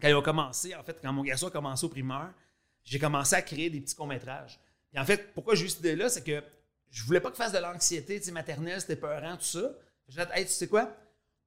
Quand 0.01 0.09
il 0.09 0.15
a 0.15 0.23
commencé, 0.23 0.75
en 0.75 0.83
fait, 0.83 0.99
quand 1.03 1.13
mon 1.13 1.23
garçon 1.23 1.49
a 1.49 1.51
commencé 1.51 1.85
au 1.85 1.89
primaire, 1.89 2.33
j'ai 2.85 2.99
commencé 2.99 3.35
à 3.35 3.43
créer 3.43 3.71
des 3.71 3.81
petits 3.81 3.95
courts-métrages. 3.95 4.61
Puis 4.93 5.01
en 5.01 5.05
fait, 5.05 5.33
pourquoi 5.35 5.55
j'ai 5.57 5.65
eu 5.67 5.69
cette 5.69 5.81
idée-là, 5.81 6.09
c'est 6.09 6.23
que 6.23 6.43
je 6.91 7.03
voulais 7.05 7.21
pas 7.21 7.31
qu'il 7.31 7.39
fasse 7.43 7.53
de 7.53 7.59
l'anxiété, 7.59 8.19
tu 8.21 8.27
sais, 8.27 8.33
maternelle, 8.33 8.81
c'était 8.81 8.97
peurant, 8.97 9.37
tout 9.37 9.45
ça. 9.45 9.73
J'ai 10.09 10.25
dit, 10.25 10.31
hey, 10.35 10.45
tu 10.47 10.53
sais 10.53 10.69
quoi? 10.69 10.95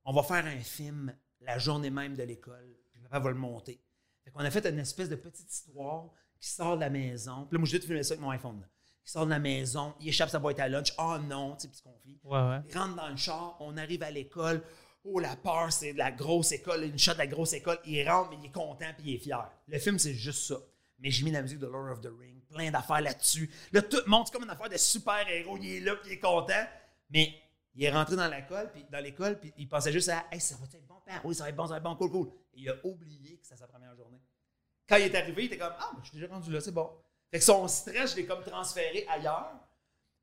On 0.10 0.14
va 0.14 0.24
faire 0.24 0.46
un 0.46 0.60
film 0.62 1.14
la 1.42 1.60
journée 1.60 1.90
même 1.90 2.16
de 2.16 2.24
l'école, 2.24 2.78
puis 2.94 3.02
papa 3.02 3.20
va 3.20 3.30
le 3.30 3.36
monter. 3.36 3.78
Fait 4.24 4.32
qu'on 4.32 4.40
a 4.40 4.50
fait 4.50 4.66
une 4.66 4.80
espèce 4.80 5.10
de 5.10 5.18
petite 5.18 5.52
histoire 5.52 6.06
qui 6.40 6.50
sort 6.50 6.76
de 6.78 6.82
la 6.82 6.90
maison. 6.90 7.46
Puis 7.46 7.58
là, 7.58 7.60
moi, 7.60 7.68
de 7.70 7.84
filmer 7.84 8.04
ça 8.04 8.14
avec 8.14 8.22
mon 8.22 8.30
iPhone. 8.30 8.62
là. 8.62 8.68
Il 9.06 9.10
sort 9.10 9.26
de 9.26 9.32
la 9.32 9.40
maison, 9.40 9.94
il 10.00 10.08
échappe 10.08 10.30
sa 10.30 10.40
boîte 10.40 10.62
à 10.62 10.70
lunch. 10.70 10.94
Oh 10.98 11.18
non, 11.18 11.56
tu 11.56 11.64
sais, 11.64 11.68
petit 11.68 11.82
conflit. 11.82 12.20
Ouais, 12.24 12.40
ouais. 12.40 12.60
Il 12.70 12.78
rentre 12.78 12.96
dans 12.96 13.10
le 13.10 13.18
char, 13.18 13.58
on 13.60 13.76
arrive 13.76 14.02
à 14.02 14.10
l'école. 14.10 14.64
Oh, 15.04 15.20
la 15.20 15.36
peur, 15.36 15.74
c'est 15.74 15.92
de 15.92 15.98
la 15.98 16.12
grosse 16.12 16.54
école, 16.54 16.86
une 16.86 16.98
shot 16.98 17.14
de 17.14 17.18
la 17.18 17.28
grosse 17.28 17.52
école. 17.52 17.80
Il 17.86 18.10
rentre, 18.10 18.30
mais 18.30 18.38
il 18.42 18.46
est 18.46 18.52
content 18.54 18.94
puis 18.98 19.12
il 19.12 19.16
est 19.16 19.20
fier. 19.20 19.50
Le 19.68 19.78
film, 19.78 20.00
c'est 20.00 20.14
juste 20.14 20.46
ça. 20.48 20.56
Mais 21.00 21.12
j'ai 21.12 21.26
mis 21.26 21.32
la 21.32 21.42
musique 21.42 21.60
de 21.60 21.68
Lord 21.68 21.92
of 21.92 22.00
the 22.00 22.10
Ring, 22.18 22.42
plein 22.50 22.72
d'affaires 22.72 23.02
là-dessus. 23.02 23.50
Là, 23.74 23.82
tout 23.82 24.00
le 24.06 24.10
monde, 24.10 24.24
c'est 24.26 24.34
comme 24.34 24.44
une 24.46 24.50
affaire 24.50 24.70
de 24.70 24.78
super-héros. 24.78 25.58
Il 25.62 25.70
est 25.70 25.80
là 25.82 25.96
puis 25.98 26.12
il 26.12 26.14
est 26.14 26.20
content. 26.20 26.66
Mais 27.10 27.34
il 27.78 27.84
est 27.84 27.92
rentré 27.92 28.16
dans 28.16 28.28
l'école, 28.28 28.72
puis 28.72 28.86
dans 28.92 29.00
l'école, 29.00 29.40
puis 29.40 29.54
il 29.56 29.70
pensait 29.70 29.92
juste 29.92 30.10
à 30.10 30.26
Hey, 30.32 30.42
ça 30.42 30.56
va 30.56 30.66
être 30.66 30.88
bon, 30.88 31.00
père? 31.06 31.22
Oui, 31.24 31.36
ça 31.36 31.44
va 31.44 31.50
être 31.50 31.56
bon, 31.56 31.68
ça 31.68 31.74
va 31.74 31.78
être 31.78 31.84
bon, 31.84 31.96
cool, 31.96 32.10
cool. 32.10 32.28
Et 32.54 32.62
il 32.62 32.70
a 32.70 32.76
oublié 32.84 33.38
que 33.38 33.46
c'était 33.46 33.60
sa 33.60 33.68
première 33.68 33.96
journée. 33.96 34.20
Quand 34.90 34.96
il 34.96 35.04
est 35.04 35.16
arrivé, 35.16 35.44
il 35.44 35.46
était 35.46 35.60
comme 35.60 35.74
Ah, 35.78 35.92
ben, 35.94 36.00
je 36.04 36.10
suis 36.10 36.18
déjà 36.18 36.34
rendu 36.34 36.52
là, 36.52 36.60
c'est 36.60 36.72
bon. 36.72 36.90
Fait 37.30 37.38
que 37.38 37.46
son 37.46 37.68
stress, 37.68 38.12
je 38.12 38.16
l'ai 38.16 38.26
comme 38.26 38.44
transféré 38.44 39.06
ailleurs. 39.08 39.54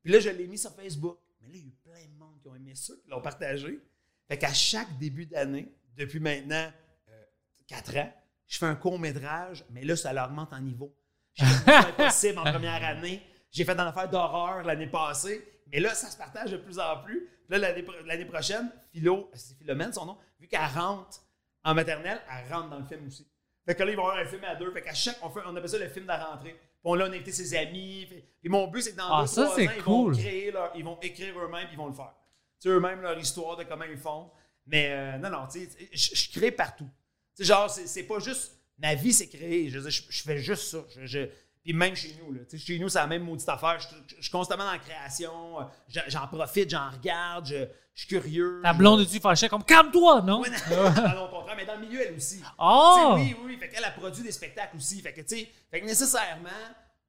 Puis 0.03 0.11
là, 0.11 0.19
je 0.19 0.29
l'ai 0.29 0.47
mis 0.47 0.57
sur 0.57 0.71
Facebook. 0.75 1.17
Mais 1.39 1.47
là, 1.47 1.53
il 1.55 1.61
y 1.61 1.63
a 1.63 1.67
eu 1.67 1.71
plein 1.71 2.05
de 2.05 2.17
monde 2.17 2.41
qui 2.41 2.47
ont 2.49 2.55
aimé 2.55 2.75
ça, 2.75 2.93
qui 3.01 3.09
l'ont 3.09 3.21
partagé. 3.21 3.79
Fait 4.27 4.37
qu'à 4.37 4.53
chaque 4.53 4.97
début 4.97 5.25
d'année, 5.25 5.71
depuis 5.95 6.19
maintenant 6.19 6.71
euh, 7.09 7.23
4 7.67 7.97
ans, 7.97 8.13
je 8.47 8.57
fais 8.57 8.65
un 8.65 8.75
court-métrage, 8.75 9.63
mais 9.69 9.85
là, 9.85 9.95
ça 9.95 10.11
l'augmente 10.11 10.51
en 10.51 10.59
niveau. 10.59 10.93
J'ai 11.35 11.45
fait 11.45 11.71
Impossible 11.71 12.39
en 12.39 12.43
première 12.51 12.83
année. 12.83 13.21
J'ai 13.49 13.63
fait 13.63 13.75
dans 13.75 13.85
l'affaire 13.85 14.09
d'horreur 14.09 14.63
l'année 14.63 14.87
passée. 14.87 15.61
Mais 15.67 15.79
là, 15.79 15.93
ça 15.93 16.09
se 16.09 16.17
partage 16.17 16.51
de 16.51 16.57
plus 16.57 16.79
en 16.79 17.01
plus. 17.01 17.29
Là, 17.49 17.57
l'année 17.57 17.83
pro- 17.83 17.93
l'année 18.05 18.25
prochaine, 18.25 18.71
Philo, 18.91 19.29
c'est 19.33 19.57
Philomène 19.57 19.93
son 19.93 20.05
nom, 20.05 20.17
vu 20.39 20.47
qu'elle 20.47 20.59
rentre 20.73 21.21
en 21.63 21.73
maternelle, 21.73 22.21
elle 22.29 22.53
rentre 22.53 22.69
dans 22.69 22.79
le 22.79 22.85
film 22.85 23.07
aussi. 23.07 23.27
Fait 23.65 23.73
que 23.75 23.83
là, 23.83 23.91
ils 23.91 23.95
vont 23.97 24.05
avoir 24.07 24.17
un 24.23 24.25
film 24.27 24.43
à 24.43 24.55
deux. 24.55 24.71
Fait 24.71 24.81
qu'à 24.81 24.93
chaque, 24.93 25.17
on, 25.23 25.29
fait, 25.29 25.39
on 25.45 25.55
appelle 25.55 25.69
ça 25.69 25.79
le 25.79 25.89
film 25.89 26.05
de 26.05 26.09
la 26.09 26.23
rentrée. 26.25 26.51
Puis 26.53 26.79
on 26.83 26.93
l'a 26.93 27.05
invité 27.05 27.31
ses 27.31 27.55
amis. 27.55 28.05
Fait- 28.07 28.23
Puis 28.41 28.49
mon 28.49 28.67
but, 28.67 28.81
c'est 28.81 28.91
que 28.91 28.97
dans 28.97 29.11
Ah, 29.11 29.21
deux, 29.21 29.27
ça, 29.27 29.43
trois 29.45 29.55
c'est 29.55 29.67
ans, 29.67 29.71
ils 29.75 29.81
vont 29.81 30.03
cool. 30.05 30.17
créer 30.17 30.51
leur, 30.51 30.71
ils 30.75 30.83
vont 30.83 30.99
écrire 31.01 31.39
eux-mêmes, 31.39 31.67
ils 31.71 31.77
vont 31.77 31.87
le 31.87 31.93
faire. 31.93 32.13
Tu 32.61 32.69
sais, 32.69 32.69
eux-mêmes, 32.69 33.01
leur 33.01 33.17
histoire 33.17 33.57
de 33.57 33.63
comment 33.63 33.85
ils 33.85 33.97
font. 33.97 34.29
Mais 34.67 34.91
euh, 34.91 35.17
non, 35.17 35.29
non, 35.29 35.47
tu 35.51 35.65
sais, 35.67 35.89
je, 35.91 36.15
je 36.15 36.31
crée 36.31 36.51
partout. 36.51 36.87
Tu 37.35 37.43
sais, 37.43 37.45
genre, 37.45 37.69
c'est 37.69 37.87
c'est 37.87 38.03
pas 38.03 38.19
juste 38.19 38.53
Ma 38.77 38.93
vie, 38.93 39.13
c'est 39.13 39.29
créer. 39.29 39.69
Je, 39.69 39.79
je, 39.79 40.01
je 40.09 40.21
fais 40.23 40.37
juste 40.37 40.63
ça. 40.63 40.83
Je- 41.03 41.29
puis 41.65 41.73
même 41.73 41.95
chez 41.95 42.15
nous, 42.21 42.31
là, 42.31 42.41
tu 42.47 42.59
sais, 42.59 42.63
chez 42.63 42.77
nous, 42.77 42.89
c'est 42.89 42.99
la 42.99 43.07
même 43.07 43.23
maudite 43.23 43.49
affaire. 43.49 43.79
Je, 43.79 44.21
suis 44.21 44.29
constamment 44.31 44.65
dans 44.65 44.71
la 44.73 44.77
création. 44.77 45.57
j'en- 45.87 46.27
profite, 46.27 46.69
j'en 46.69 46.91
regarde, 46.91 47.47
je, 47.47 47.65
suis 47.95 48.07
curieux. 48.07 48.59
Ta 48.63 48.71
blonde 48.71 49.01
est-tu 49.01 49.19
fâchée 49.19 49.49
comme 49.49 49.63
calme-toi, 49.63 50.21
non? 50.21 50.41
Oui, 50.41 50.49
non, 50.69 51.23
au 51.25 51.27
contraire, 51.29 51.55
mais 51.57 51.65
dans 51.65 51.73
le 51.75 51.87
milieu, 51.87 52.01
elle 52.07 52.13
aussi. 52.15 52.39
Oh! 52.59 53.13
Oui, 53.15 53.35
oui. 53.43 53.57
Fait 53.57 53.69
qu'elle 53.69 53.83
a 53.83 53.89
produit 53.89 54.21
des 54.21 54.31
spectacles 54.31 54.77
aussi. 54.77 55.01
Fait 55.01 55.11
que, 55.11 55.21
tu 55.21 55.37
sais, 55.39 55.51
fait 55.71 55.81
que 55.81 55.85
nécessairement, 55.87 56.49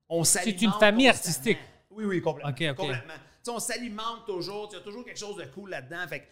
on 0.09 0.25
s'alimente. 0.25 0.63
une 0.63 0.73
famille 0.81 1.09
artistique. 1.11 1.59
Oui, 1.91 2.07
oui, 2.07 2.23
complètement. 2.23 2.51
Ok, 2.53 2.63
ok. 2.71 2.77
Complètement. 2.77 3.13
Tu 3.15 3.21
sais, 3.43 3.51
on 3.51 3.59
s'alimente 3.59 4.25
toujours. 4.25 4.69
Il 4.73 4.77
y 4.77 4.79
a 4.79 4.83
toujours 4.83 5.05
quelque 5.05 5.19
chose 5.19 5.37
de 5.37 5.45
cool 5.45 5.69
là-dedans. 5.69 6.09
Fait 6.09 6.21
que, 6.21 6.25
tu 6.25 6.31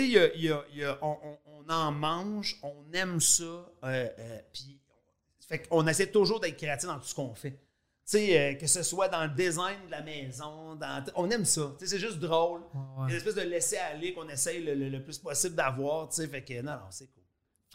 sais, 0.00 0.06
y 0.08 0.16
a- 0.18 0.32
y 0.36 0.48
a- 0.48 0.64
y 0.72 0.84
a- 0.84 0.96
on, 1.02 1.18
on- 1.24 1.38
on 1.66 1.72
en 1.72 1.90
mange, 1.90 2.56
on 2.62 2.84
aime 2.92 3.20
ça. 3.20 3.42
euh, 3.42 3.64
euh, 3.84 4.38
puis, 4.52 4.78
fait 5.48 5.66
qu'on 5.66 5.86
essaie 5.88 6.06
toujours 6.06 6.38
d'être 6.38 6.56
créatif 6.56 6.88
dans 6.88 6.98
tout 6.98 7.06
ce 7.06 7.14
qu'on 7.16 7.34
fait. 7.34 7.58
Tu 8.06 8.18
sais, 8.18 8.38
euh, 8.38 8.54
que 8.54 8.66
ce 8.66 8.82
soit 8.82 9.08
dans 9.08 9.22
le 9.24 9.30
design 9.30 9.76
de 9.86 9.90
la 9.90 10.02
maison, 10.02 10.74
dans, 10.76 11.02
on 11.14 11.30
aime 11.30 11.44
ça. 11.46 11.72
C'est 11.82 11.98
juste 11.98 12.18
drôle. 12.18 12.60
ouais. 12.98 13.08
Une 13.10 13.16
espèce 13.16 13.34
de 13.34 13.40
laisser 13.42 13.76
aller 13.78 14.12
qu'on 14.12 14.28
essaye 14.28 14.62
le, 14.62 14.74
le- 14.74 14.90
le 14.90 15.02
plus 15.02 15.18
possible 15.18 15.54
d'avoir. 15.54 16.08
Tu 16.10 16.16
sais, 16.16 16.28
fait 16.28 16.42
que 16.44 16.60
non, 16.60 16.72
non, 16.72 16.78
c'est 16.90 17.06
cool. 17.06 17.22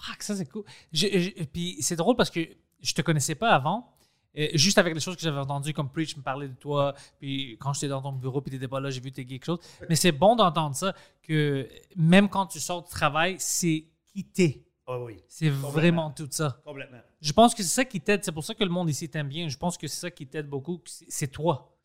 Fuck, 0.02 0.22
ça 0.24 0.36
c'est 0.36 0.46
cool. 0.46 0.64
Je- 0.94 1.08
je- 1.20 1.44
puis 1.46 1.78
c'est 1.82 1.96
drôle 1.96 2.16
parce 2.16 2.30
que 2.30 2.42
je 2.80 2.94
te 2.94 3.02
connaissais 3.02 3.36
pas 3.36 3.50
avant. 3.50 3.92
Euh, 4.38 4.48
juste 4.54 4.78
avec 4.78 4.94
les 4.94 5.00
choses 5.00 5.16
que 5.16 5.22
j'avais 5.24 5.40
entendues, 5.40 5.74
comme 5.74 5.90
Preach 5.92 6.16
me 6.16 6.22
parlait 6.22 6.48
de 6.48 6.54
toi, 6.54 6.94
puis 7.20 7.58
quand 7.60 7.74
j'étais 7.74 7.88
dans 7.88 8.02
ton 8.04 8.12
bureau, 8.12 8.40
puis 8.42 8.52
t'étais 8.52 8.68
pas 8.68 8.80
là, 8.80 8.92
j'ai 8.92 9.02
vu 9.02 9.12
tes 9.12 9.26
quelque 9.26 9.44
chose. 9.44 9.58
Mais 9.90 9.96
c'est 9.96 10.12
bon 10.12 10.36
d'entendre 10.36 10.76
ça, 10.76 10.94
que 11.24 11.68
même 11.96 12.30
quand 12.30 12.46
tu 12.46 12.60
sors 12.60 12.84
du 12.84 12.90
travail, 12.92 13.38
c'est 13.40 13.86
quitter. 14.14 14.64
Ah 14.92 15.00
oui, 15.00 15.22
C'est 15.28 15.50
vraiment 15.50 16.10
tout 16.10 16.28
ça. 16.32 16.60
complètement. 16.66 17.02
Je 17.22 17.32
pense 17.32 17.54
que 17.54 17.62
c'est 17.62 17.70
ça 17.70 17.86
qui 17.86 18.02
t'aide. 18.02 18.24
C'est 18.26 18.32
pour 18.32 18.44
ça 18.44 18.56
que 18.56 18.64
le 18.64 18.72
monde 18.72 18.90
ici 18.90 19.08
t'aime 19.08 19.28
bien. 19.28 19.48
Je 19.48 19.58
pense 19.58 19.78
que 19.78 19.88
c'est 19.88 20.00
ça 20.00 20.10
qui 20.12 20.26
t'aide 20.26 20.48
beaucoup. 20.48 20.82
c'est- 21.08 21.28
toi. 21.28 21.76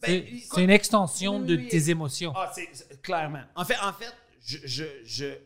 Ben, 0.00 0.24
C'est 0.50 0.62
une 0.62 0.70
extension 0.70 1.38
Oui, 1.40 1.46
de 1.46 1.56
oui, 1.56 1.68
tes 1.68 1.90
émotions. 1.90 2.32
Ah, 2.36 2.52
c'est 2.54 2.68
c'est- 2.72 3.00
clairement. 3.02 3.42
En 3.56 3.64
fait, 3.64 3.76
en 3.82 3.92
fait, 3.92 4.12
je, 4.44 4.58
je, 4.64 4.84
je- 5.04 5.38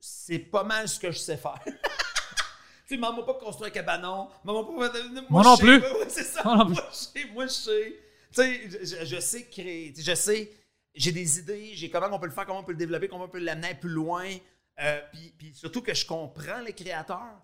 c'est 0.00 0.38
pas 0.38 0.62
mal 0.64 0.88
ce 0.88 0.98
que 1.00 1.10
je 1.10 1.18
sais 1.18 1.36
faire. 1.36 1.60
tu 1.66 2.94
sais, 2.94 2.96
maman 2.96 3.22
pas 3.24 3.34
construire 3.34 3.68
un 3.70 3.74
cabanon. 3.74 4.28
Maman 4.44 4.64
pas. 4.64 4.72
Moi, 4.72 4.90
Moi 5.28 5.42
non 5.42 5.56
sais- 5.56 5.62
plus. 5.62 5.82
C'est 6.08 6.22
ça. 6.24 6.42
Moi 6.44 6.56
non 6.56 6.66
plus. 6.66 6.74
Moi, 6.74 6.84
je 6.90 6.94
sais. 6.96 7.24
Moi, 7.34 7.46
je 7.46 7.52
sais. 7.52 7.96
Tu 8.32 8.42
sais, 8.42 8.86
je, 9.02 9.04
je- 9.16 9.20
sais 9.20 9.44
créer. 9.46 9.92
Je 9.98 10.14
sais. 10.14 10.52
J'ai 10.94 11.12
des 11.12 11.38
idées. 11.40 11.72
J'ai 11.74 11.90
comment 11.90 12.08
on 12.12 12.18
peut 12.18 12.26
le 12.26 12.32
faire, 12.32 12.46
comment 12.46 12.60
on 12.60 12.64
peut 12.64 12.72
le 12.72 12.78
développer, 12.78 13.08
comment 13.08 13.24
on 13.24 13.28
peut 13.28 13.38
l'amener 13.40 13.74
plus 13.74 13.90
loin. 13.90 14.24
Euh, 14.80 15.00
puis, 15.38 15.54
surtout 15.54 15.82
que 15.82 15.94
je 15.94 16.04
comprends 16.04 16.60
les 16.60 16.72
créateurs. 16.72 17.42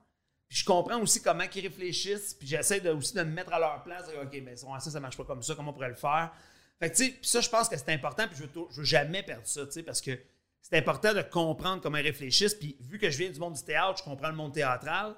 Puis 0.48 0.58
je 0.58 0.64
comprends 0.64 1.00
aussi 1.00 1.22
comment 1.22 1.44
ils 1.54 1.62
réfléchissent. 1.62 2.34
Puis 2.34 2.46
j'essaie 2.46 2.80
de, 2.80 2.90
aussi 2.90 3.14
de 3.14 3.22
me 3.22 3.30
mettre 3.30 3.52
à 3.52 3.58
leur 3.58 3.82
place. 3.82 4.08
Dire, 4.08 4.20
OK, 4.22 4.44
ben 4.44 4.56
ça, 4.56 4.78
ça 4.78 5.00
marche 5.00 5.16
pas 5.16 5.24
comme 5.24 5.42
ça. 5.42 5.54
Comment 5.54 5.70
on 5.70 5.74
pourrait 5.74 5.88
le 5.88 5.94
faire? 5.94 6.32
Fait 6.78 6.90
que, 6.90 6.96
tu 6.96 7.14
ça, 7.22 7.40
je 7.40 7.48
pense 7.48 7.68
que 7.68 7.76
c'est 7.76 7.90
important. 7.90 8.26
Puis 8.28 8.36
je 8.36 8.42
veux, 8.44 8.66
veux 8.70 8.84
jamais 8.84 9.22
perdre 9.22 9.46
ça, 9.46 9.62
parce 9.86 10.00
que 10.00 10.18
c'est 10.60 10.76
important 10.76 11.12
de 11.12 11.22
comprendre 11.22 11.82
comment 11.82 11.98
ils 11.98 12.06
réfléchissent. 12.06 12.54
Puis 12.54 12.76
vu 12.80 12.98
que 12.98 13.10
je 13.10 13.18
viens 13.18 13.30
du 13.30 13.40
monde 13.40 13.54
du 13.54 13.62
théâtre, 13.62 13.98
je 13.98 14.04
comprends 14.04 14.28
le 14.28 14.36
monde 14.36 14.52
théâtral. 14.52 15.14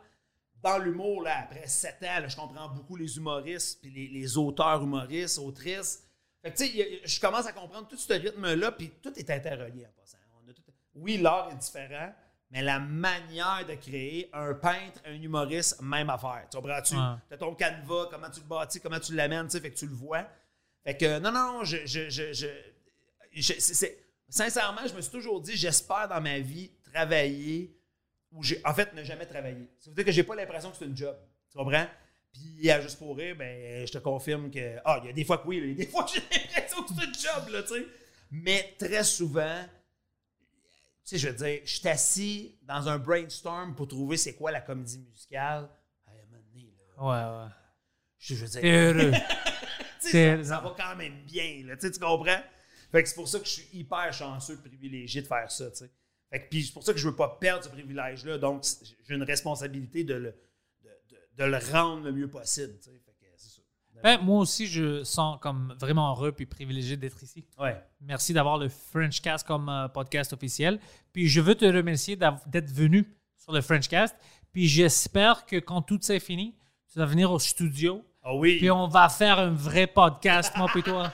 Dans 0.63 0.79
l'humour, 0.79 1.23
là, 1.23 1.41
après 1.43 1.67
sept 1.67 2.03
ans, 2.03 2.27
je 2.27 2.35
comprends 2.35 2.69
beaucoup 2.71 2.97
les 2.97 3.19
humoristes, 3.19 3.81
puis 3.83 3.91
les, 3.91 4.39
auteurs 4.39 4.83
humoristes, 4.83 5.39
autrices. 5.39 6.03
Fait 6.43 6.53
que, 6.53 6.57
tu 6.57 6.67
sais, 6.67 7.01
je 7.05 7.21
commence 7.21 7.47
à 7.47 7.53
comprendre 7.53 7.87
tout 7.87 7.99
ce 7.99 8.13
rythme-là, 8.13 8.73
puis 8.73 8.91
tout 9.03 9.13
est 9.19 9.31
interrelié 9.31 9.87
en 9.87 9.91
passant. 10.01 10.19
Oui, 10.95 11.19
l'art 11.19 11.51
est 11.53 11.57
différent, 11.57 12.13
mais 12.51 12.63
la 12.63 12.79
manière 12.79 13.65
de 13.69 13.75
créer, 13.75 14.31
un 14.33 14.55
peintre, 14.55 15.01
un 15.07 15.15
humoriste, 15.15 15.81
même 15.83 16.11
affaire. 16.11 16.47
Tu 16.51 16.57
comprends-tu? 16.57 16.95
Ouais. 16.95 17.17
T'as 17.29 17.37
ton 17.37 17.55
canevas, 17.55 18.09
comment 18.11 18.31
tu 18.31 18.41
le 18.41 18.47
bâtis, 18.47 18.81
comment 18.81 19.01
tu 19.01 19.15
l'amènes, 19.15 19.47
tu 19.47 19.53
sais, 19.53 19.61
fait 19.61 19.71
que 19.71 19.79
tu 19.79 19.87
le 19.87 19.95
vois. 19.95 20.27
Fait 20.85 20.97
que, 20.97 21.19
non, 21.19 21.33
non, 21.33 21.65
je, 21.65 21.79
je, 21.87 22.11
je, 22.11 22.33
je, 23.33 23.53
sincèrement, 24.29 24.87
je 24.87 24.95
me 24.95 25.01
suis 25.01 25.11
toujours 25.11 25.41
dit, 25.41 25.57
j'espère 25.57 26.09
dans 26.09 26.21
ma 26.21 26.39
vie 26.39 26.71
travailler 26.93 27.75
j'ai, 28.43 28.61
en 28.65 28.75
fait, 28.75 28.93
ne 28.95 29.05
jamais 29.05 29.27
travailler. 29.27 29.69
Ça 29.79 29.91
veut 29.91 29.97
dire 29.97 30.05
que 30.05 30.13
j'ai 30.13 30.25
pas 30.25 30.35
l'impression 30.35 30.71
que 30.71 30.77
c'est 30.77 30.87
une 30.87 30.97
job. 30.97 31.17
Tu 31.51 31.59
comprends? 31.59 31.87
Puis, 32.33 32.71
à 32.71 32.81
juste 32.81 32.99
pour 32.99 33.17
rire, 33.17 33.37
ben, 33.37 33.87
je 33.87 33.93
te 33.93 33.99
confirme 33.99 34.51
que, 34.51 34.79
ah, 34.85 34.99
il 35.03 35.07
y 35.07 35.11
a 35.11 35.13
des 35.13 35.25
fois 35.25 35.39
que 35.39 35.47
oui, 35.47 35.59
il 35.63 35.69
y 35.69 35.73
a 35.73 35.85
des 35.85 35.87
fois 35.87 36.05
que 36.05 36.11
j'ai 36.13 36.21
l'impression 36.33 36.83
que 36.83 36.91
c'est 36.99 37.05
une 37.05 37.15
job, 37.15 37.49
là, 37.51 37.63
tu 37.63 37.75
sais. 37.75 37.87
Mais 38.31 38.75
très 38.79 39.05
souvent, 39.05 39.63
tu 39.63 39.69
sais, 41.05 41.19
je 41.19 41.29
veux 41.29 41.35
dire, 41.35 41.61
je 41.65 41.77
suis 41.79 41.89
assis 41.89 42.59
dans 42.63 42.89
un 42.89 42.99
brainstorm 42.99 43.75
pour 43.75 43.89
trouver 43.89 44.17
c'est 44.17 44.35
quoi 44.35 44.51
la 44.51 44.61
comédie 44.61 44.99
musicale. 44.99 45.69
À 46.07 46.11
un 46.11 46.15
moment 46.31 46.43
donné, 46.53 46.75
là, 46.97 47.03
Ouais, 47.41 47.45
ouais. 47.47 47.53
je, 48.19 48.35
veux 48.35 48.47
dire, 48.49 48.61
T'es 48.61 48.71
heureux. 48.71 49.13
ça, 50.01 50.45
ça 50.45 50.61
va 50.61 50.75
quand 50.77 50.97
même 50.97 51.25
bien, 51.25 51.63
là, 51.67 51.77
tu 51.77 51.91
comprends? 51.93 52.43
Fait 52.93 53.03
que 53.03 53.09
c'est 53.09 53.15
pour 53.17 53.29
ça 53.29 53.39
que 53.41 53.45
je 53.47 53.51
suis 53.51 53.69
hyper 53.79 54.13
chanceux, 54.13 54.57
privilégié 54.59 55.23
de 55.23 55.27
faire 55.27 55.51
ça, 55.51 55.71
tu 55.71 55.79
sais. 55.79 55.91
Fait 56.31 56.43
que 56.45 56.49
puis 56.49 56.65
c'est 56.65 56.73
pour 56.73 56.83
ça 56.85 56.93
que 56.93 56.99
je 56.99 57.09
veux 57.09 57.17
pas 57.17 57.37
perdre 57.41 57.65
ce 57.65 57.69
privilège-là, 57.69 58.39
donc 58.39 58.65
j'ai 59.07 59.15
une 59.15 59.23
responsabilité 59.25 60.05
de 60.05 60.15
le, 60.15 60.35
de, 60.83 60.89
de- 61.11 61.17
de 61.37 61.45
le 61.45 61.59
rendre 61.73 62.05
le 62.05 62.13
mieux 62.13 62.31
possible, 62.31 62.77
tu 62.79 62.85
sais. 62.91 63.03
Fait 63.05 63.13
que 63.13 63.27
c'est 63.37 63.51
ça. 63.51 63.63
Ben, 64.05 64.21
moi 64.21 64.39
aussi, 64.41 64.67
je 64.67 65.03
sens 65.03 65.39
comme 65.41 65.75
vraiment 65.81 66.11
heureux 66.11 66.31
puis 66.31 66.45
privilégié 66.45 66.97
d'être 66.99 67.23
ici. 67.23 67.43
Ouais. 67.59 67.83
Merci 68.03 68.35
d'avoir 68.35 68.59
le 68.59 68.69
Frenchcast 68.69 69.47
comme 69.47 69.69
euh, 69.71 69.89
podcast 69.89 70.35
officiel. 70.35 70.79
Puis 71.13 71.27
je 71.27 71.41
veux 71.41 71.55
te 71.55 71.65
remercier 71.65 72.15
d'être 72.15 72.71
venu 72.71 73.09
sur 73.39 73.53
le 73.53 73.63
Frenchcast. 73.63 74.15
Puis 74.53 74.69
j'espère 74.69 75.47
que 75.47 75.57
quand 75.57 75.81
tout 75.81 75.99
ça 76.03 76.15
est 76.15 76.21
fini, 76.21 76.55
tu 76.93 76.99
vas 76.99 77.07
venir 77.07 77.33
au 77.33 77.39
studio. 77.39 78.05
Ah 78.23 78.35
oui, 78.35 78.59
Puis 78.59 78.71
on 78.71 78.87
va 78.89 79.09
faire 79.09 79.39
un 79.39 79.51
vrai 79.51 79.87
podcast, 79.87 80.53
moi 80.57 80.71
et 80.77 80.83
toi. 80.83 81.11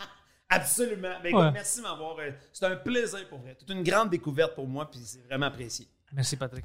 absolument. 0.50 1.14
Ben, 1.22 1.34
Ouais. 1.34 1.50
merci 1.50 1.78
de 1.78 1.82
m'avoir... 1.84 2.18
euh, 2.18 2.30
c'est 2.52 2.66
un 2.66 2.76
plaisir 2.76 3.26
pour 3.30 3.38
vrai. 3.38 3.56
C'est 3.58 3.72
une 3.72 3.82
grande 3.82 4.10
découverte 4.10 4.54
pour 4.54 4.68
moi, 4.68 4.90
puis 4.90 5.00
c'est 5.02 5.24
vraiment 5.26 5.46
apprécié. 5.46 5.88
Merci, 6.12 6.36
Patrick. 6.36 6.64